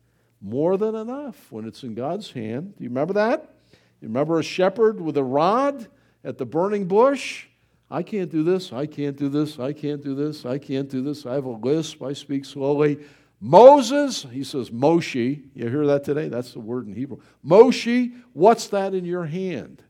More 0.41 0.77
than 0.77 0.95
enough 0.95 1.51
when 1.51 1.67
it's 1.67 1.83
in 1.83 1.95
God's 1.95 2.31
hand. 2.31 2.77
Do 2.77 2.85
you 2.85 2.91
remember 2.91 3.15
that? 3.15 3.55
You 4.01 4.09
remember 4.09 4.39
a 4.39 4.43
shepherd 4.43 5.01
with 5.01 5.17
a 5.17 5.25
rod 5.25 5.89
at 6.25 6.39
the 6.39 6.47
burning 6.47 6.87
bush? 6.87 7.47
I 7.91 8.03
can't 8.03 8.31
do 8.31 8.43
this, 8.43 8.73
I 8.73 8.87
can't 8.87 9.17
do 9.17 9.29
this, 9.29 9.59
I 9.59 9.73
can't 9.73 10.03
do 10.03 10.15
this, 10.15 10.45
I 10.45 10.59
can't 10.59 10.89
do 10.89 11.03
this. 11.03 11.25
I 11.25 11.35
have 11.35 11.47
a 11.47 11.51
lisp, 11.51 12.03
I 12.03 12.13
speak 12.13 12.45
slowly. 12.45 12.99
Moses, 13.41 14.27
he 14.31 14.45
says, 14.45 14.71
Moshe, 14.71 15.43
you 15.55 15.69
hear 15.69 15.87
that 15.87 16.05
today? 16.05 16.29
That's 16.29 16.53
the 16.53 16.61
word 16.61 16.87
in 16.87 16.95
Hebrew. 16.95 17.21
Moshe, 17.45 18.13
what's 18.33 18.67
that 18.69 18.95
in 18.95 19.05
your 19.05 19.25
hand? 19.25 19.83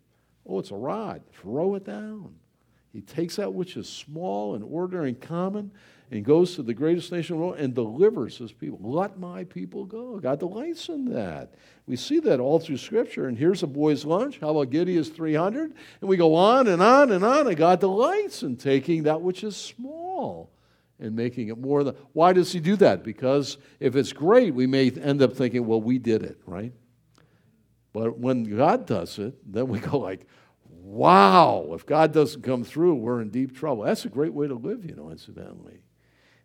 Oh, 0.47 0.59
it's 0.59 0.71
a 0.71 0.77
rod. 0.77 1.23
Throw 1.33 1.75
it 1.75 1.85
down. 1.85 2.35
He 2.99 3.03
takes 3.03 3.37
that 3.37 3.55
which 3.55 3.77
is 3.77 3.89
small 3.89 4.57
and 4.57 4.65
ordinary 4.65 5.11
and 5.11 5.21
common 5.21 5.71
and 6.11 6.25
goes 6.25 6.57
to 6.57 6.65
the 6.65 6.75
greatest 6.75 7.13
nation 7.13 7.37
of 7.37 7.39
the 7.39 7.47
world 7.47 7.59
and 7.61 7.73
delivers 7.73 8.39
his 8.39 8.51
people. 8.51 8.81
Let 8.83 9.21
my 9.21 9.45
people 9.45 9.85
go. 9.85 10.19
God 10.19 10.41
delights 10.41 10.89
in 10.89 11.05
that. 11.13 11.55
We 11.87 11.95
see 11.95 12.19
that 12.19 12.41
all 12.41 12.59
through 12.59 12.79
Scripture. 12.79 13.29
And 13.29 13.39
here's 13.39 13.63
a 13.63 13.69
boy's 13.69 14.05
lunch. 14.05 14.41
How 14.41 14.49
about 14.49 14.71
Gideon's 14.71 15.11
300? 15.11 15.73
And 16.01 16.11
we 16.11 16.17
go 16.17 16.35
on 16.35 16.67
and 16.67 16.83
on 16.83 17.13
and 17.13 17.25
on. 17.25 17.47
And 17.47 17.57
God 17.57 17.79
delights 17.79 18.43
in 18.43 18.57
taking 18.57 19.05
that 19.05 19.21
which 19.21 19.45
is 19.45 19.57
small 19.57 20.51
and 20.99 21.15
making 21.15 21.51
it 21.51 21.59
more 21.59 21.85
than. 21.85 21.95
Why 22.15 22.33
does 22.33 22.51
he 22.51 22.59
do 22.59 22.75
that? 22.79 23.05
Because 23.05 23.59
if 23.79 23.95
it's 23.95 24.13
great, 24.13 24.57
we 24.57 24.67
may 24.67 24.91
end 24.91 25.23
up 25.23 25.35
thinking, 25.35 25.65
well, 25.69 25.81
we 25.81 25.99
did 25.99 26.25
it, 26.25 26.41
right? 26.47 26.73
But 27.93 28.19
when 28.19 28.43
God 28.43 28.87
does 28.87 29.21
it, 29.21 29.37
then 29.47 29.69
we 29.69 29.79
go 29.79 29.99
like, 30.01 30.27
wow, 30.89 31.71
if 31.73 31.85
God 31.87 32.13
doesn't 32.13 32.43
come 32.43 32.65
through, 32.65 32.95
we're 32.97 33.21
in 33.21 33.31
deep 33.31 33.57
trouble. 33.57 33.85
That's 33.85 34.05
a 34.05 34.09
great 34.09 34.33
way 34.33 34.49
to 34.49 34.55
live, 34.55 34.85
you 34.85 34.95
know, 34.95 35.11
incidentally 35.11 35.83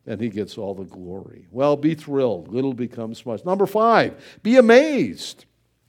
and 0.06 0.20
he 0.20 0.30
gets 0.30 0.58
all 0.58 0.74
the 0.74 0.84
glory. 0.84 1.48
Well, 1.52 1.78
be 1.78 1.96
thrilled. 1.96 2.50
Little 2.50 2.74
becomes 2.74 3.26
much. 3.26 3.46
Number 3.46 3.66
five, 3.66 4.40
be 4.44 4.58
amazed. 4.58 5.46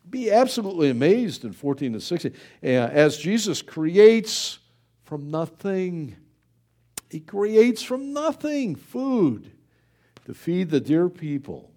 Be 0.09 0.31
absolutely 0.31 0.91
amazed 0.91 1.45
in 1.45 1.53
14 1.53 1.95
to 1.95 2.01
16. 2.01 2.33
Uh, 2.63 2.67
as 2.67 3.17
Jesus 3.17 3.63
creates 3.63 4.59
from 5.03 5.31
nothing, 5.31 6.17
he 7.11 7.21
creates 7.21 7.83
from 7.83 8.13
nothing 8.13 8.77
food 8.77 9.51
to 10.27 10.35
feed 10.35 10.71
the 10.71 10.81
dear 10.81 11.09
people. 11.09 11.71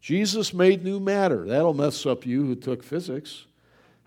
Jesus 0.00 0.52
made 0.52 0.84
new 0.84 1.00
matter. 1.00 1.46
That'll 1.46 1.74
mess 1.74 2.06
up 2.06 2.26
you 2.26 2.44
who 2.44 2.54
took 2.54 2.82
physics. 2.82 3.46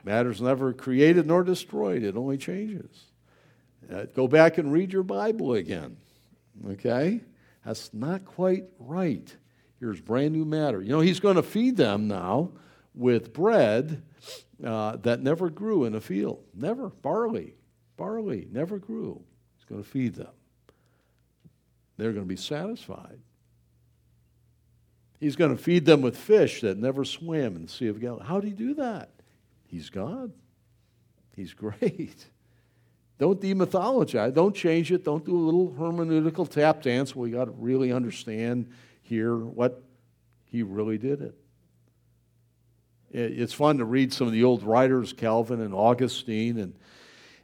Matter's 0.06 0.40
never 0.40 0.72
created 0.72 1.26
nor 1.26 1.44
destroyed, 1.44 2.04
it 2.04 2.16
only 2.16 2.38
changes. 2.38 3.06
Uh, 3.92 4.06
go 4.16 4.28
back 4.28 4.58
and 4.58 4.72
read 4.72 4.94
your 4.94 5.04
Bible 5.04 5.54
again. 5.54 5.98
Okay? 6.70 7.22
That's 7.66 7.94
not 7.94 8.24
quite 8.24 8.66
right. 8.80 9.36
Here's 9.80 10.00
brand 10.00 10.34
new 10.34 10.46
matter. 10.46 10.82
You 10.82 10.90
know, 10.90 11.00
he's 11.02 11.20
going 11.20 11.36
to 11.36 11.44
feed 11.44 11.76
them 11.76 12.08
now 12.08 12.52
with 12.94 13.34
bread 13.34 14.04
uh, 14.64 14.98
that 14.98 15.22
never 15.22 15.50
grew 15.50 15.86
in 15.86 15.96
a 15.96 16.02
field. 16.02 16.44
Never. 16.54 16.90
Barley. 16.90 17.56
Barley 17.98 18.48
never 18.52 18.78
grew. 18.78 19.22
He's 19.58 19.66
going 19.66 19.84
to 19.84 19.90
feed 19.90 20.16
them. 20.16 20.32
They're 21.98 22.14
going 22.14 22.26
to 22.26 22.30
be 22.30 22.36
satisfied. 22.36 23.20
He's 25.20 25.36
going 25.36 25.56
to 25.56 25.62
feed 25.62 25.86
them 25.86 26.02
with 26.02 26.18
fish 26.18 26.62
that 26.62 26.78
never 26.78 27.06
swam 27.06 27.56
in 27.56 27.64
the 27.64 27.72
Sea 27.72 27.88
of 27.88 28.00
Galilee. 28.00 28.26
How 28.26 28.40
did 28.40 28.48
he 28.48 28.54
do 28.54 28.76
that? 28.76 29.15
He's 29.68 29.90
God. 29.90 30.32
He's 31.36 31.54
great. 31.54 32.26
Don't 33.18 33.40
demythologize. 33.40 34.34
Don't 34.34 34.56
change 34.56 34.92
it. 34.92 35.06
Don't 35.06 35.26
do 35.26 35.38
a 35.38 35.40
little 35.40 35.72
hermeneutical 35.72 36.50
tap 36.50 36.82
dance. 36.82 37.16
We 37.16 37.32
got 37.32 37.46
to 37.46 37.52
really 37.52 37.92
understand 37.92 38.70
here 39.02 39.38
what 39.38 39.82
he 40.46 40.64
really 40.64 40.98
did 40.98 41.22
it. 41.22 41.36
It's 43.12 43.54
fun 43.54 43.78
to 43.78 43.86
read 43.86 44.12
some 44.12 44.28
of 44.28 44.34
the 44.34 44.44
old 44.44 44.64
writers, 44.64 45.14
Calvin 45.14 45.62
and 45.62 45.74
Augustine, 45.74 46.58
and 46.58 46.76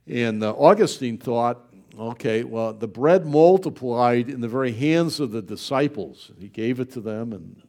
and 0.08 0.44
uh, 0.44 0.52
Augustine 0.52 1.18
thought, 1.18 1.62
okay, 1.98 2.44
well, 2.44 2.74
the 2.74 2.88
bread 2.88 3.26
multiplied 3.26 4.30
in 4.30 4.42
the 4.42 4.48
very 4.48 4.72
hands 4.72 5.20
of 5.20 5.32
the 5.32 5.42
disciples. 5.42 6.32
He 6.40 6.50
gave 6.50 6.80
it 6.80 6.92
to 6.94 7.02
them, 7.02 7.32
and 7.32 7.62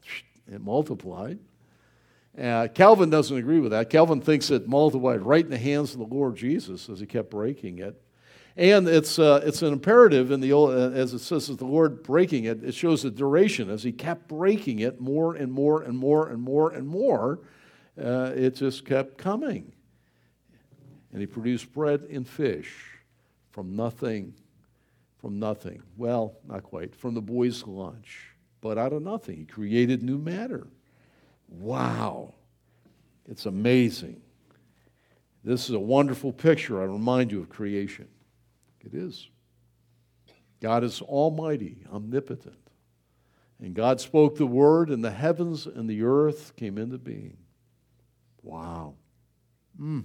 it 0.50 0.60
multiplied. 0.60 1.38
Uh, 2.40 2.68
Calvin 2.68 3.10
doesn't 3.10 3.36
agree 3.36 3.60
with 3.60 3.72
that. 3.72 3.90
Calvin 3.90 4.20
thinks 4.20 4.50
it 4.50 4.66
multiplied 4.66 5.20
right 5.22 5.44
in 5.44 5.50
the 5.50 5.58
hands 5.58 5.92
of 5.92 5.98
the 5.98 6.06
Lord 6.06 6.34
Jesus 6.36 6.88
as 6.88 7.00
he 7.00 7.06
kept 7.06 7.30
breaking 7.30 7.78
it. 7.78 8.00
And 8.56 8.86
it's, 8.86 9.18
uh, 9.18 9.42
it's 9.44 9.62
an 9.62 9.72
imperative 9.72 10.30
in 10.30 10.40
the 10.40 10.52
old, 10.52 10.70
uh, 10.70 10.90
as 10.90 11.14
it 11.14 11.20
says, 11.20 11.48
as 11.48 11.56
the 11.56 11.64
Lord 11.64 12.02
breaking 12.02 12.44
it, 12.44 12.62
it 12.62 12.74
shows 12.74 13.02
the 13.02 13.10
duration. 13.10 13.70
As 13.70 13.82
he 13.82 13.92
kept 13.92 14.28
breaking 14.28 14.80
it 14.80 15.00
more 15.00 15.34
and 15.34 15.50
more 15.50 15.82
and 15.82 15.96
more 15.96 16.28
and 16.28 16.42
more 16.42 16.70
and 16.70 16.86
more, 16.86 17.40
uh, 18.02 18.32
it 18.34 18.56
just 18.56 18.84
kept 18.84 19.16
coming. 19.18 19.72
And 21.12 21.20
he 21.20 21.26
produced 21.26 21.72
bread 21.72 22.02
and 22.10 22.26
fish 22.26 22.74
from 23.50 23.76
nothing, 23.76 24.34
from 25.18 25.38
nothing. 25.38 25.82
Well, 25.96 26.34
not 26.46 26.62
quite, 26.62 26.94
from 26.94 27.14
the 27.14 27.20
boy's 27.22 27.66
lunch, 27.66 28.34
but 28.60 28.78
out 28.78 28.92
of 28.92 29.02
nothing. 29.02 29.36
He 29.36 29.44
created 29.44 30.02
new 30.02 30.18
matter. 30.18 30.66
Wow. 31.58 32.34
It's 33.28 33.46
amazing. 33.46 34.20
This 35.44 35.68
is 35.68 35.74
a 35.74 35.80
wonderful 35.80 36.32
picture, 36.32 36.80
I 36.80 36.84
remind 36.84 37.32
you, 37.32 37.40
of 37.40 37.48
creation. 37.48 38.08
It 38.80 38.94
is. 38.94 39.28
God 40.60 40.84
is 40.84 41.00
almighty, 41.02 41.78
omnipotent. 41.92 42.56
And 43.60 43.74
God 43.74 44.00
spoke 44.00 44.36
the 44.36 44.46
word, 44.46 44.90
and 44.90 45.04
the 45.04 45.10
heavens 45.10 45.66
and 45.66 45.88
the 45.88 46.02
earth 46.02 46.54
came 46.56 46.78
into 46.78 46.98
being. 46.98 47.36
Wow. 48.42 48.94
Mm. 49.80 50.04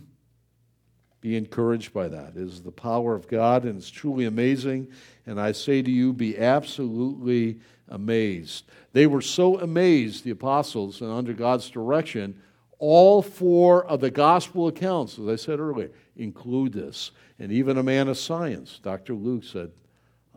Be 1.22 1.36
encouraged 1.36 1.94
by 1.94 2.08
that. 2.08 2.34
It 2.36 2.42
is 2.42 2.62
the 2.62 2.72
power 2.72 3.16
of 3.16 3.28
God, 3.28 3.66
and 3.66 3.78
it's 3.78 3.90
truly 3.90 4.26
amazing. 4.26 4.88
And 5.26 5.42
I 5.42 5.52
say 5.52 5.82
to 5.82 5.92
you, 5.92 6.14
be 6.14 6.38
absolutely 6.38 7.60
amazed. 7.90 8.66
They 8.94 9.08
were 9.08 9.22
so 9.22 9.60
amazed, 9.60 10.24
the 10.24 10.32
apostles, 10.32 11.02
and 11.02 11.12
under 11.12 11.34
God's 11.34 11.70
direction, 11.70 12.42
all 12.80 13.22
four 13.22 13.86
of 13.86 14.02
the 14.02 14.12
gospel 14.12 14.68
accounts, 14.68 15.18
as 15.18 15.28
I 15.28 15.36
said 15.36 15.60
earlier, 15.60 15.92
include 16.16 16.74
this. 16.74 17.12
And 17.40 17.52
even 17.52 17.78
a 17.78 17.84
man 17.84 18.08
of 18.08 18.18
science, 18.18 18.80
Dr. 18.82 19.14
Luke, 19.14 19.44
said, 19.44 19.72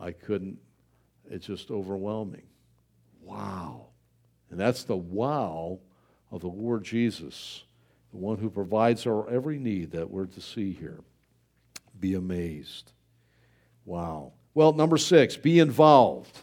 I 0.00 0.12
couldn't, 0.12 0.58
it's 1.30 1.46
just 1.46 1.70
overwhelming. 1.70 2.46
Wow. 3.22 3.86
And 4.50 4.58
that's 4.58 4.84
the 4.84 4.96
wow 4.96 5.78
of 6.30 6.40
the 6.40 6.48
Lord 6.48 6.84
Jesus, 6.84 7.64
the 8.10 8.18
one 8.18 8.38
who 8.38 8.50
provides 8.50 9.06
our 9.06 9.28
every 9.28 9.58
need 9.58 9.92
that 9.92 10.10
we're 10.10 10.26
to 10.26 10.40
see 10.40 10.72
here. 10.72 11.00
Be 11.98 12.14
amazed. 12.14 12.92
Wow. 13.84 14.32
Well, 14.54 14.72
number 14.72 14.96
six, 14.96 15.36
be 15.36 15.58
involved. 15.58 16.38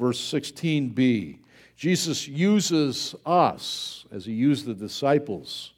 Verse 0.00 0.18
16b. 0.32 1.40
Jesus 1.76 2.26
uses 2.26 3.14
us, 3.26 4.06
as 4.10 4.24
he 4.24 4.32
used 4.32 4.64
the 4.64 4.72
disciples, 4.72 5.74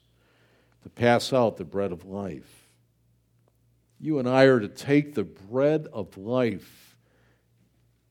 to 0.83 0.89
pass 0.89 1.33
out 1.33 1.57
the 1.57 1.65
bread 1.65 1.91
of 1.91 2.05
life. 2.05 2.69
You 3.99 4.19
and 4.19 4.29
I 4.29 4.43
are 4.43 4.61
to 4.61 4.69
take 4.69 5.13
the 5.13 5.25
bread 5.25 5.87
of 5.91 6.17
life 6.17 6.95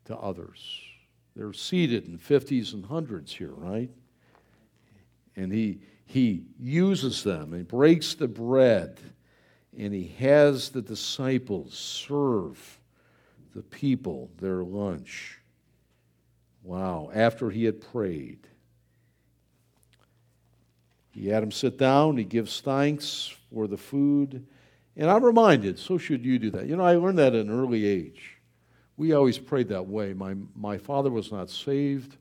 to 0.04 0.16
others. 0.18 0.82
They're 1.34 1.54
seated 1.54 2.06
in 2.06 2.18
50s 2.18 2.74
and 2.74 2.84
hundreds 2.84 3.32
here, 3.32 3.52
right? 3.52 3.90
And 5.34 5.50
he, 5.50 5.80
he 6.04 6.44
uses 6.60 7.22
them 7.24 7.54
and 7.54 7.66
breaks 7.66 8.14
the 8.14 8.28
bread, 8.28 9.00
and 9.78 9.94
he 9.94 10.08
has 10.18 10.68
the 10.68 10.82
disciples 10.82 11.72
serve 11.72 12.78
the 13.54 13.62
people 13.62 14.30
their 14.38 14.62
lunch. 14.62 15.38
Wow, 16.62 17.10
after 17.12 17.50
he 17.50 17.64
had 17.64 17.80
prayed. 17.80 18.46
He 21.12 21.28
had 21.28 21.42
him 21.42 21.50
sit 21.50 21.76
down, 21.78 22.16
he 22.16 22.24
gives 22.24 22.60
thanks 22.60 23.34
for 23.52 23.66
the 23.66 23.76
food. 23.76 24.46
And 24.96 25.10
I'm 25.10 25.24
reminded, 25.24 25.78
so 25.78 25.98
should 25.98 26.24
you 26.24 26.38
do 26.38 26.50
that. 26.50 26.66
You 26.66 26.76
know, 26.76 26.84
I 26.84 26.96
learned 26.96 27.18
that 27.18 27.34
at 27.34 27.46
an 27.46 27.50
early 27.50 27.86
age. 27.86 28.38
We 28.96 29.12
always 29.12 29.38
prayed 29.38 29.68
that 29.68 29.86
way. 29.86 30.12
My, 30.12 30.34
my 30.54 30.78
father 30.78 31.10
was 31.10 31.32
not 31.32 31.50
saved 31.50 32.16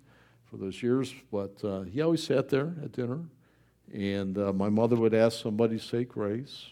for 0.46 0.58
those 0.58 0.82
years, 0.82 1.14
but 1.32 1.64
uh, 1.64 1.82
he 1.82 2.02
always 2.02 2.24
sat 2.24 2.50
there 2.50 2.74
at 2.84 2.92
dinner. 2.92 3.20
And 3.94 4.38
uh, 4.38 4.54
my 4.54 4.70
mother 4.70 4.96
would 4.96 5.14
ask 5.14 5.42
somebody 5.42 5.78
to 5.78 5.84
say 5.84 6.06
grace 6.06 6.68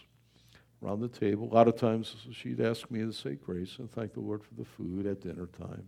around 0.82 1.00
the 1.00 1.08
table. 1.08 1.48
A 1.50 1.54
lot 1.54 1.68
of 1.68 1.76
times 1.76 2.16
she'd 2.32 2.60
ask 2.60 2.90
me 2.90 3.00
to 3.00 3.12
say 3.12 3.34
grace 3.34 3.76
and 3.78 3.90
thank 3.90 4.14
the 4.14 4.20
Lord 4.20 4.42
for 4.42 4.54
the 4.54 4.64
food 4.64 5.06
at 5.06 5.20
dinner 5.20 5.48
time. 5.58 5.86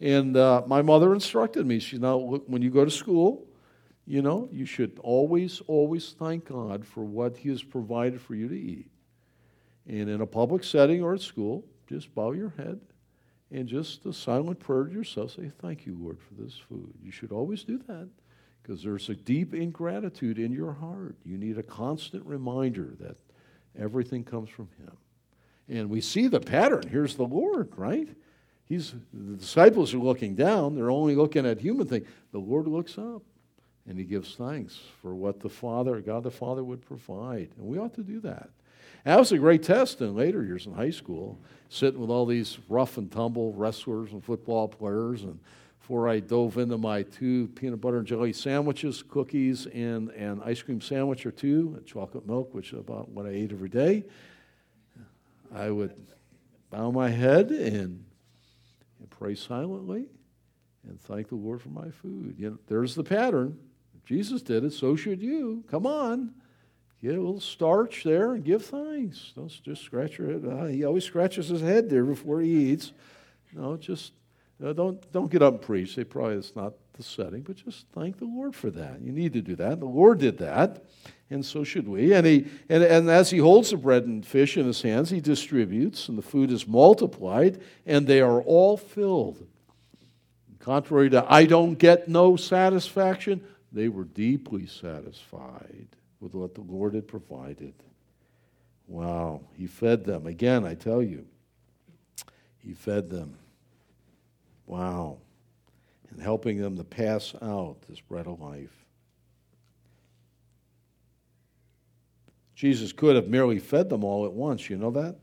And 0.00 0.36
uh, 0.36 0.62
my 0.66 0.82
mother 0.82 1.14
instructed 1.14 1.66
me. 1.66 1.78
She 1.78 1.98
now, 1.98 2.18
when 2.18 2.62
you 2.62 2.70
go 2.70 2.84
to 2.84 2.90
school, 2.90 3.46
you 4.06 4.22
know, 4.22 4.48
you 4.52 4.66
should 4.66 4.98
always, 5.02 5.60
always 5.66 6.14
thank 6.18 6.46
God 6.46 6.86
for 6.86 7.04
what 7.04 7.36
He 7.36 7.48
has 7.48 7.62
provided 7.62 8.20
for 8.20 8.34
you 8.34 8.48
to 8.48 8.54
eat. 8.54 8.90
And 9.88 10.08
in 10.08 10.20
a 10.20 10.26
public 10.26 10.64
setting 10.64 11.02
or 11.02 11.14
at 11.14 11.20
school, 11.20 11.64
just 11.88 12.14
bow 12.14 12.32
your 12.32 12.52
head 12.56 12.80
and 13.50 13.68
just 13.68 14.04
a 14.06 14.12
silent 14.12 14.58
prayer 14.58 14.84
to 14.84 14.92
yourself 14.92 15.32
say, 15.32 15.50
Thank 15.60 15.86
you, 15.86 15.96
Lord, 15.98 16.18
for 16.20 16.34
this 16.34 16.54
food. 16.68 16.92
You 17.02 17.10
should 17.10 17.32
always 17.32 17.62
do 17.62 17.78
that 17.86 18.08
because 18.62 18.82
there's 18.82 19.08
a 19.08 19.14
deep 19.14 19.54
ingratitude 19.54 20.38
in 20.38 20.52
your 20.52 20.72
heart. 20.72 21.16
You 21.24 21.38
need 21.38 21.58
a 21.58 21.62
constant 21.62 22.26
reminder 22.26 22.94
that 23.00 23.16
everything 23.78 24.24
comes 24.24 24.50
from 24.50 24.68
Him. 24.78 24.96
And 25.68 25.90
we 25.90 26.00
see 26.00 26.26
the 26.26 26.40
pattern. 26.40 26.88
Here's 26.88 27.16
the 27.16 27.24
Lord, 27.24 27.72
right? 27.76 28.08
He's, 28.68 28.94
the 29.12 29.36
disciples 29.36 29.94
are 29.94 29.98
looking 29.98 30.34
down. 30.34 30.74
They're 30.74 30.90
only 30.90 31.14
looking 31.14 31.46
at 31.46 31.60
human 31.60 31.86
things. 31.86 32.06
The 32.32 32.38
Lord 32.38 32.66
looks 32.66 32.98
up 32.98 33.22
and 33.88 33.96
he 33.96 34.04
gives 34.04 34.34
thanks 34.34 34.78
for 35.00 35.14
what 35.14 35.40
the 35.40 35.48
Father, 35.48 36.00
God 36.00 36.24
the 36.24 36.30
Father, 36.30 36.64
would 36.64 36.84
provide. 36.84 37.50
And 37.56 37.66
we 37.66 37.78
ought 37.78 37.94
to 37.94 38.02
do 38.02 38.20
that. 38.20 38.50
That 39.04 39.20
was 39.20 39.30
a 39.30 39.38
great 39.38 39.62
test 39.62 40.00
in 40.00 40.16
later 40.16 40.42
years 40.42 40.66
in 40.66 40.74
high 40.74 40.90
school, 40.90 41.38
sitting 41.68 42.00
with 42.00 42.10
all 42.10 42.26
these 42.26 42.58
rough 42.68 42.98
and 42.98 43.10
tumble 43.10 43.52
wrestlers 43.52 44.10
and 44.10 44.24
football 44.24 44.66
players. 44.66 45.22
And 45.22 45.38
before 45.78 46.08
I 46.08 46.18
dove 46.18 46.58
into 46.58 46.76
my 46.76 47.04
two 47.04 47.46
peanut 47.54 47.80
butter 47.80 47.98
and 47.98 48.06
jelly 48.06 48.32
sandwiches, 48.32 49.04
cookies, 49.04 49.66
and 49.66 50.10
an 50.10 50.42
ice 50.44 50.60
cream 50.60 50.80
sandwich 50.80 51.24
or 51.24 51.30
two, 51.30 51.74
and 51.76 51.86
chocolate 51.86 52.26
milk, 52.26 52.52
which 52.52 52.72
is 52.72 52.80
about 52.80 53.08
what 53.10 53.26
I 53.26 53.28
ate 53.28 53.52
every 53.52 53.68
day, 53.68 54.02
I 55.54 55.70
would 55.70 55.94
bow 56.70 56.90
my 56.90 57.10
head 57.10 57.52
and 57.52 58.04
and 59.00 59.10
pray 59.10 59.34
silently 59.34 60.06
and 60.88 61.00
thank 61.00 61.28
the 61.28 61.36
Lord 61.36 61.60
for 61.60 61.68
my 61.70 61.90
food. 61.90 62.36
You 62.38 62.50
know, 62.50 62.58
there's 62.66 62.94
the 62.94 63.04
pattern. 63.04 63.58
Jesus 64.04 64.42
did 64.42 64.64
it, 64.64 64.72
so 64.72 64.94
should 64.94 65.22
you. 65.22 65.64
Come 65.70 65.86
on. 65.86 66.32
Get 67.02 67.14
a 67.14 67.20
little 67.20 67.40
starch 67.40 68.04
there 68.04 68.32
and 68.32 68.44
give 68.44 68.64
thanks. 68.64 69.32
Don't 69.34 69.50
just 69.62 69.82
scratch 69.82 70.18
your 70.18 70.32
head. 70.32 70.44
Uh, 70.46 70.64
he 70.66 70.84
always 70.84 71.04
scratches 71.04 71.48
his 71.48 71.60
head 71.60 71.90
there 71.90 72.04
before 72.04 72.40
he 72.40 72.72
eats. 72.72 72.92
No, 73.52 73.76
just 73.76 74.12
uh, 74.64 74.72
don't, 74.72 75.12
don't 75.12 75.30
get 75.30 75.42
up 75.42 75.54
and 75.54 75.62
preach. 75.62 75.94
They 75.94 76.04
probably 76.04 76.36
it's 76.36 76.56
not 76.56 76.74
the 76.96 77.02
setting, 77.02 77.42
but 77.42 77.56
just 77.56 77.86
thank 77.92 78.18
the 78.18 78.24
Lord 78.24 78.54
for 78.54 78.70
that. 78.70 79.00
You 79.00 79.12
need 79.12 79.32
to 79.34 79.42
do 79.42 79.56
that. 79.56 79.80
The 79.80 79.86
Lord 79.86 80.18
did 80.18 80.38
that, 80.38 80.84
and 81.30 81.44
so 81.44 81.64
should 81.64 81.86
we. 81.86 82.12
And, 82.12 82.26
he, 82.26 82.46
and, 82.68 82.82
and 82.82 83.10
as 83.10 83.30
he 83.30 83.38
holds 83.38 83.70
the 83.70 83.76
bread 83.76 84.04
and 84.04 84.24
fish 84.24 84.56
in 84.56 84.66
his 84.66 84.82
hands, 84.82 85.10
he 85.10 85.20
distributes, 85.20 86.08
and 86.08 86.16
the 86.16 86.22
food 86.22 86.50
is 86.50 86.66
multiplied, 86.66 87.60
and 87.84 88.06
they 88.06 88.20
are 88.20 88.40
all 88.42 88.76
filled. 88.76 89.46
Contrary 90.58 91.10
to 91.10 91.24
I 91.32 91.44
don't 91.44 91.78
get 91.78 92.08
no 92.08 92.36
satisfaction, 92.36 93.44
they 93.72 93.88
were 93.88 94.04
deeply 94.04 94.66
satisfied 94.66 95.88
with 96.20 96.34
what 96.34 96.54
the 96.54 96.62
Lord 96.62 96.94
had 96.94 97.06
provided. 97.06 97.74
Wow, 98.88 99.42
he 99.56 99.66
fed 99.66 100.04
them. 100.04 100.26
Again, 100.26 100.64
I 100.64 100.74
tell 100.74 101.02
you, 101.02 101.26
he 102.58 102.72
fed 102.72 103.10
them. 103.10 103.36
Wow 104.66 105.18
and 106.10 106.20
helping 106.20 106.58
them 106.58 106.76
to 106.76 106.84
pass 106.84 107.34
out 107.42 107.76
this 107.88 108.00
bread 108.00 108.26
of 108.26 108.40
life. 108.40 108.86
Jesus 112.54 112.92
could 112.92 113.16
have 113.16 113.28
merely 113.28 113.58
fed 113.58 113.90
them 113.90 114.02
all 114.02 114.24
at 114.24 114.32
once. 114.32 114.70
You 114.70 114.76
know 114.76 114.90
that? 114.92 115.16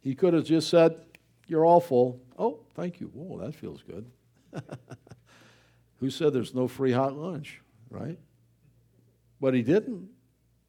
He 0.00 0.14
could 0.14 0.32
have 0.34 0.44
just 0.44 0.70
said, 0.70 0.96
You're 1.46 1.64
all 1.64 1.80
full. 1.80 2.20
Oh, 2.38 2.60
thank 2.74 3.00
you. 3.00 3.10
Whoa, 3.12 3.44
that 3.44 3.54
feels 3.54 3.82
good. 3.82 4.10
Who 6.00 6.10
said 6.10 6.32
there's 6.32 6.54
no 6.54 6.66
free 6.66 6.92
hot 6.92 7.14
lunch, 7.14 7.60
right? 7.90 8.18
But 9.40 9.54
he 9.54 9.62
didn't. 9.62 10.08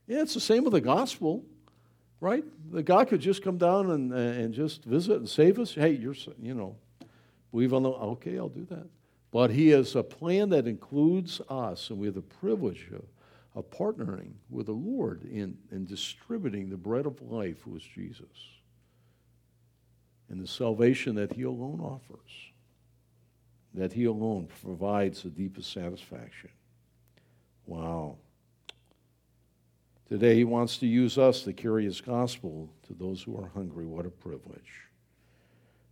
Yeah, 0.08 0.22
it's 0.22 0.34
the 0.34 0.39
same 0.39 0.64
with 0.64 0.74
the 0.74 0.82
gospel, 0.82 1.46
right? 2.20 2.43
The 2.72 2.84
God 2.84 3.08
could 3.08 3.22
just 3.22 3.41
come 3.41 3.58
down 3.58 3.91
and, 3.91 4.14
and 4.14 4.54
just 4.54 4.84
visit 4.84 5.18
and 5.18 5.30
save 5.30 5.60
us. 5.60 5.74
Hey, 5.74 5.91
you're, 5.91 6.16
you 6.41 6.54
know, 6.54 6.76
believe 7.52 7.74
on 7.74 7.84
the, 7.84 7.89
okay, 7.89 8.38
I'll 8.38 8.50
do 8.50 8.66
that. 8.70 8.88
But 9.36 9.51
He 9.51 9.67
has 9.71 9.97
a 9.97 10.01
plan 10.01 10.47
that 10.51 10.65
includes 10.65 11.41
us, 11.49 11.89
and 11.89 11.99
we 11.99 12.07
have 12.07 12.15
the 12.15 12.21
privilege 12.21 12.88
of, 12.93 13.03
of 13.53 13.69
partnering 13.69 14.31
with 14.49 14.67
the 14.67 14.71
Lord 14.71 15.25
in, 15.25 15.57
in 15.73 15.83
distributing 15.83 16.69
the 16.69 16.77
bread 16.77 17.05
of 17.05 17.21
life, 17.21 17.57
who 17.65 17.75
is 17.75 17.83
Jesus, 17.83 18.29
and 20.29 20.41
the 20.41 20.47
salvation 20.47 21.15
that 21.15 21.33
He 21.33 21.41
alone 21.41 21.81
offers, 21.81 22.31
that 23.73 23.91
He 23.91 24.05
alone 24.05 24.47
provides 24.61 25.23
the 25.23 25.29
deepest 25.29 25.73
satisfaction. 25.73 26.51
Wow. 27.65 28.15
Today, 30.07 30.36
He 30.36 30.45
wants 30.45 30.77
to 30.77 30.88
use 30.88 31.17
us 31.17 31.41
to 31.41 31.51
carry 31.51 31.83
His 31.83 31.99
gospel 31.99 32.69
to 32.88 32.93
those 32.93 33.21
who 33.21 33.38
are 33.38 33.49
hungry. 33.49 33.86
What 33.86 34.05
a 34.05 34.11
privilege. 34.11 34.86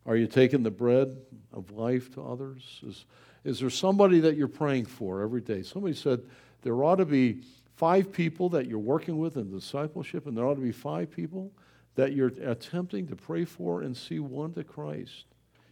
Are 0.05 0.15
you 0.15 0.27
taking 0.27 0.63
the 0.63 0.71
bread 0.71 1.17
of 1.51 1.71
life 1.71 2.13
to 2.13 2.21
others? 2.23 2.79
Is, 2.87 3.03
is 3.43 3.59
there 3.59 3.69
somebody 3.69 4.19
that 4.21 4.37
you're 4.37 4.47
praying 4.47 4.85
for 4.85 5.21
every 5.21 5.41
day? 5.41 5.63
Somebody 5.63 5.95
said 5.95 6.21
there 6.61 6.83
ought 6.83 6.95
to 6.95 7.05
be 7.05 7.41
five 7.75 8.11
people 8.11 8.49
that 8.49 8.67
you're 8.67 8.79
working 8.79 9.17
with 9.17 9.37
in 9.37 9.51
discipleship, 9.51 10.27
and 10.27 10.37
there 10.37 10.45
ought 10.45 10.55
to 10.55 10.61
be 10.61 10.71
five 10.71 11.11
people 11.11 11.51
that 11.95 12.13
you're 12.13 12.31
attempting 12.43 13.07
to 13.07 13.15
pray 13.15 13.45
for 13.45 13.81
and 13.81 13.95
see 13.95 14.19
one 14.19 14.53
to 14.53 14.63
Christ. 14.63 15.25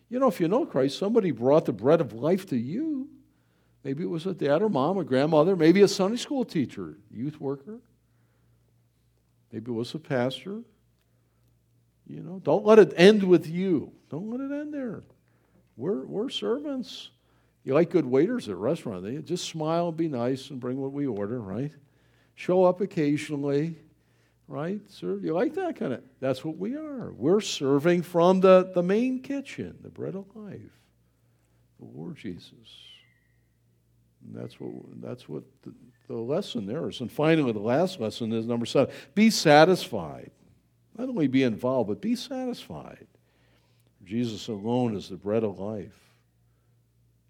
You 0.10 0.20
know, 0.20 0.28
if 0.28 0.42
you 0.42 0.48
know 0.48 0.66
Christ, 0.66 0.98
somebody 0.98 1.32
brought 1.32 1.66
the 1.66 1.74
bread 1.74 2.02
of 2.02 2.14
life 2.14 2.46
to 2.48 2.58
you. 2.58 3.08
Maybe 3.84 4.04
it 4.04 4.10
was 4.10 4.26
a 4.26 4.34
dad 4.34 4.62
or 4.62 4.70
mom, 4.70 4.98
a 4.98 5.04
grandmother, 5.04 5.56
maybe 5.56 5.82
a 5.82 5.88
Sunday 5.88 6.18
school 6.18 6.44
teacher, 6.44 6.98
youth 7.10 7.40
worker. 7.40 7.80
Maybe 9.52 9.72
it 9.72 9.74
was 9.74 9.96
a 9.96 10.00
pastor. 10.00 10.62
You 12.08 12.22
know, 12.22 12.40
don't 12.44 12.66
let 12.66 12.78
it 12.78 12.94
end 12.98 13.24
with 13.24 13.48
you. 13.48 13.94
Don't 14.10 14.30
let 14.30 14.42
it 14.42 14.52
end 14.52 14.74
there. 14.74 15.04
We're, 15.78 16.06
we're 16.06 16.30
servants. 16.30 17.10
You 17.64 17.74
like 17.74 17.92
good 17.92 18.06
waiters 18.06 18.50
at 18.50 18.56
restaurants. 18.56 19.06
They 19.06 19.18
just 19.18 19.48
smile 19.48 19.92
be 19.92 20.08
nice 20.08 20.50
and 20.50 20.60
bring 20.60 20.78
what 20.78 20.92
we 20.92 21.06
order, 21.06 21.40
right? 21.40 21.72
Show 22.34 22.64
up 22.64 22.82
occasionally, 22.82 23.78
right? 24.48 24.82
Sir, 24.90 25.20
you 25.22 25.34
like 25.34 25.54
that 25.56 25.76
kind 25.76 25.94
of? 25.94 26.02
That's 26.20 26.44
what 26.44 26.58
we 26.58 26.76
are. 26.76 27.12
We're 27.12 27.42
serving 27.42 28.02
from 28.02 28.40
the, 28.40 28.72
the 28.74 28.82
main 28.82 29.22
kitchen, 29.22 29.78
the 29.82 29.90
bread 29.90 30.16
of 30.16 30.26
life, 30.36 30.80
the 31.80 31.86
Lord 31.86 32.16
Jesus. 32.16 32.48
And 34.26 34.36
that's 34.36 34.60
what 34.60 34.72
that's 35.02 35.30
what 35.30 35.44
the, 35.64 35.74
the 36.08 36.16
lesson 36.16 36.66
there 36.66 36.90
is. 36.90 37.00
And 37.00 37.12
finally, 37.12 37.52
the 37.52 37.60
last 37.60 38.00
lesson 38.00 38.32
is 38.34 38.46
number 38.46 38.66
seven: 38.66 38.94
be 39.16 39.30
satisfied. 39.30 40.32
Not 40.98 41.10
only 41.10 41.28
be 41.28 41.44
involved, 41.44 41.90
but 41.90 42.02
be 42.02 42.16
satisfied. 42.16 43.08
Jesus 44.04 44.48
alone 44.48 44.96
is 44.96 45.10
the 45.10 45.16
bread 45.16 45.44
of 45.44 45.60
life. 45.60 46.11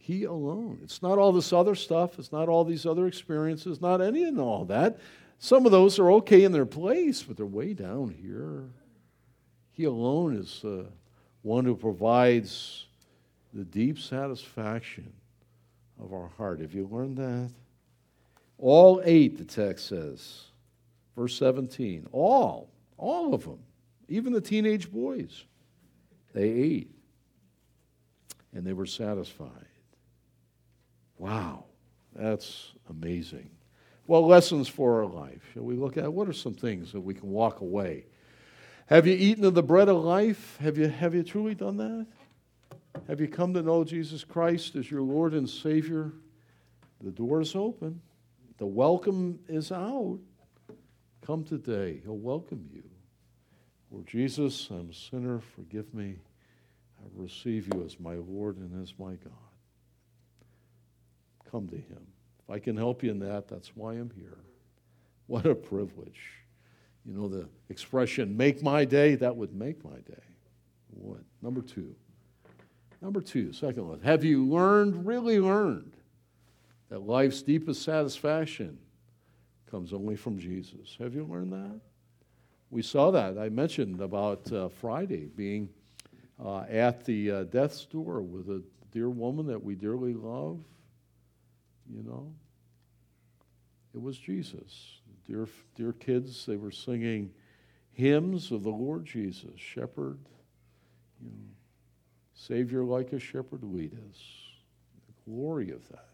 He 0.04 0.24
alone. 0.24 0.80
It's 0.82 1.04
not 1.04 1.20
all 1.20 1.32
this 1.32 1.54
other 1.54 1.76
stuff. 1.76 2.18
It's 2.18 2.32
not 2.32 2.50
all 2.50 2.64
these 2.64 2.88
other 2.88 3.06
experiences. 3.06 3.80
Not 3.80 4.02
any 4.02 4.24
and 4.24 4.40
all 4.40 4.66
that. 4.66 5.00
Some 5.38 5.68
of 5.68 5.72
those 5.72 6.00
are 6.00 6.12
okay 6.14 6.44
in 6.44 6.52
their 6.52 6.66
place, 6.66 7.22
but 7.22 7.38
they're 7.38 7.46
way 7.46 7.76
down 7.76 8.10
here. 8.10 8.64
He 9.70 9.84
alone 9.84 10.36
is 10.36 10.62
the 10.64 10.88
one 11.44 11.66
who 11.66 11.76
provides 11.76 12.88
the 13.54 13.64
deep 13.64 14.00
satisfaction 14.00 15.14
of 16.04 16.14
our 16.14 16.30
heart. 16.36 16.62
Have 16.62 16.74
you 16.74 16.88
learned 16.92 17.18
that? 17.18 17.52
All 18.58 19.04
ate, 19.06 19.38
the 19.38 19.46
text 19.46 19.88
says. 19.88 20.46
Verse 21.16 21.36
17. 21.38 22.08
All, 22.12 22.72
all 22.98 23.36
of 23.36 23.44
them, 23.44 23.60
even 24.08 24.34
the 24.34 24.42
teenage 24.42 24.92
boys, 24.92 25.44
they 26.34 26.50
ate 26.50 26.92
and 28.52 28.66
they 28.66 28.74
were 28.74 28.88
satisfied. 28.88 29.68
Wow, 31.22 31.66
that's 32.16 32.72
amazing. 32.90 33.52
Well, 34.08 34.26
lessons 34.26 34.68
for 34.68 35.04
our 35.04 35.06
life. 35.06 35.44
Shall 35.54 35.62
we 35.62 35.76
look 35.76 35.96
at 35.96 36.12
what 36.12 36.28
are 36.28 36.34
some 36.34 36.56
things 36.56 36.92
that 36.94 37.00
we 37.00 37.14
can 37.14 37.30
walk 37.30 37.62
away? 37.62 38.06
Have 38.88 39.06
you 39.06 39.14
eaten 39.14 39.46
of 39.46 39.54
the 39.54 39.62
bread 39.62 39.88
of 39.88 39.98
life? 39.98 40.58
Have 40.62 40.80
you, 40.80 40.88
have 40.88 41.14
you 41.14 41.22
truly 41.22 41.54
done 41.54 41.78
that? 41.78 42.08
Have 43.08 43.22
you 43.22 43.28
come 43.28 43.54
to 43.54 43.62
know 43.62 43.84
Jesus 43.84 44.24
Christ 44.24 44.76
as 44.76 44.90
your 44.90 45.04
Lord 45.04 45.36
and 45.36 45.48
Savior? 45.48 46.12
The 47.04 47.12
door 47.12 47.40
is 47.40 47.56
open. 47.56 48.02
The 48.58 48.66
welcome 48.66 49.38
is 49.48 49.72
out. 49.72 50.18
Come 51.24 51.44
today. 51.44 52.02
He'll 52.04 52.18
welcome 52.18 52.68
you. 52.74 52.82
Lord 53.92 54.08
Jesus, 54.08 54.70
I'm 54.72 54.90
a 54.90 54.94
sinner. 54.96 55.40
Forgive 55.56 55.94
me. 55.94 56.16
I 57.00 57.08
receive 57.14 57.72
you 57.72 57.84
as 57.86 58.00
my 58.00 58.16
Lord 58.16 58.58
and 58.58 58.82
as 58.82 58.96
my 58.98 59.12
God. 59.12 59.51
Come 61.52 61.68
to 61.68 61.76
Him. 61.76 62.08
If 62.44 62.50
I 62.50 62.60
can 62.60 62.78
help 62.78 63.04
you 63.04 63.12
in 63.12 63.20
that, 63.20 63.48
that's 63.48 63.76
why 63.76 63.94
I'm 63.94 64.12
here. 64.16 64.38
What 65.28 65.46
a 65.46 65.56
privilege. 65.56 66.22
You 67.06 67.14
know, 67.14 67.28
the 67.28 67.48
expression, 67.70 68.38
make 68.38 68.62
my 68.62 68.86
day, 68.86 69.16
that 69.16 69.36
would 69.36 69.54
make 69.54 69.84
my 69.84 69.98
day. 70.08 70.24
What? 70.90 71.22
Number 71.42 71.62
two. 71.62 71.96
Number 73.02 73.22
two, 73.22 73.52
second 73.52 73.88
one. 73.88 74.00
Have 74.02 74.24
you 74.24 74.46
learned, 74.46 75.08
really 75.08 75.40
learned, 75.40 75.94
that 76.90 77.00
life's 77.00 77.42
deepest 77.42 77.82
satisfaction 77.82 78.78
comes 79.70 79.94
only 79.94 80.16
from 80.16 80.38
Jesus? 80.38 80.96
Have 81.00 81.16
you 81.16 81.26
learned 81.26 81.54
that? 81.54 81.80
We 82.70 82.82
saw 82.82 83.10
that. 83.12 83.38
I 83.38 83.50
mentioned 83.50 84.02
about 84.02 84.52
uh, 84.52 84.70
Friday 84.70 85.30
being 85.36 85.70
uh, 86.44 86.62
at 86.70 87.04
the 87.06 87.32
uh, 87.32 87.44
death's 87.46 87.86
door 87.86 88.22
with 88.22 88.50
a 88.50 88.62
dear 88.92 89.10
woman 89.10 89.48
that 89.48 89.62
we 89.64 89.76
dearly 89.76 90.14
love. 90.14 90.60
You 91.94 92.04
know, 92.04 92.34
it 93.94 94.02
was 94.02 94.18
Jesus. 94.18 95.00
Dear, 95.28 95.48
dear 95.76 95.94
kids, 95.94 96.46
they 96.46 96.58
were 96.58 96.72
singing 96.72 97.32
hymns 97.92 98.52
of 98.52 98.64
the 98.64 98.70
Lord 98.70 99.06
Jesus, 99.06 99.58
Shepherd, 99.58 100.20
you 101.22 101.30
know, 101.30 101.52
Savior 102.34 102.84
like 102.84 103.14
a 103.14 103.20
shepherd 103.20 103.64
lead 103.64 103.94
us. 104.10 104.20
The 105.08 105.32
glory 105.32 105.70
of 105.72 105.88
that. 105.90 106.10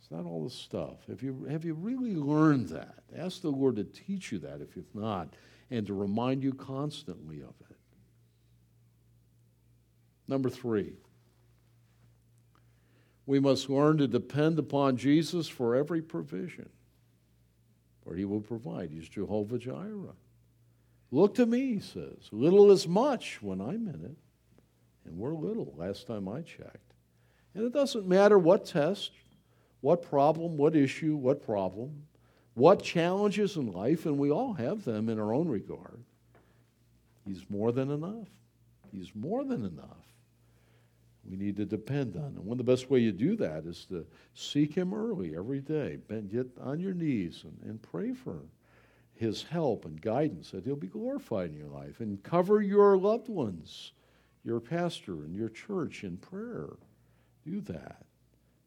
It's 0.00 0.10
not 0.10 0.24
all 0.24 0.42
the 0.42 0.50
stuff. 0.50 1.06
Have 1.08 1.22
you, 1.22 1.46
have 1.48 1.64
you 1.64 1.74
really 1.74 2.16
learned 2.16 2.70
that? 2.70 3.04
Ask 3.16 3.42
the 3.42 3.50
Lord 3.50 3.76
to 3.76 3.84
teach 3.84 4.32
you 4.32 4.38
that 4.40 4.60
if 4.60 4.74
you've 4.74 4.94
not, 4.94 5.34
and 5.70 5.86
to 5.86 5.94
remind 5.94 6.42
you 6.42 6.52
constantly 6.52 7.40
of 7.40 7.54
it. 7.70 7.76
Number 10.26 10.50
three, 10.50 10.94
we 13.30 13.38
must 13.38 13.70
learn 13.70 13.96
to 13.96 14.08
depend 14.08 14.58
upon 14.58 14.96
Jesus 14.96 15.46
for 15.46 15.76
every 15.76 16.02
provision, 16.02 16.68
for 18.02 18.16
he 18.16 18.24
will 18.24 18.40
provide. 18.40 18.90
He's 18.90 19.08
Jehovah 19.08 19.56
Jireh. 19.56 20.16
Look 21.12 21.36
to 21.36 21.46
me, 21.46 21.74
he 21.74 21.78
says. 21.78 22.28
Little 22.32 22.72
is 22.72 22.88
much 22.88 23.40
when 23.40 23.60
I'm 23.60 23.86
in 23.86 24.04
it. 24.04 24.16
And 25.04 25.16
we're 25.16 25.32
little 25.32 25.72
last 25.76 26.08
time 26.08 26.28
I 26.28 26.40
checked. 26.40 26.92
And 27.54 27.64
it 27.64 27.72
doesn't 27.72 28.08
matter 28.08 28.36
what 28.36 28.66
test, 28.66 29.12
what 29.80 30.02
problem, 30.02 30.56
what 30.56 30.74
issue, 30.74 31.14
what 31.14 31.46
problem, 31.46 32.06
what 32.54 32.82
challenges 32.82 33.54
in 33.54 33.70
life, 33.70 34.06
and 34.06 34.18
we 34.18 34.32
all 34.32 34.54
have 34.54 34.84
them 34.84 35.08
in 35.08 35.20
our 35.20 35.32
own 35.32 35.46
regard. 35.46 36.02
He's 37.24 37.44
more 37.48 37.70
than 37.70 37.92
enough. 37.92 38.26
He's 38.90 39.14
more 39.14 39.44
than 39.44 39.64
enough. 39.64 40.09
We 41.28 41.36
need 41.36 41.56
to 41.56 41.64
depend 41.64 42.16
on 42.16 42.34
him. 42.36 42.46
One 42.46 42.58
of 42.58 42.66
the 42.66 42.72
best 42.72 42.90
way 42.90 43.00
you 43.00 43.12
do 43.12 43.36
that 43.36 43.64
is 43.66 43.84
to 43.86 44.06
seek 44.34 44.74
him 44.74 44.94
early 44.94 45.36
every 45.36 45.60
day. 45.60 45.98
Get 46.08 46.46
on 46.60 46.80
your 46.80 46.94
knees 46.94 47.44
and, 47.44 47.58
and 47.68 47.82
pray 47.82 48.14
for 48.14 48.40
his 49.14 49.42
help 49.42 49.84
and 49.84 50.00
guidance 50.00 50.50
that 50.50 50.64
he'll 50.64 50.76
be 50.76 50.86
glorified 50.86 51.50
in 51.50 51.56
your 51.56 51.68
life. 51.68 52.00
And 52.00 52.22
cover 52.22 52.62
your 52.62 52.96
loved 52.96 53.28
ones, 53.28 53.92
your 54.44 54.60
pastor 54.60 55.12
and 55.12 55.34
your 55.34 55.50
church 55.50 56.04
in 56.04 56.16
prayer. 56.16 56.70
Do 57.44 57.60
that. 57.62 58.04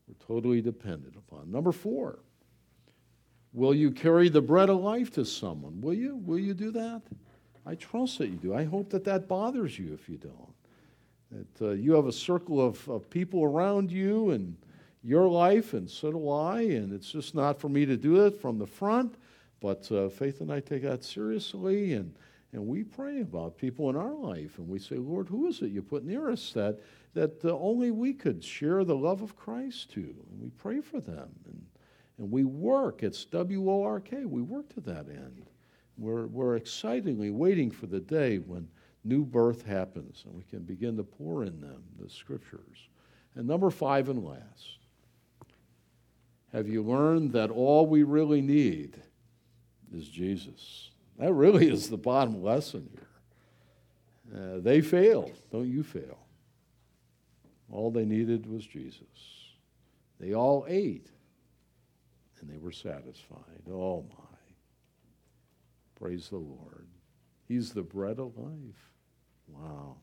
We're 0.08 0.26
totally 0.28 0.62
dependent 0.62 1.16
upon. 1.16 1.52
Number 1.52 1.72
four, 1.72 2.20
will 3.52 3.74
you 3.74 3.90
carry 3.90 4.30
the 4.30 4.42
bread 4.42 4.70
of 4.70 4.80
life 4.80 5.12
to 5.14 5.26
someone? 5.26 5.82
Will 5.82 5.94
you? 5.94 6.18
Will 6.18 6.40
you 6.40 6.54
do 6.54 6.70
that? 6.72 7.02
I 7.66 7.76
trust 7.76 8.20
that 8.20 8.28
you 8.28 8.36
do. 8.36 8.54
I 8.54 8.66
hope 8.66 8.92
that 8.92 9.06
that 9.06 9.28
bothers 9.28 9.80
you 9.80 9.94
if 9.94 10.08
you 10.08 10.18
don't 10.18 10.54
that 11.34 11.68
uh, 11.68 11.72
you 11.72 11.94
have 11.94 12.06
a 12.06 12.12
circle 12.12 12.62
of, 12.62 12.88
of 12.88 13.10
people 13.10 13.44
around 13.44 13.92
you 13.92 14.32
and 14.32 14.56
your 15.04 15.28
life, 15.28 15.74
and 15.74 15.90
so 15.90 16.12
do 16.12 16.30
I. 16.30 16.62
And 16.62 16.94
it's 16.94 17.12
just 17.12 17.34
not 17.34 17.60
for 17.60 17.70
me 17.70 17.86
to 17.86 17.98
do 17.98 18.26
it 18.26 18.40
from 18.40 18.58
the 18.58 18.68
front, 18.68 19.16
but 19.60 19.92
uh, 19.92 20.10
Faith 20.10 20.42
and 20.42 20.52
I 20.52 20.60
take 20.60 20.84
that 20.84 21.04
seriously, 21.04 21.94
and, 21.94 22.14
and 22.52 22.68
we 22.68 22.84
pray 22.84 23.22
about 23.22 23.58
people 23.58 23.90
in 23.90 23.96
our 23.96 24.14
life. 24.14 24.60
And 24.60 24.68
we 24.68 24.80
say, 24.80 24.96
Lord, 24.96 25.28
who 25.28 25.48
is 25.48 25.62
it 25.62 25.72
you 25.72 25.82
put 25.82 26.06
near 26.06 26.30
us 26.30 26.52
that, 26.54 26.80
that 27.14 27.44
uh, 27.44 27.58
only 27.58 27.92
we 27.92 28.14
could 28.14 28.44
share 28.44 28.84
the 28.84 28.96
love 28.96 29.22
of 29.22 29.36
Christ 29.36 29.92
to? 29.94 30.02
And 30.02 30.40
we 30.40 30.50
pray 30.50 30.82
for 30.82 31.00
them. 31.00 31.30
And, 31.46 31.66
and 32.20 32.32
we 32.32 32.44
work. 32.44 33.02
It's 33.02 33.26
W 33.26 33.72
O 33.72 33.84
R 33.84 34.00
K. 34.00 34.26
We 34.26 34.42
work 34.42 34.72
to 34.76 34.82
that 34.82 35.08
end. 35.10 35.48
We're, 35.98 36.28
we're 36.28 36.56
excitingly 36.56 37.32
waiting 37.32 37.72
for 37.72 37.88
the 37.88 38.00
day 38.00 38.38
when 38.38 38.68
new 39.04 39.24
birth 39.26 39.66
happens 39.66 40.24
and 40.26 40.34
we 40.34 40.44
can 40.44 40.60
begin 40.60 40.98
to 40.98 41.04
pour 41.04 41.44
in 41.44 41.60
them 41.62 41.84
the 42.00 42.10
scriptures. 42.10 42.88
And 43.36 43.48
number 43.48 43.70
five 43.70 44.10
and 44.10 44.24
last, 44.24 44.78
have 46.52 46.68
you 46.68 46.84
learned 46.84 47.34
that 47.34 47.50
all 47.50 47.88
we 47.88 48.04
really 48.04 48.42
need 48.42 49.02
is 49.94 50.08
Jesus? 50.08 50.92
That 51.18 51.34
really 51.34 51.70
is 51.70 51.90
the 51.90 51.98
bottom 51.98 52.44
lesson 52.44 52.90
here. 52.92 53.08
Uh, 54.36 54.60
they 54.60 54.82
failed. 54.82 55.34
Don't 55.52 55.68
you 55.68 55.84
fail. 55.84 56.20
All 57.72 57.92
they 57.92 58.06
needed 58.06 58.46
was 58.46 58.66
Jesus. 58.66 59.08
They 60.20 60.34
all 60.34 60.66
ate 60.68 61.10
and 62.40 62.50
they 62.50 62.58
were 62.58 62.72
satisfied. 62.72 63.64
Oh 63.72 64.06
my. 64.10 64.26
Praise 66.00 66.30
the 66.30 66.38
Lord. 66.38 66.88
He's 67.48 67.72
the 67.72 67.82
bread 67.82 68.20
of 68.20 68.38
life. 68.38 68.93
Wow. 69.48 69.96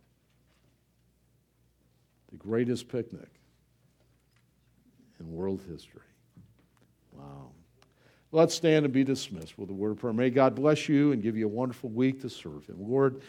The 2.31 2.37
greatest 2.37 2.89
picnic 2.89 3.29
in 5.19 5.33
world 5.33 5.63
history. 5.69 6.03
Wow. 7.13 7.51
Let's 8.33 8.55
stand 8.55 8.85
and 8.85 8.95
be 8.95 9.03
dismissed 9.03 9.59
with 9.59 9.71
a 9.71 9.73
word 9.73 9.93
of 9.93 9.99
prayer. 9.99 10.13
May 10.13 10.31
God 10.31 10.55
bless 10.55 10.89
you 10.89 11.13
and 11.13 11.23
give 11.23 11.37
you 11.37 11.47
a 11.47 11.49
wonderful 11.49 11.91
week 11.91 12.21
to 12.23 12.31
serve 12.31 12.67
Him. 12.67 12.77
Lord, 12.79 13.23